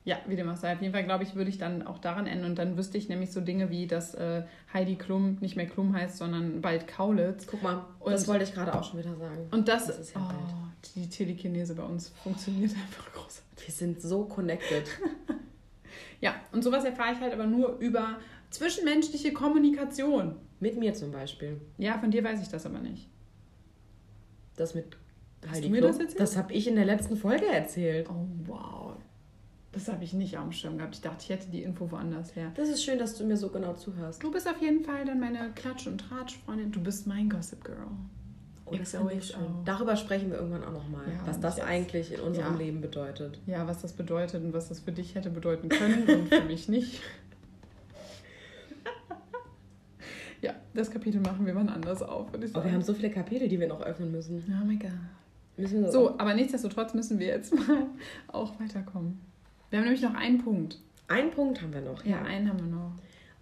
Ja, 0.06 0.18
wie 0.28 0.36
dem 0.36 0.50
auch 0.50 0.58
sei. 0.58 0.74
Auf 0.74 0.82
jeden 0.82 0.94
Fall, 0.94 1.06
glaube 1.06 1.24
ich, 1.24 1.34
würde 1.34 1.50
ich 1.50 1.58
dann 1.58 1.88
auch 1.88 1.98
daran 1.98 2.28
enden. 2.28 2.46
Und 2.46 2.60
dann 2.60 2.78
wüsste 2.78 2.98
ich 3.00 3.10
nämlich 3.10 3.32
so 3.32 3.42
Dinge 3.42 3.72
wie, 3.72 3.88
dass 3.88 4.14
äh, 4.14 4.44
Heidi 4.74 4.96
Klum 4.96 5.38
nicht 5.40 5.56
mehr 5.56 5.66
Klum 5.66 5.96
heißt, 5.96 6.18
sondern 6.18 6.62
bald 6.62 6.88
Kaulitz. 6.88 7.48
Guck 7.48 7.64
mal, 7.64 7.86
Und- 8.00 8.12
das 8.12 8.28
wollte 8.28 8.44
ich 8.44 8.54
gerade 8.54 8.76
auch 8.76 8.84
schon 8.84 9.00
wieder 9.00 9.16
sagen. 9.16 9.48
Und 9.52 9.68
das, 9.68 9.88
Das 9.88 9.98
ist 10.00 10.14
ja 10.14 10.22
oh, 10.22 10.28
bald. 10.28 10.40
Die 10.96 11.10
Telekinese 11.10 11.76
bei 11.76 11.84
uns 11.84 12.10
funktioniert 12.24 12.72
einfach 12.76 13.12
großartig. 13.14 13.68
Wir 13.68 13.74
sind 13.74 14.02
so 14.02 14.26
connected. 14.26 14.86
Ja, 16.22 16.36
und 16.54 16.64
sowas 16.64 16.86
erfahre 16.86 17.14
ich 17.14 17.20
halt 17.20 17.34
aber 17.34 17.46
nur 17.46 17.78
über 17.80 18.18
zwischenmenschliche 18.50 19.34
Kommunikation. 19.34 20.38
Mit 20.62 20.78
mir 20.80 20.94
zum 20.94 21.12
Beispiel. 21.12 21.60
Ja, 21.78 21.98
von 22.00 22.12
dir 22.12 22.24
weiß 22.24 22.42
ich 22.42 22.48
das 22.48 22.66
aber 22.66 22.80
nicht. 22.80 23.10
Das 24.56 24.74
mit 24.74 24.96
Hast 25.46 25.56
Heidi 25.56 25.68
du 25.68 25.72
mir 25.74 25.80
Klum. 25.80 25.92
das 25.92 26.00
erzählt? 26.00 26.20
Das 26.22 26.38
habe 26.38 26.54
ich 26.54 26.66
in 26.68 26.76
der 26.78 26.86
letzten 26.86 27.18
Folge 27.18 27.46
erzählt. 27.46 28.08
Oh, 28.10 28.26
wow. 28.46 28.94
Das 29.74 29.90
habe 29.90 30.04
ich 30.06 30.14
nicht 30.14 30.38
auf 30.38 30.44
dem 30.44 30.54
Schirm 30.54 30.78
gehabt. 30.78 30.96
Ich 30.96 31.02
dachte, 31.02 31.18
ich 31.24 31.30
hätte 31.30 31.50
die 31.50 31.64
Info 31.64 31.92
woanders 31.92 32.34
her. 32.38 32.54
Das 32.56 32.70
ist 32.70 32.82
schön, 32.86 33.00
dass 33.00 33.18
du 33.18 33.26
mir 33.26 33.36
so 33.36 33.50
genau 33.50 33.74
zuhörst. 33.74 34.24
Du 34.24 34.32
bist 34.32 34.48
auf 34.48 34.62
jeden 34.62 34.86
Fall 34.86 35.04
dann 35.04 35.20
meine 35.20 35.52
Klatsch- 35.54 35.88
und 35.88 35.98
Tratsch-Freundin. 35.98 36.72
Du 36.72 36.80
bist 36.82 37.06
mein 37.06 37.30
Gossip 37.30 37.66
Girl. 37.66 37.88
Oh, 38.66 38.76
das 38.76 38.92
finde 38.92 39.14
ich 39.14 39.26
schön. 39.26 39.40
Darüber 39.66 39.96
sprechen 39.98 40.30
wir 40.32 40.38
irgendwann 40.38 40.64
auch 40.64 40.72
nochmal, 40.72 41.04
Ja, 41.08 41.28
was 41.28 41.40
das 41.40 41.60
eigentlich 41.60 42.14
in 42.14 42.20
unserem 42.22 42.54
Ja. 42.54 42.60
Leben 42.60 42.82
bedeutet. 42.82 43.40
Ja, 43.46 43.68
was 43.68 43.82
das 43.82 43.94
bedeutet 43.94 44.44
und 44.44 44.54
was 44.54 44.70
das 44.70 44.80
für 44.80 44.92
dich 44.94 45.16
hätte 45.16 45.30
bedeuten 45.30 45.68
können 45.70 46.08
und 46.08 46.30
für 46.34 46.42
mich 46.48 46.70
nicht. 46.70 47.02
Ja, 50.42 50.54
das 50.74 50.92
Kapitel 50.92 51.22
machen 51.22 51.46
wir 51.46 51.54
mal 51.54 51.68
anders 51.70 52.02
auf, 52.02 52.32
würde 52.34 52.46
ich 52.46 52.52
Aber 52.52 52.62
sagen. 52.62 52.72
wir 52.72 52.74
haben 52.76 52.84
so 52.86 52.94
viele 52.94 53.10
Kapitel, 53.10 53.48
die 53.48 53.60
wir 53.60 53.68
noch 53.68 53.82
öffnen 53.82 54.12
müssen. 54.12 54.44
oh 54.62 54.66
mein 54.66 54.80
Gott. 54.80 54.92
Müssen 55.56 55.84
wir 55.84 55.92
So, 55.92 56.18
aber 56.20 56.34
nichtsdestotrotz 56.34 56.94
müssen 56.94 57.20
wir 57.20 57.28
jetzt 57.28 57.54
mal 57.68 57.86
auch 58.28 58.60
weiterkommen. 58.60 59.22
Wir 59.70 59.80
haben 59.80 59.86
nämlich 59.86 60.02
noch 60.02 60.16
einen 60.16 60.44
Punkt. 60.44 60.80
Einen 61.08 61.32
Punkt 61.32 61.62
haben 61.62 61.74
wir 61.74 61.82
noch. 61.82 62.04
Ja, 62.06 62.22
einen 62.24 62.50
haben 62.50 62.60
wir 62.60 62.68
noch. 62.68 62.92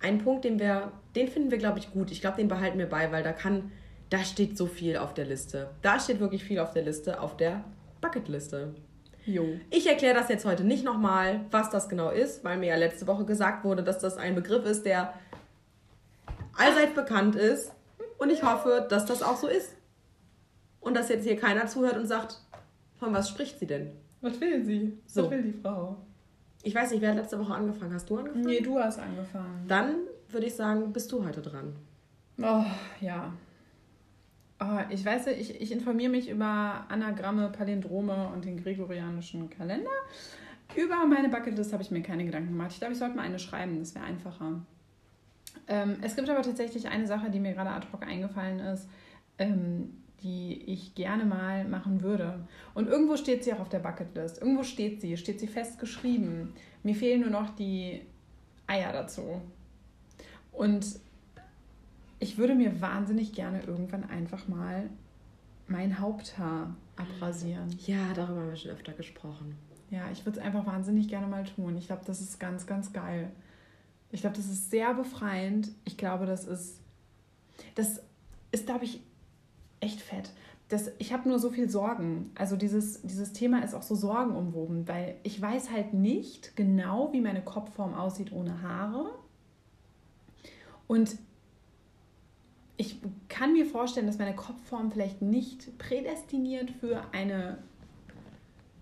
Ein 0.01 0.17
Punkt, 0.19 0.45
den 0.45 0.60
wir, 0.60 0.91
den 1.15 1.27
finden 1.27 1.51
wir, 1.51 1.57
glaube 1.57 1.79
ich, 1.79 1.91
gut. 1.91 2.12
Ich 2.12 2.21
glaube, 2.21 2.38
den 2.38 2.47
behalten 2.47 2.77
wir 2.79 2.88
bei, 2.88 3.12
weil 3.12 3.23
da 3.23 3.34
kann, 3.34 3.71
da 4.12 4.26
steht 4.26 4.58
so 4.58 4.67
viel 4.67 4.97
auf 4.97 5.13
der 5.13 5.26
Liste. 5.26 5.69
Da 5.82 6.00
steht 6.00 6.19
wirklich 6.19 6.43
viel 6.43 6.60
auf 6.60 6.71
der 6.74 6.84
Liste, 6.84 7.21
auf 7.21 7.38
der 7.38 7.63
Bucketliste. 8.02 8.76
Jo. 9.26 9.45
Ich 9.69 9.88
erkläre 9.88 10.15
das 10.15 10.28
jetzt 10.28 10.45
heute 10.45 10.65
nicht 10.65 10.84
nochmal, 10.84 11.45
was 11.50 11.69
das 11.69 11.88
genau 11.88 12.10
ist, 12.10 12.43
weil 12.43 12.58
mir 12.58 12.67
ja 12.67 12.76
letzte 12.76 13.08
Woche 13.08 13.24
gesagt 13.24 13.63
wurde, 13.63 13.84
dass 13.84 14.00
das 14.00 14.17
ein 14.17 14.36
Begriff 14.36 14.65
ist, 14.65 14.86
der 14.86 15.13
allseits 16.58 16.93
bekannt 16.93 17.38
ist. 17.38 17.71
Und 18.17 18.30
ich 18.30 18.43
hoffe, 18.43 18.86
dass 18.89 19.06
das 19.06 19.24
auch 19.24 19.38
so 19.38 19.47
ist. 19.47 19.76
Und 20.82 20.95
dass 20.95 21.08
jetzt 21.08 21.24
hier 21.24 21.38
keiner 21.38 21.67
zuhört 21.67 21.95
und 21.95 22.06
sagt, 22.06 22.38
von 23.00 23.13
was 23.13 23.30
spricht 23.30 23.60
sie 23.60 23.67
denn? 23.67 23.91
Was 24.19 24.41
will 24.41 24.65
sie? 24.65 24.97
So. 25.06 25.24
Was 25.24 25.32
will 25.32 25.43
die 25.43 25.54
Frau? 25.54 25.95
Ich 26.63 26.76
weiß 26.76 26.91
nicht, 26.91 27.02
wer 27.02 27.12
hat 27.12 27.17
letzte 27.17 27.39
Woche 27.39 27.54
angefangen? 27.54 27.93
Hast 27.93 28.10
du 28.10 28.17
angefangen? 28.17 28.43
Nee, 28.43 28.60
du 28.60 28.78
hast 28.78 29.00
angefangen. 29.00 29.65
Dann 29.69 29.95
würde 30.28 30.47
ich 30.47 30.56
sagen, 30.56 30.91
bist 30.91 31.12
du 31.13 31.24
heute 31.24 31.41
dran. 31.41 31.78
Oh, 32.39 32.65
ja. 33.00 33.32
Oh, 34.63 34.80
ich 34.91 35.04
weiß, 35.04 35.26
ich, 35.28 35.60
ich 35.60 35.71
informiere 35.71 36.12
mich 36.12 36.30
über 36.30 36.86
Anagramme, 36.88 37.50
Palindrome 37.50 38.30
und 38.32 38.45
den 38.45 38.62
gregorianischen 38.62 39.50
Kalender. 39.50 39.89
Über 40.76 41.04
meine 41.08 41.30
Bucketlist 41.30 41.74
habe 41.74 41.82
ich 41.82 41.89
mir 41.89 42.04
keine 42.04 42.26
Gedanken 42.26 42.50
gemacht. 42.50 42.69
Ich 42.71 42.78
glaube, 42.78 42.93
ich 42.93 43.00
sollte 43.00 43.15
mal 43.15 43.24
eine 43.24 43.39
schreiben, 43.39 43.80
das 43.80 43.95
wäre 43.95 44.06
einfacher. 44.06 44.62
Ähm, 45.67 45.97
es 46.04 46.15
gibt 46.15 46.30
aber 46.30 46.43
tatsächlich 46.43 46.88
eine 46.88 47.08
Sache, 47.08 47.32
die 47.32 47.39
mir 47.39 47.54
gerade 47.54 47.71
ad 47.71 47.88
hoc 47.91 48.04
eingefallen 48.04 48.60
ist, 48.60 48.88
ähm, 49.39 49.97
die 50.21 50.62
ich 50.67 50.93
gerne 50.93 51.26
mal 51.26 51.65
machen 51.65 52.04
würde. 52.04 52.47
Und 52.76 52.88
irgendwo 52.88 53.17
steht 53.17 53.43
sie 53.43 53.54
auch 53.54 53.62
auf 53.62 53.69
der 53.69 53.80
Bucketlist. 53.80 54.39
Irgendwo 54.41 54.62
steht 54.62 55.02
sie, 55.02 55.17
steht 55.17 55.39
sie 55.39 55.47
fest 55.47 55.80
geschrieben. 55.80 56.54
Mir 56.84 56.93
fehlen 56.93 57.21
nur 57.21 57.32
noch 57.32 57.50
die 57.56 58.02
Eier 58.67 58.93
dazu. 58.93 59.41
Und 60.52 60.86
ich 62.21 62.38
würde 62.38 62.53
mir 62.53 62.79
wahnsinnig 62.79 63.34
gerne 63.34 63.63
irgendwann 63.63 64.03
einfach 64.10 64.47
mal 64.47 64.89
mein 65.67 65.99
Haupthaar 65.99 66.75
abrasieren. 66.95 67.75
Ja, 67.88 68.13
darüber 68.13 68.41
haben 68.41 68.49
wir 68.49 68.55
schon 68.55 68.71
öfter 68.71 68.93
gesprochen. 68.93 69.57
Ja, 69.89 70.10
ich 70.12 70.23
würde 70.23 70.39
es 70.39 70.45
einfach 70.45 70.65
wahnsinnig 70.67 71.07
gerne 71.07 71.25
mal 71.25 71.43
tun. 71.43 71.75
Ich 71.77 71.88
glaube, 71.88 72.03
das 72.05 72.21
ist 72.21 72.39
ganz, 72.39 72.67
ganz 72.67 72.93
geil. 72.93 73.31
Ich 74.12 74.21
glaube, 74.21 74.36
das 74.36 74.45
ist 74.45 74.69
sehr 74.69 74.93
befreiend. 74.93 75.69
Ich 75.84 75.97
glaube, 75.97 76.27
das 76.27 76.45
ist, 76.45 76.79
das 77.73 78.01
ist, 78.51 78.67
glaube 78.67 78.86
ich, 78.86 79.01
echt 79.79 79.99
fett. 79.99 80.31
Das, 80.69 80.91
ich 80.99 81.13
habe 81.13 81.27
nur 81.27 81.39
so 81.39 81.49
viel 81.49 81.71
Sorgen. 81.71 82.29
Also 82.36 82.55
dieses, 82.55 83.01
dieses 83.01 83.34
Thema 83.34 83.63
ist 83.63 83.73
auch 83.73 83.81
so 83.81 83.95
sorgenumwoben, 83.95 84.88
weil 84.88 85.15
ich 85.23 85.41
weiß 85.41 85.71
halt 85.71 85.93
nicht 85.93 86.55
genau, 86.55 87.12
wie 87.13 87.19
meine 87.19 87.41
Kopfform 87.41 87.95
aussieht 87.95 88.31
ohne 88.31 88.62
Haare. 88.62 89.10
Und 90.88 91.17
ich 92.82 92.96
kann 93.30 93.54
mir 93.54 93.67
vorstellen, 93.67 94.08
dass 94.08 94.17
meine 94.17 94.36
Kopfform 94.36 94.91
vielleicht 94.91 95.22
nicht 95.22 95.78
prädestiniert 95.78 96.72
für 96.72 97.04
eine 97.12 97.60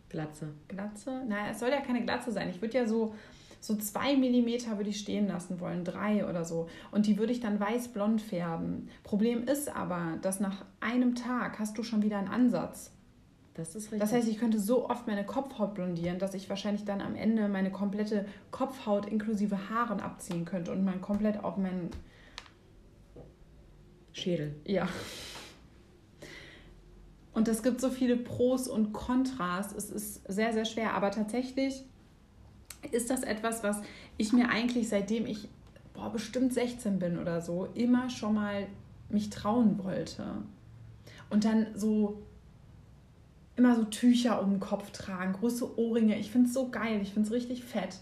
Glatze. 0.08 0.54
Glatze? 0.70 1.26
Naja, 1.28 1.52
es 1.52 1.60
soll 1.60 1.70
ja 1.70 1.82
keine 1.82 2.04
Glatze 2.04 2.32
sein. 2.32 2.50
Ich 2.50 2.62
würde 2.62 2.78
ja 2.78 2.88
so, 2.88 3.14
so 3.60 3.76
zwei 3.76 4.16
Millimeter 4.16 4.78
würde 4.78 4.90
ich 4.90 5.00
stehen 5.02 5.28
lassen 5.28 5.60
wollen, 5.60 5.84
drei 5.84 6.26
oder 6.28 6.46
so. 6.46 6.70
Und 6.92 7.08
die 7.08 7.18
würde 7.18 7.34
ich 7.34 7.42
dann 7.42 7.60
weiß-blond 7.60 8.22
färben. 8.22 8.88
Problem 9.04 9.44
ist 9.44 9.76
aber, 9.76 10.18
dass 10.22 10.40
nach 10.40 10.64
einem 10.80 11.16
Tag 11.16 11.60
hast 11.60 11.78
du 11.78 11.84
schon 11.84 12.02
wieder 12.02 12.20
einen 12.20 12.30
Ansatz. 12.30 12.94
Das 13.54 13.76
ist 13.76 13.92
richtig. 13.92 14.00
Das 14.00 14.14
heißt, 14.14 14.30
ich 14.30 14.38
könnte 14.38 14.60
so 14.60 14.90
oft 14.90 15.08
meine 15.08 15.26
Kopfhaut 15.26 15.74
blondieren, 15.74 16.20
dass 16.20 16.34
ich 16.34 16.50
wahrscheinlich 16.50 16.86
dann 16.86 17.02
am 17.02 17.16
Ende 17.16 17.50
meine 17.50 17.70
komplette 17.70 18.26
Kopfhaut 18.52 19.08
inklusive 19.08 19.70
Haaren 19.70 20.00
abziehen 20.00 20.46
könnte 20.46 20.72
und 20.72 20.86
man 20.86 21.02
komplett 21.02 21.44
auf 21.44 21.58
meinen 21.58 21.90
Schädel. 24.20 24.56
Ja. 24.66 24.88
Und 27.34 27.48
es 27.48 27.64
gibt 27.64 27.80
so 27.80 27.90
viele 27.90 28.18
Pros 28.18 28.68
und 28.68 28.92
Kontras. 28.92 29.74
Es 29.74 29.90
ist 29.90 30.22
sehr, 30.28 30.54
sehr 30.54 30.66
schwer. 30.66 30.94
Aber 30.94 31.12
tatsächlich 31.12 31.84
ist 32.92 33.10
das 33.10 33.24
etwas, 33.24 33.64
was 33.64 33.82
ich 34.18 34.34
mir 34.34 34.50
eigentlich 34.50 34.90
seitdem 34.90 35.26
ich 35.26 35.48
boah, 35.94 36.12
bestimmt 36.12 36.54
16 36.54 37.00
bin 37.00 37.18
oder 37.18 37.42
so, 37.42 37.68
immer 37.74 38.10
schon 38.10 38.36
mal 38.36 38.68
mich 39.10 39.30
trauen 39.30 39.84
wollte. 39.84 40.24
Und 41.30 41.46
dann 41.46 41.68
so 41.76 42.22
immer 43.56 43.76
so 43.76 43.84
Tücher 43.84 44.42
um 44.42 44.52
den 44.52 44.60
Kopf 44.60 44.92
tragen, 44.92 45.34
große 45.34 45.78
Ohrringe. 45.78 46.18
Ich 46.18 46.32
finde 46.32 46.48
es 46.48 46.54
so 46.54 46.70
geil. 46.70 47.00
Ich 47.02 47.14
finde 47.14 47.28
es 47.28 47.34
richtig 47.34 47.64
fett. 47.64 47.98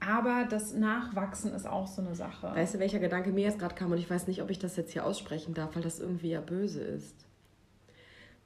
Aber 0.00 0.46
das 0.48 0.74
Nachwachsen 0.74 1.52
ist 1.52 1.66
auch 1.66 1.86
so 1.86 2.02
eine 2.02 2.14
Sache. 2.14 2.54
Weißt 2.54 2.74
du, 2.74 2.78
welcher 2.78 2.98
Gedanke 2.98 3.30
mir 3.30 3.44
jetzt 3.44 3.58
gerade 3.58 3.74
kam? 3.74 3.90
Und 3.92 3.98
ich 3.98 4.08
weiß 4.08 4.26
nicht, 4.26 4.42
ob 4.42 4.50
ich 4.50 4.58
das 4.58 4.76
jetzt 4.76 4.92
hier 4.92 5.04
aussprechen 5.04 5.54
darf, 5.54 5.74
weil 5.74 5.82
das 5.82 5.98
irgendwie 5.98 6.30
ja 6.30 6.40
böse 6.40 6.80
ist. 6.80 7.16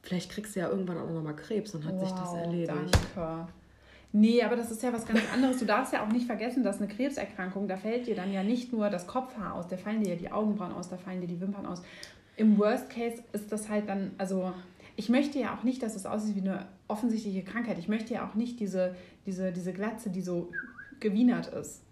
Vielleicht 0.02 0.30
kriegst 0.30 0.56
du 0.56 0.60
ja 0.60 0.68
irgendwann 0.68 0.98
auch 0.98 1.10
nochmal 1.10 1.36
Krebs 1.36 1.74
und 1.74 1.84
hat 1.84 2.00
sich 2.00 2.10
das 2.10 2.34
erledigt. 2.34 2.72
Danke. 3.14 3.48
Nee, 4.14 4.42
aber 4.42 4.56
das 4.56 4.70
ist 4.70 4.82
ja 4.82 4.92
was 4.92 5.06
ganz 5.06 5.20
anderes. 5.32 5.58
Du 5.58 5.64
darfst 5.64 5.92
ja 5.92 6.04
auch 6.04 6.12
nicht 6.12 6.26
vergessen, 6.26 6.62
dass 6.62 6.78
eine 6.78 6.88
Krebserkrankung, 6.88 7.66
da 7.66 7.76
fällt 7.76 8.06
dir 8.06 8.14
dann 8.14 8.30
ja 8.30 8.42
nicht 8.42 8.72
nur 8.72 8.90
das 8.90 9.06
Kopfhaar 9.06 9.54
aus, 9.54 9.68
da 9.68 9.78
fallen 9.78 10.02
dir 10.02 10.10
ja 10.10 10.16
die 10.16 10.30
Augenbrauen 10.30 10.72
aus, 10.72 10.90
da 10.90 10.98
fallen 10.98 11.22
dir 11.22 11.26
die 11.26 11.40
Wimpern 11.40 11.64
aus. 11.64 11.82
Im 12.36 12.58
Worst 12.58 12.90
Case 12.90 13.22
ist 13.32 13.50
das 13.52 13.70
halt 13.70 13.88
dann, 13.88 14.10
also 14.18 14.52
ich 14.96 15.08
möchte 15.08 15.38
ja 15.38 15.56
auch 15.56 15.62
nicht, 15.62 15.82
dass 15.82 15.96
es 15.96 16.04
aussieht 16.04 16.36
wie 16.36 16.40
eine 16.40 16.66
offensichtliche 16.88 17.42
Krankheit. 17.42 17.78
Ich 17.78 17.88
möchte 17.88 18.12
ja 18.12 18.28
auch 18.28 18.34
nicht 18.34 18.60
diese, 18.60 18.94
diese, 19.24 19.50
diese 19.50 19.72
Glatze, 19.72 20.10
die 20.10 20.20
so 20.20 20.50
gewienert 21.02 21.48
ist. 21.48 21.82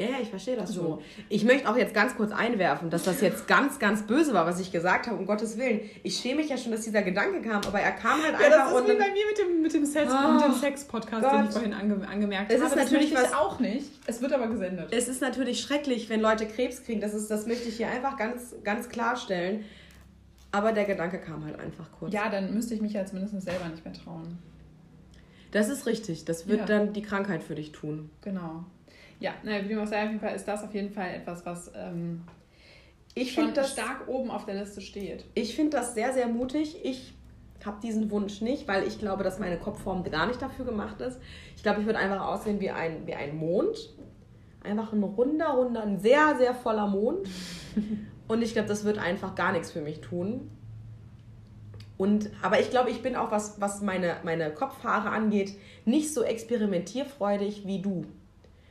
Ja, 0.00 0.06
ja, 0.06 0.16
ich 0.22 0.30
verstehe 0.30 0.56
das 0.56 0.70
So. 0.70 0.82
schon. 0.82 0.98
Ich 1.28 1.44
möchte 1.44 1.68
auch 1.68 1.76
jetzt 1.76 1.92
ganz 1.92 2.16
kurz 2.16 2.32
einwerfen, 2.32 2.88
dass 2.88 3.02
das 3.02 3.20
jetzt 3.20 3.46
ganz, 3.46 3.78
ganz 3.78 4.06
böse 4.06 4.32
war, 4.32 4.46
was 4.46 4.58
ich 4.58 4.72
gesagt 4.72 5.06
habe, 5.06 5.18
um 5.18 5.26
Gottes 5.26 5.58
Willen. 5.58 5.80
Ich 6.02 6.16
schäme 6.16 6.36
mich 6.36 6.48
ja 6.48 6.56
schon, 6.56 6.72
dass 6.72 6.80
dieser 6.80 7.02
Gedanke 7.02 7.42
kam, 7.42 7.60
aber 7.66 7.80
er 7.80 7.92
kam 7.92 8.22
halt 8.22 8.34
einfach 8.34 8.72
und. 8.72 8.86
bei 8.86 8.94
mir 8.94 9.26
mit 9.28 9.38
dem, 9.38 9.60
mit 9.60 9.74
dem, 9.74 9.82
Oh, 9.84 10.42
dem 10.42 10.54
Sex-Podcast, 10.54 11.22
den 11.22 11.30
Gott. 11.30 11.44
ich 11.48 11.52
vorhin 11.52 11.74
ange, 11.74 12.08
angemerkt 12.08 12.50
Es 12.50 12.62
habe. 12.62 12.68
ist 12.70 12.76
Das 12.76 12.84
natürlich 12.84 13.12
ich 13.12 13.14
was- 13.18 13.34
auch 13.34 13.60
nicht. 13.60 13.90
Es 14.06 14.22
wird 14.22 14.32
aber 14.32 14.46
gesendet. 14.46 14.88
Es 14.90 15.06
ist 15.06 15.20
natürlich 15.20 15.60
schrecklich, 15.60 16.08
wenn 16.08 16.22
Leute 16.22 16.46
Krebs 16.46 16.82
kriegen. 16.82 17.02
Das, 17.02 17.12
ist, 17.12 17.30
das 17.30 17.46
möchte 17.46 17.68
ich 17.68 17.76
hier 17.76 17.88
einfach 17.88 18.16
ganz, 18.16 18.54
ganz 18.64 18.88
klarstellen. 18.88 19.66
Aber 20.50 20.72
der 20.72 20.86
Gedanke 20.86 21.18
kam 21.18 21.44
halt 21.44 21.60
einfach 21.60 21.92
kurz. 21.98 22.14
Ja, 22.14 22.30
dann 22.30 22.54
müsste 22.54 22.72
ich 22.72 22.80
mich 22.80 22.94
ja 22.94 23.04
zumindest 23.04 23.38
selber 23.42 23.68
nicht 23.68 23.84
mehr 23.84 23.92
trauen. 23.94 24.38
Das 25.50 25.68
ist 25.68 25.86
richtig. 25.86 26.24
Das 26.24 26.46
wird 26.48 26.60
Ja. 26.60 26.66
dann 26.66 26.92
die 26.92 27.02
Krankheit 27.02 27.42
für 27.42 27.54
dich 27.54 27.72
tun. 27.72 28.10
Genau. 28.22 28.64
Ja, 29.18 29.32
naja, 29.42 29.64
wie 29.64 29.68
dem 29.68 29.80
auch 29.80 29.86
sei, 29.86 30.02
auf 30.04 30.08
jeden 30.08 30.20
Fall 30.20 30.34
ist 30.34 30.46
das 30.48 30.62
auf 30.64 30.74
jeden 30.74 30.90
Fall 30.90 31.10
etwas, 31.14 31.44
was 31.44 31.70
ähm, 31.76 32.22
Ich 33.14 33.32
schon 33.32 33.44
finde 33.46 33.60
das, 33.60 33.72
stark 33.72 34.08
oben 34.08 34.30
auf 34.30 34.46
der 34.46 34.54
Liste 34.54 34.80
steht. 34.80 35.24
ich 35.34 35.54
find 35.54 35.74
das 35.74 35.94
sehr, 35.94 36.12
sehr 36.12 36.26
mutig. 36.28 36.76
Ich 36.84 37.12
habe 37.66 37.78
diesen 37.82 38.10
Wunsch 38.10 38.40
nicht, 38.40 38.66
weil 38.68 38.86
ich 38.86 38.98
glaube, 38.98 39.22
dass 39.22 39.38
meine 39.38 39.58
Kopfform 39.58 40.02
gar 40.04 40.26
nicht 40.26 40.40
dafür 40.40 40.64
gemacht 40.64 41.00
ist. 41.02 41.20
Ich 41.56 41.62
glaube, 41.62 41.80
ich 41.80 41.86
würde 41.86 41.98
einfach 41.98 42.24
aussehen 42.26 42.58
wie 42.60 42.70
ein, 42.70 43.06
wie 43.06 43.14
ein 43.14 43.36
Mond. 43.36 43.76
Einfach 44.62 44.92
ein 44.94 45.02
runder, 45.02 45.48
runder, 45.48 45.82
ein 45.82 45.98
sehr, 46.00 46.36
sehr 46.38 46.54
voller 46.54 46.86
Mond. 46.86 47.28
Und 48.28 48.42
ich 48.42 48.52
glaube, 48.54 48.68
das 48.68 48.84
wird 48.84 48.98
einfach 48.98 49.34
gar 49.34 49.52
nichts 49.52 49.72
für 49.72 49.80
mich 49.82 50.00
tun. 50.00 50.50
Und, 52.00 52.30
aber 52.40 52.58
ich 52.58 52.70
glaube, 52.70 52.88
ich 52.88 53.02
bin 53.02 53.14
auch, 53.14 53.30
was, 53.30 53.60
was 53.60 53.82
meine, 53.82 54.16
meine 54.22 54.50
Kopfhaare 54.54 55.10
angeht, 55.10 55.54
nicht 55.84 56.14
so 56.14 56.22
experimentierfreudig 56.22 57.66
wie 57.66 57.82
du. 57.82 58.06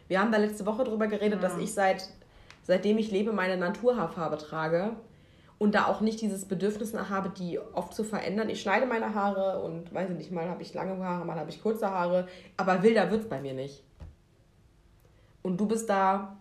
Wir 0.07 0.19
haben 0.19 0.31
da 0.31 0.39
letzte 0.39 0.65
Woche 0.65 0.83
drüber 0.83 1.05
geredet, 1.05 1.39
ja. 1.39 1.47
dass 1.47 1.55
ich 1.59 1.71
seit, 1.71 2.09
seitdem 2.63 2.97
ich 2.97 3.11
lebe, 3.11 3.31
meine 3.31 3.55
Naturhaarfarbe 3.55 4.39
trage 4.39 4.93
und 5.59 5.75
da 5.75 5.85
auch 5.85 6.01
nicht 6.01 6.21
dieses 6.21 6.45
Bedürfnis 6.45 6.91
nach 6.93 7.11
habe, 7.11 7.29
die 7.29 7.59
oft 7.59 7.93
zu 7.93 8.03
verändern. 8.03 8.49
Ich 8.49 8.63
schneide 8.63 8.87
meine 8.87 9.13
Haare 9.13 9.61
und 9.61 9.93
weiß 9.93 10.09
ich 10.09 10.17
nicht, 10.17 10.31
mal 10.31 10.49
habe 10.49 10.63
ich 10.63 10.73
lange 10.73 10.97
Haare, 10.97 11.23
mal 11.23 11.37
habe 11.37 11.51
ich 11.51 11.61
kurze 11.61 11.87
Haare, 11.91 12.27
aber 12.57 12.81
wilder 12.81 13.11
wird 13.11 13.21
es 13.21 13.29
bei 13.29 13.39
mir 13.39 13.53
nicht. 13.53 13.83
Und 15.43 15.59
du 15.59 15.67
bist 15.67 15.87
da. 15.87 16.35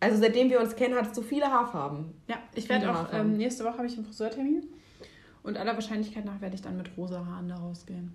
Also 0.00 0.20
seitdem 0.20 0.50
wir 0.50 0.58
uns 0.58 0.74
kennen, 0.74 0.96
hattest 0.96 1.16
du 1.16 1.22
viele 1.22 1.46
Haarfarben. 1.46 2.20
Ja, 2.26 2.38
ich 2.56 2.68
werde 2.68 2.92
auch, 2.92 3.12
ähm, 3.12 3.36
nächste 3.36 3.62
Woche 3.62 3.78
habe 3.78 3.86
ich 3.86 3.96
einen 3.96 4.06
Friseurtermin. 4.06 4.68
Und 5.48 5.56
aller 5.56 5.72
Wahrscheinlichkeit 5.72 6.26
nach 6.26 6.42
werde 6.42 6.56
ich 6.56 6.60
dann 6.60 6.76
mit 6.76 6.90
rosa 6.98 7.24
Haaren 7.24 7.48
da 7.48 7.56
rausgehen. 7.56 8.12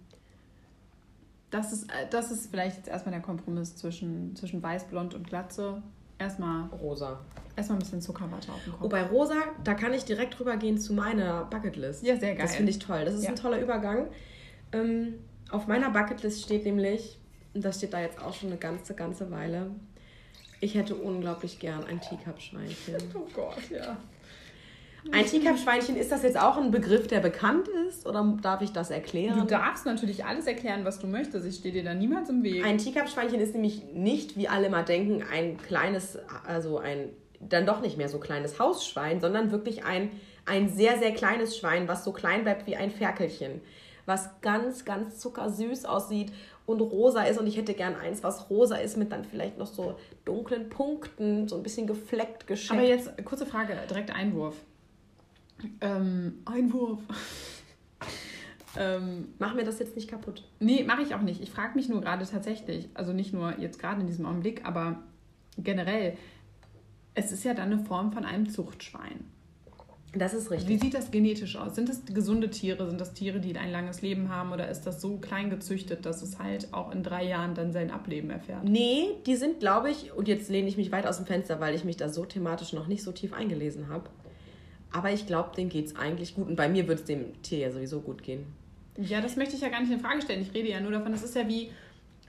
Das 1.49 1.73
ist, 1.73 1.89
äh, 1.89 2.07
das 2.11 2.29
ist 2.29 2.51
vielleicht 2.51 2.77
jetzt 2.77 2.87
erstmal 2.87 3.11
der 3.11 3.23
Kompromiss 3.23 3.75
zwischen, 3.75 4.35
zwischen 4.35 4.61
weiß, 4.61 4.85
blond 4.85 5.15
und 5.15 5.25
glatze. 5.27 5.81
Erstmal 6.19 6.67
rosa. 6.67 7.21
Erstmal 7.55 7.79
ein 7.79 7.81
bisschen 7.81 8.01
Zuckerwatte 8.01 8.51
auf 8.51 8.63
dem 8.63 8.73
Kopf. 8.73 8.83
Oh, 8.83 8.87
bei 8.87 9.01
rosa, 9.01 9.33
da 9.63 9.73
kann 9.73 9.95
ich 9.95 10.05
direkt 10.05 10.39
rübergehen 10.39 10.77
zu 10.77 10.93
meiner 10.93 11.45
Bucketlist. 11.45 12.03
Ja, 12.03 12.17
sehr 12.17 12.35
geil. 12.35 12.43
Das 12.45 12.55
finde 12.55 12.69
ich 12.69 12.77
toll. 12.77 13.03
Das 13.03 13.15
ist 13.15 13.23
ja. 13.23 13.31
ein 13.31 13.35
toller 13.35 13.59
Übergang. 13.59 14.09
Ähm, 14.71 15.15
auf 15.49 15.65
meiner 15.65 15.89
Bucketlist 15.89 16.43
steht 16.43 16.65
nämlich, 16.65 17.17
und 17.55 17.65
das 17.65 17.77
steht 17.77 17.93
da 17.93 18.01
jetzt 18.01 18.21
auch 18.21 18.35
schon 18.35 18.49
eine 18.49 18.59
ganze, 18.59 18.93
ganze 18.93 19.31
Weile, 19.31 19.71
ich 20.61 20.75
hätte 20.75 20.93
unglaublich 20.93 21.57
gern 21.57 21.83
ein 21.83 21.99
Teacup-Schweinchen. 21.99 22.95
oh 23.15 23.27
Gott, 23.33 23.71
ja. 23.71 23.97
Ein 25.11 25.25
Teacup-Schweinchen, 25.25 25.95
ist 25.95 26.11
das 26.11 26.23
jetzt 26.23 26.39
auch 26.39 26.57
ein 26.57 26.71
Begriff, 26.71 27.07
der 27.07 27.19
bekannt 27.19 27.67
ist 27.87 28.07
oder 28.07 28.37
darf 28.41 28.61
ich 28.61 28.71
das 28.71 28.89
erklären? 28.89 29.37
Du 29.39 29.45
darfst 29.45 29.85
natürlich 29.85 30.25
alles 30.25 30.47
erklären, 30.47 30.85
was 30.85 30.99
du 30.99 31.07
möchtest. 31.07 31.45
Ich 31.45 31.55
stehe 31.55 31.73
dir 31.73 31.83
da 31.83 31.93
niemals 31.93 32.29
im 32.29 32.43
Weg. 32.43 32.65
Ein 32.65 32.77
Teacup-Schweinchen 32.77 33.39
ist 33.39 33.53
nämlich 33.53 33.83
nicht, 33.93 34.37
wie 34.37 34.47
alle 34.47 34.69
mal 34.69 34.83
denken, 34.83 35.23
ein 35.31 35.57
kleines, 35.57 36.17
also 36.45 36.77
ein 36.77 37.09
dann 37.49 37.65
doch 37.65 37.81
nicht 37.81 37.97
mehr 37.97 38.09
so 38.09 38.19
kleines 38.19 38.59
Hausschwein, 38.59 39.19
sondern 39.19 39.51
wirklich 39.51 39.83
ein, 39.83 40.11
ein 40.45 40.69
sehr, 40.69 40.97
sehr 40.97 41.11
kleines 41.13 41.57
Schwein, 41.57 41.87
was 41.87 42.03
so 42.03 42.11
klein 42.11 42.43
bleibt 42.43 42.67
wie 42.67 42.75
ein 42.75 42.91
Ferkelchen. 42.91 43.61
Was 44.05 44.41
ganz, 44.41 44.83
ganz 44.83 45.19
zuckersüß 45.19 45.85
aussieht 45.85 46.31
und 46.65 46.81
rosa 46.81 47.23
ist. 47.23 47.39
Und 47.39 47.47
ich 47.47 47.57
hätte 47.57 47.73
gern 47.73 47.95
eins, 47.95 48.21
was 48.23 48.49
rosa 48.49 48.75
ist, 48.75 48.97
mit 48.97 49.11
dann 49.11 49.23
vielleicht 49.23 49.57
noch 49.57 49.67
so 49.67 49.95
dunklen 50.25 50.69
Punkten, 50.69 51.47
so 51.47 51.55
ein 51.55 51.63
bisschen 51.63 51.87
gefleckt, 51.87 52.47
gescheckt. 52.47 52.79
Aber 52.79 52.87
jetzt, 52.87 53.11
kurze 53.25 53.45
Frage, 53.45 53.77
direkt 53.89 54.13
Einwurf. 54.13 54.55
Ähm, 55.81 56.39
Einwurf. 56.45 56.99
ähm, 58.77 59.29
mach 59.39 59.53
mir 59.53 59.63
das 59.63 59.79
jetzt 59.79 59.95
nicht 59.95 60.09
kaputt. 60.09 60.43
Nee, 60.59 60.83
mache 60.83 61.01
ich 61.01 61.15
auch 61.15 61.21
nicht. 61.21 61.41
Ich 61.41 61.51
frage 61.51 61.75
mich 61.75 61.89
nur 61.89 62.01
gerade 62.01 62.25
tatsächlich, 62.25 62.89
also 62.93 63.13
nicht 63.13 63.33
nur 63.33 63.59
jetzt 63.59 63.79
gerade 63.79 64.01
in 64.01 64.07
diesem 64.07 64.25
Augenblick, 64.25 64.65
aber 64.65 64.99
generell, 65.57 66.17
es 67.13 67.31
ist 67.31 67.43
ja 67.43 67.53
dann 67.53 67.71
eine 67.71 67.79
Form 67.79 68.11
von 68.11 68.25
einem 68.25 68.49
Zuchtschwein. 68.49 69.25
Das 70.15 70.35
ist 70.35 70.51
richtig. 70.51 70.69
Wie 70.69 70.77
sieht 70.77 70.93
das 70.93 71.09
genetisch 71.09 71.55
aus? 71.55 71.73
Sind 71.73 71.89
das 71.89 72.05
gesunde 72.05 72.51
Tiere? 72.51 72.87
Sind 72.87 73.01
das 73.01 73.13
Tiere, 73.13 73.39
die 73.39 73.57
ein 73.57 73.71
langes 73.71 74.03
Leben 74.03 74.29
haben? 74.29 74.51
Oder 74.51 74.69
ist 74.69 74.83
das 74.83 75.01
so 75.01 75.17
klein 75.17 75.49
gezüchtet, 75.49 76.05
dass 76.05 76.21
es 76.21 76.37
halt 76.37 76.71
auch 76.71 76.91
in 76.91 77.01
drei 77.01 77.25
Jahren 77.25 77.55
dann 77.55 77.71
sein 77.71 77.89
Ableben 77.89 78.29
erfährt? 78.29 78.63
Nee, 78.63 79.07
die 79.25 79.35
sind, 79.35 79.59
glaube 79.59 79.89
ich, 79.89 80.13
und 80.13 80.27
jetzt 80.27 80.49
lehne 80.49 80.67
ich 80.67 80.77
mich 80.77 80.91
weit 80.91 81.07
aus 81.07 81.17
dem 81.17 81.25
Fenster, 81.25 81.59
weil 81.59 81.73
ich 81.73 81.83
mich 81.83 81.97
da 81.97 82.09
so 82.09 82.25
thematisch 82.25 82.73
noch 82.73 82.85
nicht 82.85 83.01
so 83.01 83.11
tief 83.11 83.33
eingelesen 83.33 83.89
habe. 83.89 84.07
Aber 84.93 85.11
ich 85.11 85.27
glaube, 85.27 85.55
denen 85.55 85.69
geht 85.69 85.87
es 85.87 85.95
eigentlich 85.95 86.35
gut. 86.35 86.47
Und 86.47 86.55
bei 86.55 86.69
mir 86.69 86.87
wird 86.87 86.99
es 86.99 87.05
dem 87.05 87.41
Tier 87.41 87.57
ja 87.57 87.71
sowieso 87.71 87.99
gut 87.99 88.23
gehen. 88.23 88.45
Ja, 88.97 89.21
das 89.21 89.35
möchte 89.35 89.55
ich 89.55 89.61
ja 89.61 89.69
gar 89.69 89.81
nicht 89.81 89.91
in 89.91 89.99
Frage 89.99 90.21
stellen. 90.21 90.41
Ich 90.41 90.53
rede 90.53 90.69
ja 90.69 90.79
nur 90.79 90.91
davon, 90.91 91.13
es 91.13 91.23
ist 91.23 91.35
ja 91.35 91.47
wie, 91.47 91.71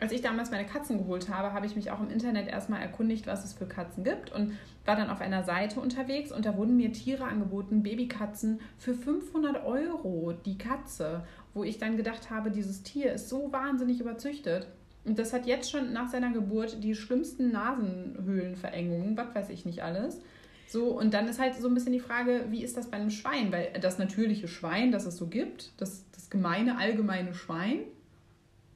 als 0.01 0.13
ich 0.13 0.23
damals 0.23 0.51
meine 0.51 0.67
Katzen 0.67 0.97
geholt 0.97 1.29
habe, 1.29 1.53
habe 1.53 1.67
ich 1.67 1.77
mich 1.77 1.91
auch 1.91 2.01
im 2.01 2.09
Internet 2.09 2.49
erstmal 2.49 2.81
erkundigt, 2.81 3.27
was 3.27 3.45
es 3.45 3.53
für 3.53 3.67
Katzen 3.67 4.03
gibt 4.03 4.33
und 4.33 4.55
war 4.87 4.97
dann 4.97 5.11
auf 5.11 5.21
einer 5.21 5.45
Seite 5.45 5.79
unterwegs 5.79 6.33
und 6.33 6.47
da 6.47 6.57
wurden 6.57 6.77
mir 6.77 6.93
Tiere 6.93 7.25
angeboten, 7.25 7.83
Babykatzen 7.83 8.61
für 8.79 8.95
500 8.95 9.65
Euro 9.65 10.33
die 10.33 10.57
Katze, 10.57 11.25
wo 11.53 11.65
ich 11.65 11.79
dann 11.79 11.99
gedacht 11.99 12.31
habe, 12.31 12.51
dieses 12.51 12.83
Tier 12.83 13.13
ist 13.13 13.29
so 13.29 13.53
wahnsinnig 13.53 14.01
überzüchtet. 14.01 14.69
Und 15.05 15.19
das 15.19 15.35
hat 15.35 15.47
jetzt 15.47 15.71
schon 15.71 15.93
nach 15.93 16.09
seiner 16.09 16.33
Geburt 16.33 16.83
die 16.83 16.95
schlimmsten 16.95 17.53
Nasenhöhlenverengungen, 17.53 19.17
was 19.19 19.35
weiß 19.35 19.51
ich 19.51 19.67
nicht 19.67 19.83
alles. 19.83 20.23
So, 20.67 20.89
und 20.89 21.15
dann 21.15 21.29
ist 21.29 21.39
halt 21.39 21.55
so 21.55 21.69
ein 21.69 21.75
bisschen 21.75 21.93
die 21.93 22.01
Frage, 22.01 22.47
wie 22.51 22.65
ist 22.65 22.77
das 22.77 22.91
bei 22.91 22.97
einem 22.97 23.11
Schwein? 23.11 23.53
Weil 23.53 23.73
das 23.81 23.99
natürliche 23.99 24.49
Schwein, 24.49 24.93
das 24.93 25.07
es 25.07 25.17
so 25.17 25.27
gibt, 25.27 25.73
das, 25.77 26.05
das 26.13 26.31
gemeine, 26.31 26.79
allgemeine 26.79 27.35
Schwein, 27.35 27.81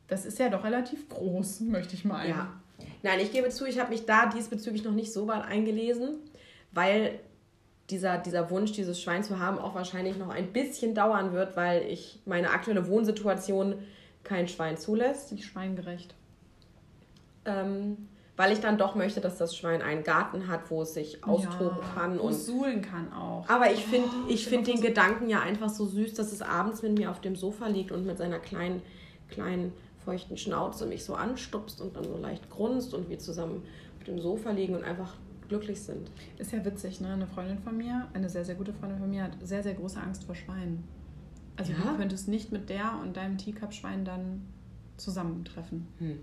das 0.07 0.25
ist 0.25 0.39
ja 0.39 0.49
doch 0.49 0.65
relativ 0.65 1.09
groß, 1.09 1.61
möchte 1.61 1.95
ich 1.95 2.05
meinen. 2.05 2.31
Ja. 2.31 2.61
Nein, 3.03 3.21
ich 3.21 3.33
gebe 3.33 3.49
zu, 3.49 3.67
ich 3.67 3.79
habe 3.79 3.91
mich 3.91 4.07
da 4.07 4.27
diesbezüglich 4.27 4.85
noch 4.85 4.93
nicht 4.93 5.13
so 5.13 5.27
weit 5.27 5.45
eingelesen, 5.45 6.19
weil 6.73 7.21
dieser, 7.91 8.19
dieser 8.19 8.51
Wunsch, 8.51 8.73
dieses 8.73 9.01
Schwein 9.01 9.25
zu 9.25 9.39
haben, 9.39 9.59
auch 9.59 9.75
wahrscheinlich 9.75 10.17
noch 10.17 10.29
ein 10.29 10.53
bisschen 10.53 10.95
dauern 10.95 11.33
wird, 11.33 11.57
weil 11.57 11.83
ich 11.83 12.21
meine 12.27 12.51
aktuelle 12.51 12.87
Wohnsituation 12.87 13.77
kein 14.25 14.47
Schwein 14.47 14.77
zulässt. 14.77 15.33
Nicht 15.33 15.47
schweingerecht. 15.47 16.15
Ähm, 17.45 18.09
weil 18.39 18.53
ich 18.53 18.61
dann 18.61 18.79
doch 18.79 18.95
möchte, 18.95 19.21
dass 19.21 19.37
das 19.37 19.57
Schwein 19.57 19.83
einen 19.83 20.05
Garten 20.05 20.47
hat, 20.47 20.71
wo 20.71 20.83
es 20.83 20.95
sich 20.95 21.25
austoben 21.25 21.79
ja, 21.83 21.89
kann. 21.95 22.21
Und 22.21 22.35
suhlen 22.35 22.83
kann 22.83 23.13
auch. 23.13 23.49
Aber 23.49 23.73
ich 23.73 23.85
finde 23.85 24.09
oh, 24.09 24.31
ich 24.31 24.47
find 24.47 24.69
den 24.69 24.81
Gedanken 24.81 25.29
ja 25.29 25.41
einfach 25.41 25.69
so 25.69 25.85
süß, 25.85 26.15
dass 26.15 26.33
es 26.33 26.41
abends 26.41 26.83
mit 26.83 26.97
mir 26.97 27.11
auf 27.11 27.21
dem 27.21 27.35
Sofa 27.35 27.67
liegt 27.67 27.91
und 27.91 28.07
mit 28.07 28.17
seiner 28.17 28.39
kleinen, 28.39 28.81
kleinen 29.29 29.73
feuchten 30.05 30.37
Schnauze 30.37 30.87
mich 30.87 31.05
so 31.05 31.17
anstupst 31.17 31.81
und 31.81 31.97
dann 31.97 32.05
so 32.05 32.17
leicht 32.17 32.49
grunzt 32.49 32.95
und 32.95 33.11
wir 33.11 33.19
zusammen 33.19 33.65
auf 33.99 34.05
dem 34.05 34.21
Sofa 34.21 34.53
liegen 34.53 34.77
und 34.77 34.85
einfach 34.85 35.15
glücklich 35.49 35.83
sind. 35.83 36.09
Ist 36.39 36.53
ja 36.53 36.65
witzig, 36.65 37.01
ne? 37.01 37.09
Eine 37.09 37.27
Freundin 37.27 37.59
von 37.59 37.77
mir, 37.77 38.07
eine 38.15 38.29
sehr, 38.29 38.45
sehr 38.45 38.55
gute 38.55 38.73
Freundin 38.73 39.01
von 39.01 39.11
mir, 39.11 39.25
hat 39.25 39.33
sehr, 39.43 39.65
sehr 39.65 39.75
große 39.75 40.01
Angst 40.01 40.23
vor 40.23 40.37
Schweinen. 40.37 40.85
Also 41.57 41.73
ja? 41.73 41.79
du 41.79 41.97
könntest 41.97 42.29
nicht 42.29 42.53
mit 42.53 42.69
der 42.69 43.01
und 43.03 43.17
deinem 43.17 43.37
Teacup-Schwein 43.37 44.05
dann 44.05 44.47
zusammentreffen. 44.97 45.89
Hm. 45.99 46.21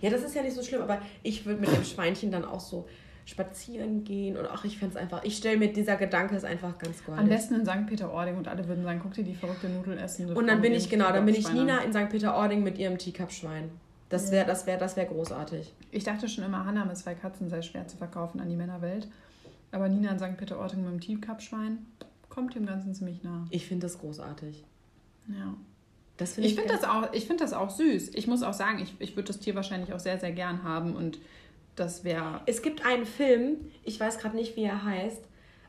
Ja, 0.00 0.10
das 0.10 0.22
ist 0.22 0.34
ja 0.34 0.42
nicht 0.42 0.54
so 0.54 0.62
schlimm, 0.62 0.82
aber 0.82 1.00
ich 1.22 1.46
würde 1.46 1.60
mit 1.60 1.70
dem 1.70 1.84
Schweinchen 1.84 2.30
dann 2.30 2.44
auch 2.44 2.60
so 2.60 2.86
spazieren 3.26 4.04
gehen 4.04 4.36
und 4.36 4.46
ach, 4.46 4.64
ich 4.64 4.78
fände 4.78 4.96
es 4.96 5.02
einfach, 5.02 5.24
ich 5.24 5.36
stelle 5.36 5.58
mir, 5.58 5.72
dieser 5.72 5.96
Gedanke 5.96 6.36
ist 6.36 6.44
einfach 6.44 6.78
ganz 6.78 7.04
goldig. 7.04 7.22
Am 7.22 7.28
besten 7.28 7.54
in 7.56 7.66
St. 7.66 7.86
Peter-Ording 7.86 8.36
und 8.36 8.46
alle 8.46 8.66
würden 8.68 8.84
sagen, 8.84 9.00
guck 9.02 9.14
dir 9.14 9.24
die 9.24 9.34
verrückte 9.34 9.68
Nudel 9.68 9.98
essen. 9.98 10.32
Und 10.32 10.46
dann 10.46 10.60
bin 10.60 10.72
ich, 10.72 10.88
genau, 10.88 11.10
dann 11.12 11.26
bin 11.26 11.34
ich 11.34 11.52
Nina 11.52 11.78
in 11.78 11.92
St. 11.92 12.08
Peter-Ording 12.08 12.62
mit 12.62 12.78
ihrem 12.78 12.98
Teacup-Schwein. 12.98 13.70
Das 14.08 14.30
wäre 14.30 14.46
das 14.46 14.66
wär, 14.68 14.78
das 14.78 14.96
wär 14.96 15.06
großartig. 15.06 15.74
Ich 15.90 16.04
dachte 16.04 16.28
schon 16.28 16.44
immer, 16.44 16.64
Hannah 16.64 16.84
mit 16.84 16.96
zwei 16.96 17.14
Katzen 17.14 17.48
sei 17.48 17.62
schwer 17.62 17.88
zu 17.88 17.96
verkaufen 17.96 18.38
an 18.40 18.48
die 18.48 18.54
Männerwelt. 18.54 19.08
Aber 19.72 19.88
Nina 19.88 20.12
in 20.12 20.18
St. 20.20 20.36
Peter-Ording 20.36 20.84
mit 20.84 20.92
dem 20.92 21.00
Teacup-Schwein 21.00 21.78
kommt 22.28 22.54
dem 22.54 22.66
Ganzen 22.66 22.94
ziemlich 22.94 23.24
nah. 23.24 23.46
Ich 23.50 23.66
finde 23.66 23.86
das 23.86 23.98
großartig. 23.98 24.64
Ja. 25.28 25.54
Das 26.16 26.34
find 26.34 26.46
ich 26.46 26.52
ich 26.52 26.58
finde 26.58 26.74
das, 26.74 26.84
auch, 26.84 27.12
find 27.12 27.40
das 27.40 27.52
auch 27.52 27.70
süß. 27.70 28.10
Ich 28.14 28.26
muss 28.26 28.42
auch 28.42 28.54
sagen, 28.54 28.80
ich, 28.80 28.94
ich 28.98 29.16
würde 29.16 29.28
das 29.28 29.38
Tier 29.38 29.54
wahrscheinlich 29.54 29.92
auch 29.92 29.98
sehr, 29.98 30.18
sehr 30.18 30.32
gern 30.32 30.62
haben 30.62 30.96
und 30.96 31.18
das 31.76 32.04
wäre. 32.04 32.40
Es 32.46 32.62
gibt 32.62 32.84
einen 32.86 33.06
Film, 33.06 33.70
ich 33.84 34.00
weiß 34.00 34.18
gerade 34.18 34.34
nicht, 34.34 34.56
wie 34.56 34.64
er 34.64 34.84
heißt. 34.84 35.22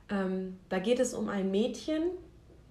Ähm, 0.10 0.58
da 0.70 0.80
geht 0.80 1.00
es 1.00 1.14
um 1.14 1.28
ein 1.28 1.52
Mädchen, 1.52 2.04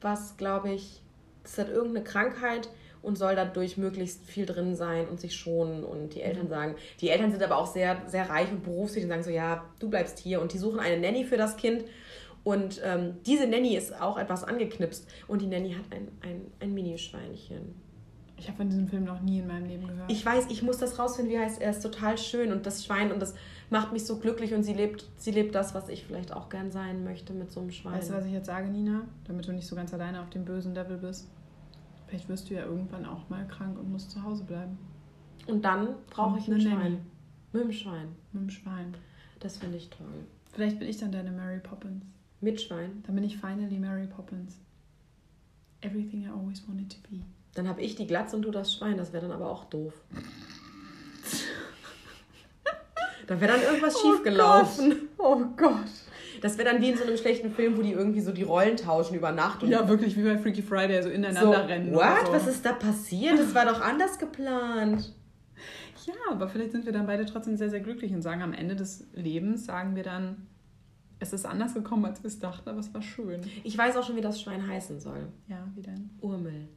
was, 0.00 0.36
glaube 0.38 0.72
ich, 0.72 1.02
das 1.42 1.58
hat 1.58 1.68
irgendeine 1.68 2.02
Krankheit 2.02 2.70
und 3.02 3.16
soll 3.16 3.36
dadurch 3.36 3.76
möglichst 3.76 4.24
viel 4.24 4.46
drin 4.46 4.74
sein 4.74 5.06
und 5.06 5.20
sich 5.20 5.36
schonen. 5.36 5.84
Und 5.84 6.14
die 6.14 6.22
Eltern 6.22 6.46
mhm. 6.46 6.50
sagen, 6.50 6.74
die 7.00 7.10
Eltern 7.10 7.30
sind 7.30 7.42
aber 7.42 7.58
auch 7.58 7.66
sehr, 7.66 8.02
sehr 8.08 8.28
reich 8.28 8.50
und 8.50 8.64
berufstätig 8.64 9.04
und 9.04 9.10
sagen 9.10 9.22
so, 9.22 9.30
ja, 9.30 9.64
du 9.78 9.88
bleibst 9.88 10.18
hier. 10.18 10.40
Und 10.40 10.52
die 10.52 10.58
suchen 10.58 10.80
eine 10.80 10.98
Nanny 10.98 11.24
für 11.24 11.36
das 11.36 11.56
Kind. 11.56 11.84
Und 12.46 12.80
ähm, 12.84 13.14
diese 13.26 13.48
Nanny 13.48 13.74
ist 13.74 14.00
auch 14.00 14.16
etwas 14.16 14.44
angeknipst. 14.44 15.08
Und 15.26 15.42
die 15.42 15.48
Nanny 15.48 15.72
hat 15.72 15.84
ein, 15.90 16.06
ein, 16.22 16.42
ein 16.60 16.74
Mini-Schweinchen. 16.74 17.74
Ich 18.36 18.46
habe 18.46 18.58
von 18.58 18.68
diesem 18.68 18.86
Film 18.86 19.02
noch 19.02 19.20
nie 19.20 19.40
in 19.40 19.48
meinem 19.48 19.66
Leben 19.66 19.88
gehört. 19.88 20.12
Ich 20.12 20.24
weiß, 20.24 20.46
ich 20.50 20.62
muss 20.62 20.78
das 20.78 20.96
rausfinden, 20.96 21.34
wie 21.34 21.40
heißt 21.40 21.60
er 21.60 21.70
ist 21.70 21.82
total 21.82 22.16
schön 22.16 22.52
und 22.52 22.64
das 22.64 22.84
Schwein 22.84 23.10
und 23.10 23.20
das 23.20 23.34
macht 23.68 23.92
mich 23.92 24.06
so 24.06 24.20
glücklich 24.20 24.54
und 24.54 24.62
sie 24.62 24.74
lebt, 24.74 25.08
sie 25.16 25.32
lebt 25.32 25.56
das, 25.56 25.74
was 25.74 25.88
ich 25.88 26.04
vielleicht 26.04 26.32
auch 26.32 26.48
gern 26.48 26.70
sein 26.70 27.02
möchte 27.02 27.32
mit 27.32 27.50
so 27.50 27.58
einem 27.58 27.72
Schwein. 27.72 27.94
Weißt 27.94 28.10
du, 28.10 28.14
was 28.14 28.26
ich 28.26 28.32
jetzt 28.32 28.46
sage, 28.46 28.68
Nina? 28.68 29.02
Damit 29.24 29.48
du 29.48 29.52
nicht 29.52 29.66
so 29.66 29.74
ganz 29.74 29.92
alleine 29.92 30.22
auf 30.22 30.30
dem 30.30 30.44
bösen 30.44 30.72
Level 30.72 30.98
bist. 30.98 31.26
Vielleicht 32.06 32.28
wirst 32.28 32.48
du 32.48 32.54
ja 32.54 32.64
irgendwann 32.64 33.06
auch 33.06 33.28
mal 33.28 33.44
krank 33.48 33.76
und 33.76 33.90
musst 33.90 34.12
zu 34.12 34.22
Hause 34.22 34.44
bleiben. 34.44 34.78
Und 35.48 35.64
dann 35.64 35.96
brauche 36.10 36.38
ich 36.38 36.46
ein 36.46 36.60
Schwein. 36.60 36.78
Nanny. 36.78 36.98
Mit 37.52 37.64
dem 37.64 37.72
Schwein. 37.72 38.14
Mit 38.32 38.42
dem 38.44 38.50
Schwein. 38.50 38.94
Das 39.40 39.56
finde 39.56 39.78
ich 39.78 39.90
toll. 39.90 40.26
Vielleicht 40.52 40.78
bin 40.78 40.88
ich 40.88 40.98
dann 40.98 41.10
deine 41.10 41.32
Mary 41.32 41.58
Poppins. 41.58 42.04
Mit 42.40 42.60
Schwein? 42.60 43.02
Dann 43.06 43.14
bin 43.14 43.24
ich 43.24 43.38
finally 43.38 43.78
Mary 43.78 44.06
Poppins. 44.06 44.58
Everything 45.80 46.24
I 46.24 46.28
always 46.28 46.66
wanted 46.68 46.90
to 46.90 46.98
be. 47.08 47.22
Dann 47.54 47.68
habe 47.68 47.80
ich 47.80 47.94
die 47.96 48.06
Glatze 48.06 48.36
und 48.36 48.42
du 48.42 48.50
das 48.50 48.74
Schwein. 48.74 48.96
Das 48.96 49.12
wäre 49.12 49.22
dann 49.26 49.32
aber 49.32 49.50
auch 49.50 49.64
doof. 49.64 49.94
da 53.26 53.40
wäre 53.40 53.52
dann 53.52 53.62
irgendwas 53.62 53.96
Oh 53.96 54.00
schief 54.12 54.22
gelaufen. 54.22 55.08
Oh 55.18 55.42
Gott. 55.56 55.86
Das 56.42 56.58
wäre 56.58 56.70
dann 56.70 56.82
wie 56.82 56.90
in 56.90 56.96
so 56.98 57.04
einem 57.04 57.16
schlechten 57.16 57.50
Film, 57.50 57.76
wo 57.78 57.82
die 57.82 57.92
irgendwie 57.92 58.20
so 58.20 58.30
die 58.30 58.42
Rollen 58.42 58.76
tauschen 58.76 59.14
über 59.16 59.32
Nacht. 59.32 59.62
Und 59.62 59.70
Ja, 59.70 59.88
wirklich 59.88 60.16
wie 60.16 60.22
bei 60.22 60.36
Freaky 60.38 60.62
Friday, 60.62 61.02
so 61.02 61.08
so, 61.08 61.14
ineinander 61.14 61.66
rennen. 61.68 61.94
what? 61.94 62.26
So. 62.26 62.32
Was 62.32 62.46
ist 62.46 62.64
da 62.64 62.72
passiert? 62.72 63.38
Das 63.38 63.54
war 63.54 63.64
doch 63.64 63.80
anders 63.80 64.18
geplant. 64.18 65.14
Ja, 66.04 66.14
aber 66.30 66.48
vielleicht 66.48 66.72
sind 66.72 66.84
wir 66.84 66.92
dann 66.92 67.06
beide 67.06 67.24
trotzdem 67.26 67.56
sehr, 67.56 67.70
sehr 67.70 67.80
glücklich 67.80 68.12
und 68.12 68.22
sagen 68.22 68.42
am 68.42 68.52
Ende 68.52 68.76
des 68.76 69.06
Lebens, 69.14 69.64
sagen 69.64 69.96
wir 69.96 70.04
dann, 70.04 70.46
es 71.18 71.32
ist 71.32 71.46
anders 71.46 71.74
gekommen, 71.74 72.04
als 72.04 72.22
wir 72.22 72.28
es 72.28 72.38
dachten, 72.38 72.68
aber 72.68 72.78
es 72.78 72.92
war 72.92 73.02
schön. 73.02 73.40
Ich 73.64 73.76
weiß 73.76 73.96
auch 73.96 74.04
schon, 74.04 74.16
wie 74.16 74.20
das 74.20 74.40
Schwein 74.40 74.66
heißen 74.66 75.00
soll. 75.00 75.28
Ja, 75.48 75.66
wie 75.74 75.82
denn? 75.82 76.10
Urmel. 76.20 76.68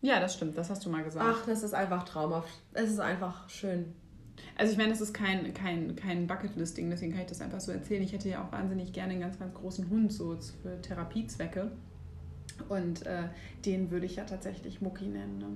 Ja, 0.00 0.18
das 0.18 0.34
stimmt, 0.34 0.56
das 0.58 0.70
hast 0.70 0.84
du 0.84 0.90
mal 0.90 1.04
gesagt. 1.04 1.26
Ach, 1.28 1.46
das 1.46 1.62
ist 1.62 1.74
einfach 1.74 2.04
traumhaft. 2.04 2.48
Es 2.72 2.90
ist 2.90 3.00
einfach 3.00 3.48
schön. 3.48 3.94
Also 4.56 4.72
ich 4.72 4.78
meine, 4.78 4.92
es 4.92 5.00
ist 5.00 5.12
kein, 5.12 5.54
kein, 5.54 5.94
kein 5.94 6.26
Bucketlist-Ding, 6.26 6.90
deswegen 6.90 7.12
kann 7.12 7.22
ich 7.22 7.28
das 7.28 7.40
einfach 7.40 7.60
so 7.60 7.70
erzählen. 7.70 8.02
Ich 8.02 8.12
hätte 8.12 8.28
ja 8.28 8.44
auch 8.44 8.50
wahnsinnig 8.50 8.92
gerne 8.92 9.12
einen 9.12 9.20
ganz, 9.20 9.38
ganz 9.38 9.54
großen 9.54 9.88
Hund, 9.90 10.12
so 10.12 10.36
für 10.62 10.80
Therapiezwecke. 10.80 11.70
Und 12.68 13.06
äh, 13.06 13.24
den 13.64 13.90
würde 13.90 14.06
ich 14.06 14.16
ja 14.16 14.24
tatsächlich 14.24 14.80
Mucki 14.80 15.06
nennen. 15.06 15.38
Ne? 15.38 15.46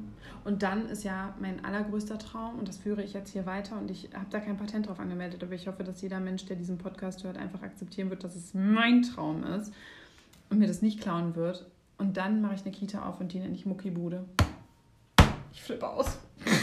Und 0.44 0.62
dann 0.62 0.88
ist 0.88 1.04
ja 1.04 1.34
mein 1.40 1.64
allergrößter 1.64 2.18
Traum, 2.18 2.58
und 2.58 2.68
das 2.68 2.78
führe 2.78 3.02
ich 3.02 3.12
jetzt 3.12 3.32
hier 3.32 3.46
weiter, 3.46 3.78
und 3.78 3.90
ich 3.90 4.10
habe 4.14 4.26
da 4.30 4.40
kein 4.40 4.56
Patent 4.56 4.88
drauf 4.88 5.00
angemeldet, 5.00 5.42
aber 5.42 5.54
ich 5.54 5.66
hoffe, 5.68 5.84
dass 5.84 6.02
jeder 6.02 6.20
Mensch, 6.20 6.44
der 6.46 6.56
diesen 6.56 6.78
Podcast 6.78 7.24
hört, 7.24 7.36
einfach 7.38 7.62
akzeptieren 7.62 8.10
wird, 8.10 8.24
dass 8.24 8.36
es 8.36 8.54
mein 8.54 9.02
Traum 9.02 9.44
ist 9.44 9.72
und 10.50 10.58
mir 10.58 10.66
das 10.66 10.82
nicht 10.82 11.00
klauen 11.00 11.34
wird. 11.34 11.66
Und 11.98 12.16
dann 12.16 12.40
mache 12.40 12.54
ich 12.54 12.62
eine 12.62 12.72
Kita 12.72 13.08
auf 13.08 13.20
und 13.20 13.32
die 13.32 13.38
nenne 13.38 13.54
ich 13.54 13.66
Muckibude. 13.66 14.24
Ich 15.52 15.62
flippe 15.62 15.88
aus. 15.88 16.18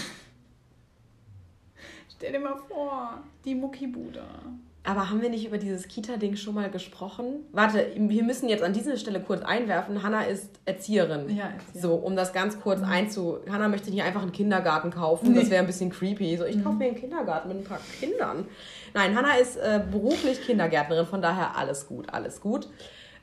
Stell 2.15 2.31
dir 2.31 2.39
mal 2.39 2.55
vor, 2.55 3.23
die 3.43 3.55
Muckibude. 3.55 4.23
Aber 4.85 5.09
haben 5.09 5.21
wir 5.21 5.29
nicht 5.29 5.45
über 5.47 5.57
dieses 5.57 5.87
Kita-Ding 5.87 6.35
schon 6.35 6.55
mal 6.55 6.69
gesprochen? 6.69 7.45
Warte, 7.53 7.87
wir 7.95 8.23
müssen 8.23 8.49
jetzt 8.49 8.63
an 8.63 8.73
dieser 8.73 8.97
Stelle 8.97 9.21
kurz 9.21 9.41
einwerfen. 9.41 10.03
Hanna 10.03 10.23
ist 10.23 10.49
Erzieherin. 10.65 11.29
Ja, 11.35 11.45
Erzieherin. 11.45 11.81
So, 11.81 11.93
um 11.95 12.17
das 12.17 12.33
ganz 12.33 12.59
kurz 12.59 12.81
einzu... 12.83 13.37
Hanna 13.49 13.69
möchte 13.69 13.91
nicht 13.91 14.03
einfach 14.03 14.21
einen 14.23 14.33
Kindergarten 14.33 14.91
kaufen. 14.91 15.33
Das 15.35 15.45
Nee. 15.45 15.51
wäre 15.51 15.61
ein 15.61 15.67
bisschen 15.67 15.89
creepy. 15.89 16.35
So, 16.35 16.43
ich 16.43 16.61
kaufe 16.61 16.75
mir 16.75 16.87
einen 16.87 16.95
Kindergarten 16.97 17.47
mit 17.47 17.59
ein 17.59 17.63
paar 17.63 17.79
Kindern. 17.99 18.45
Nein, 18.93 19.15
Hanna 19.15 19.35
ist 19.35 19.55
äh, 19.55 19.81
beruflich 19.89 20.41
Kindergärtnerin. 20.41 21.05
Von 21.05 21.21
daher 21.21 21.55
alles 21.57 21.87
gut, 21.87 22.09
alles 22.13 22.41
gut. 22.41 22.67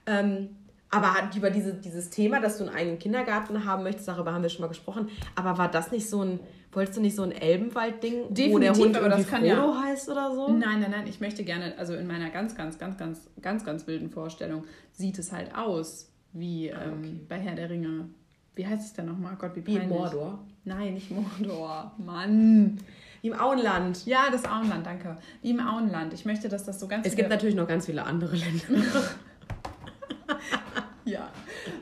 Ähm, 0.07 0.57
aber 0.91 1.15
über 1.37 1.51
diese, 1.51 1.75
dieses 1.75 2.11
Thema, 2.11 2.41
dass 2.41 2.59
du 2.59 2.65
einen 2.67 2.75
eigenen 2.75 2.99
Kindergarten 2.99 3.65
haben 3.65 3.83
möchtest, 3.85 4.09
darüber 4.09 4.33
haben 4.33 4.43
wir 4.43 4.49
schon 4.51 4.63
mal 4.63 4.69
gesprochen. 4.69 5.09
Aber 5.37 5.57
war 5.59 5.71
das 5.71 5.91
nicht 5.93 6.09
so 6.09 6.23
ein... 6.23 6.41
Wolltest 6.73 6.99
du 6.99 7.01
nicht 7.01 7.17
so 7.17 7.23
ein 7.25 7.33
Elbenwald-Ding, 7.33 8.27
wo 8.53 8.59
der 8.61 8.73
Hund 8.75 8.97
aber 8.97 9.09
das 9.09 9.27
kann 9.27 9.45
ja- 9.45 9.57
Frodo 9.57 9.75
heißt 9.81 10.09
oder 10.09 10.33
so? 10.33 10.49
Nein, 10.53 10.81
nein, 10.81 10.93
nein, 10.93 11.07
ich 11.09 11.21
möchte 11.21 11.43
gerne, 11.43 11.75
also 11.79 11.95
in 11.95 12.07
meiner 12.07 12.31
ganz, 12.31 12.55
ganz, 12.55 12.79
ganz, 12.79 12.97
ganz, 12.97 13.29
ganz, 13.43 13.65
ganz 13.65 13.89
wilden 13.89 14.09
Vorstellung 14.09 14.63
sieht 14.93 15.19
es 15.19 15.33
halt 15.33 15.53
aus 15.57 16.13
wie 16.33 16.69
ähm, 16.69 16.77
Ah, 16.77 16.93
okay. 16.97 17.21
bei 17.29 17.39
Herr 17.41 17.57
der 17.57 17.71
Ringe. 17.71 18.09
Wie 18.55 18.65
heißt 18.65 18.85
es 18.85 18.93
denn 18.93 19.07
nochmal? 19.07 19.35
Gott, 19.37 19.53
wie 19.57 19.67
Wie 19.67 19.79
peinlich. 19.79 19.83
in 19.83 19.89
Mordor. 19.89 20.39
Nein, 20.65 20.95
nicht 20.95 21.11
Mordor. 21.11 21.93
Mann. 21.99 22.79
Wie 23.23 23.29
im 23.29 23.41
Auenland. 23.41 24.07
Ja, 24.07 24.25
das 24.31 24.45
Auenland, 24.45 24.87
danke. 24.87 25.17
Wie 25.43 25.51
im 25.51 25.59
Auenland. 25.61 26.13
Ich 26.15 26.25
möchte, 26.25 26.49
dass 26.49 26.65
das 26.65 26.79
so 26.79 26.87
ganz 26.87 27.05
Es 27.05 27.17
gibt 27.17 27.31
natürlich 27.31 27.57
noch 27.57 27.67
ganz 27.67 27.87
viele 27.87 28.05
andere 28.05 28.37
Länder. 28.37 28.87
Ja. 31.11 31.29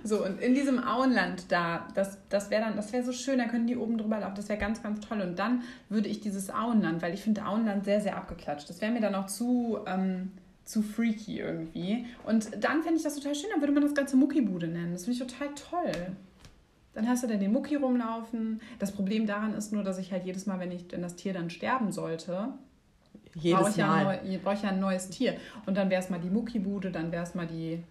So, 0.05 0.25
und 0.25 0.41
in 0.41 0.55
diesem 0.55 0.83
Auenland 0.83 1.51
da, 1.51 1.89
das, 1.95 2.19
das 2.29 2.51
wäre 2.51 2.63
dann, 2.63 2.77
das 2.77 2.93
wäre 2.93 3.05
so 3.05 3.13
schön, 3.13 3.39
da 3.39 3.45
könnten 3.47 3.67
die 3.67 3.77
oben 3.77 3.99
drüber 3.99 4.21
laufen, 4.21 4.35
das 4.37 4.49
wäre 4.49 4.59
ganz, 4.59 4.83
ganz 4.83 5.01
toll. 5.01 5.21
Und 5.21 5.39
dann 5.39 5.63
würde 5.89 6.09
ich 6.09 6.21
dieses 6.21 6.51
Auenland, 6.51 7.03
weil 7.03 7.15
ich 7.15 7.23
finde 7.23 7.45
Auenland 7.45 7.85
sehr, 7.85 8.01
sehr 8.01 8.17
abgeklatscht. 8.17 8.69
Das 8.69 8.81
wäre 8.81 8.93
mir 8.93 9.01
dann 9.01 9.15
auch 9.15 9.27
zu, 9.27 9.79
ähm, 9.87 10.33
zu 10.65 10.83
freaky 10.83 11.41
irgendwie. 11.41 12.07
Und 12.25 12.49
dann 12.63 12.83
fände 12.83 12.97
ich 12.97 13.03
das 13.03 13.15
total 13.15 13.35
schön, 13.35 13.51
dann 13.53 13.61
würde 13.61 13.73
man 13.73 13.83
das 13.83 13.95
Ganze 13.95 14.17
Muckibude 14.17 14.69
nennen. 14.69 14.93
Das 14.93 15.05
finde 15.05 15.23
ich 15.23 15.31
total 15.31 15.49
toll. 15.55 15.93
Dann 16.95 17.09
hast 17.09 17.23
du 17.23 17.29
da 17.29 17.37
den 17.37 17.53
Mucki 17.53 17.77
rumlaufen. 17.77 18.61
Das 18.79 18.93
Problem 18.93 19.27
daran 19.27 19.55
ist 19.55 19.73
nur, 19.73 19.85
dass 19.85 19.99
ich 19.99 20.11
halt 20.11 20.25
jedes 20.25 20.47
Mal, 20.47 20.59
wenn, 20.59 20.73
ich, 20.73 20.87
wenn 20.91 21.03
das 21.03 21.15
Tier 21.15 21.33
dann 21.33 21.49
sterben 21.49 21.93
sollte, 21.93 22.55
brauche 23.39 23.49
Jedes 23.49 23.69
ich, 23.71 23.77
ja 23.77 24.19
brauche 24.43 24.55
ich 24.55 24.63
ja 24.63 24.71
ein 24.71 24.81
neues 24.81 25.09
Tier. 25.09 25.37
Und 25.67 25.77
dann 25.77 25.91
wäre 25.91 26.03
es 26.03 26.11
mal 26.11 26.21
die 26.21 26.31
Muckibude, 26.31 26.91
dann 26.91 27.13
wäre 27.13 27.23
es 27.23 27.35
mal 27.35 27.47
die. 27.47 27.83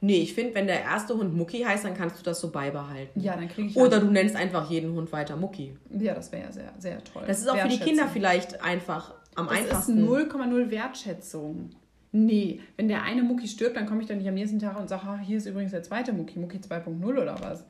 Nee, 0.00 0.18
ich 0.18 0.34
finde, 0.34 0.54
wenn 0.54 0.66
der 0.66 0.82
erste 0.82 1.14
Hund 1.16 1.34
Mucki 1.34 1.60
heißt, 1.62 1.84
dann 1.84 1.94
kannst 1.94 2.18
du 2.18 2.22
das 2.22 2.40
so 2.40 2.50
beibehalten. 2.50 3.18
Ja, 3.20 3.34
dann 3.36 3.48
kriege 3.48 3.68
ich. 3.68 3.76
Oder 3.76 3.98
du 4.00 4.10
nennst 4.10 4.36
einfach 4.36 4.70
jeden 4.70 4.92
Hund 4.92 5.10
weiter 5.12 5.36
Mucki. 5.36 5.74
Ja, 5.98 6.14
das 6.14 6.30
wäre 6.32 6.44
ja 6.44 6.52
sehr, 6.52 6.72
sehr 6.78 7.02
toll. 7.04 7.24
Das 7.26 7.40
ist 7.40 7.48
auch 7.48 7.56
für 7.58 7.68
die. 7.68 7.78
Kinder 7.78 8.06
vielleicht 8.08 8.62
einfach 8.62 9.14
am 9.34 9.46
Das 9.48 9.56
einfachsten. 9.58 9.98
ist 9.98 10.04
0,0 10.08 10.70
Wertschätzung. 10.70 11.70
Nee, 12.12 12.60
wenn 12.76 12.88
der 12.88 13.02
eine 13.02 13.22
Mucki 13.22 13.46
stirbt, 13.48 13.76
dann 13.76 13.86
komme 13.86 14.00
ich 14.02 14.06
dann 14.06 14.18
nicht 14.18 14.28
am 14.28 14.34
nächsten 14.34 14.58
Tag 14.58 14.78
und 14.78 14.88
sage, 14.88 15.18
hier 15.22 15.38
ist 15.38 15.46
übrigens 15.46 15.72
der 15.72 15.82
zweite 15.82 16.12
Mucki, 16.12 16.38
Mucki 16.38 16.58
2.0 16.58 17.04
oder 17.06 17.36
was? 17.40 17.64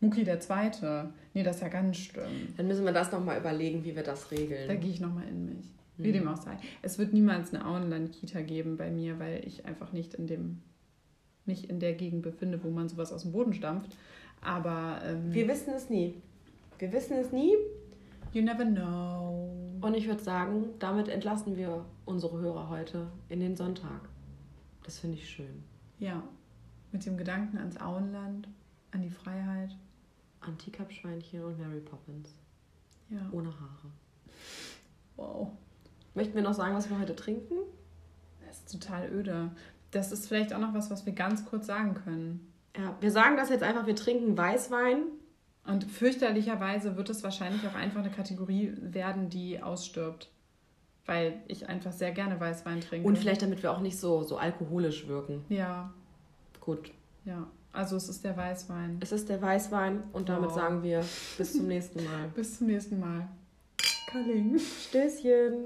Mucki 0.00 0.24
der 0.24 0.40
zweite. 0.40 1.10
Nee, 1.34 1.42
das 1.42 1.56
ist 1.56 1.62
ja 1.62 1.68
ganz 1.68 1.96
schlimm. 1.96 2.54
Dann 2.56 2.66
müssen 2.68 2.84
wir 2.84 2.92
das 2.92 3.10
nochmal 3.12 3.38
überlegen, 3.38 3.84
wie 3.84 3.96
wir 3.96 4.02
das 4.02 4.28
Da 4.28 4.36
regeln. 4.36 4.80
gehe 4.80 4.90
ich 4.90 5.00
nochmal 5.00 5.26
in 5.28 5.46
mich. 5.46 5.66
Mhm. 5.96 6.04
Wie 6.04 6.12
dem 6.12 6.28
auch 6.28 6.36
sei. 6.40 6.56
Es 6.82 6.98
wird 6.98 7.12
niemals 7.12 7.54
eine 7.54 7.64
Auenland-Kita 7.66 8.42
geben 8.42 8.76
bei 8.76 8.90
mir, 8.90 9.18
weil 9.18 9.42
ich 9.46 9.64
einfach 9.64 9.92
nicht 9.92 10.14
in 10.14 10.26
dem 10.26 10.60
mich 11.46 11.68
in 11.70 11.80
der 11.80 11.94
Gegend 11.94 12.22
befinde, 12.22 12.62
wo 12.62 12.70
man 12.70 12.88
sowas 12.88 13.12
aus 13.12 13.22
dem 13.22 13.32
Boden 13.32 13.52
stampft. 13.52 13.96
Aber 14.40 15.00
ähm, 15.04 15.32
Wir 15.32 15.48
wissen 15.48 15.72
es 15.74 15.88
nie. 15.90 16.14
Wir 16.78 16.92
wissen 16.92 17.16
es 17.16 17.32
nie. 17.32 17.54
you 18.32 18.42
never 18.42 18.64
know. 18.64 19.50
Und 19.80 19.94
ich 19.94 20.06
würde 20.06 20.22
sagen, 20.22 20.66
damit 20.78 21.08
entlassen 21.08 21.56
wir 21.56 21.84
unsere 22.04 22.38
Hörer 22.38 22.68
heute 22.68 23.06
in 23.28 23.40
den 23.40 23.56
Sonntag. 23.56 24.08
Das 24.84 24.98
finde 24.98 25.16
ich 25.16 25.28
schön. 25.28 25.62
Ja, 25.98 26.22
mit 26.92 27.04
dem 27.06 27.16
Gedanken 27.16 27.58
ans 27.58 27.80
Auenland, 27.80 28.48
an 28.90 29.02
die 29.02 29.10
Freiheit. 29.10 29.76
An 30.40 30.56
Teacup-Schweinchen 30.58 31.42
und 31.42 31.58
Mary 31.58 31.80
Poppins. 31.80 32.34
Ja. 33.10 33.18
Ohne 33.32 33.48
Haare. 33.48 33.90
Wow. 35.16 35.48
Möchten 36.14 36.34
wir 36.34 36.42
noch 36.42 36.54
sagen, 36.54 36.74
was 36.74 36.88
wir 36.88 36.98
heute 37.00 37.16
trinken? 37.16 37.54
Das 38.46 38.58
ist 38.58 38.70
total 38.72 39.10
öde. 39.10 39.50
Das 39.96 40.12
ist 40.12 40.28
vielleicht 40.28 40.52
auch 40.52 40.58
noch 40.58 40.74
was, 40.74 40.90
was 40.90 41.06
wir 41.06 41.14
ganz 41.14 41.46
kurz 41.46 41.66
sagen 41.66 41.94
können. 41.94 42.52
Ja, 42.76 42.94
wir 43.00 43.10
sagen 43.10 43.38
das 43.38 43.48
jetzt 43.48 43.62
einfach, 43.62 43.86
wir 43.86 43.96
trinken 43.96 44.36
Weißwein. 44.36 45.04
Und 45.64 45.84
fürchterlicherweise 45.84 46.98
wird 46.98 47.08
es 47.08 47.22
wahrscheinlich 47.22 47.66
auch 47.66 47.74
einfach 47.74 48.00
eine 48.00 48.10
Kategorie 48.10 48.74
werden, 48.78 49.30
die 49.30 49.62
ausstirbt. 49.62 50.30
Weil 51.06 51.40
ich 51.48 51.68
einfach 51.70 51.92
sehr 51.92 52.12
gerne 52.12 52.38
Weißwein 52.38 52.82
trinke. 52.82 53.08
Und 53.08 53.16
vielleicht, 53.16 53.40
damit 53.40 53.62
wir 53.62 53.72
auch 53.72 53.80
nicht 53.80 53.98
so, 53.98 54.22
so 54.22 54.36
alkoholisch 54.36 55.08
wirken. 55.08 55.44
Ja, 55.48 55.94
Gut. 56.60 56.92
ja. 57.24 57.46
Also 57.72 57.96
es 57.96 58.08
ist 58.08 58.22
der 58.22 58.36
Weißwein. 58.36 58.98
Es 59.00 59.12
ist 59.12 59.28
der 59.30 59.40
Weißwein 59.40 60.02
und 60.12 60.28
damit 60.28 60.52
sagen 60.52 60.82
wir 60.82 61.04
bis 61.38 61.52
zum 61.54 61.68
nächsten 61.68 62.04
Mal. 62.04 62.28
Bis 62.34 62.58
zum 62.58 62.66
nächsten 62.66 63.00
Mal. 63.00 63.28
Kaling. 64.10 64.58
Stößchen. 64.58 65.62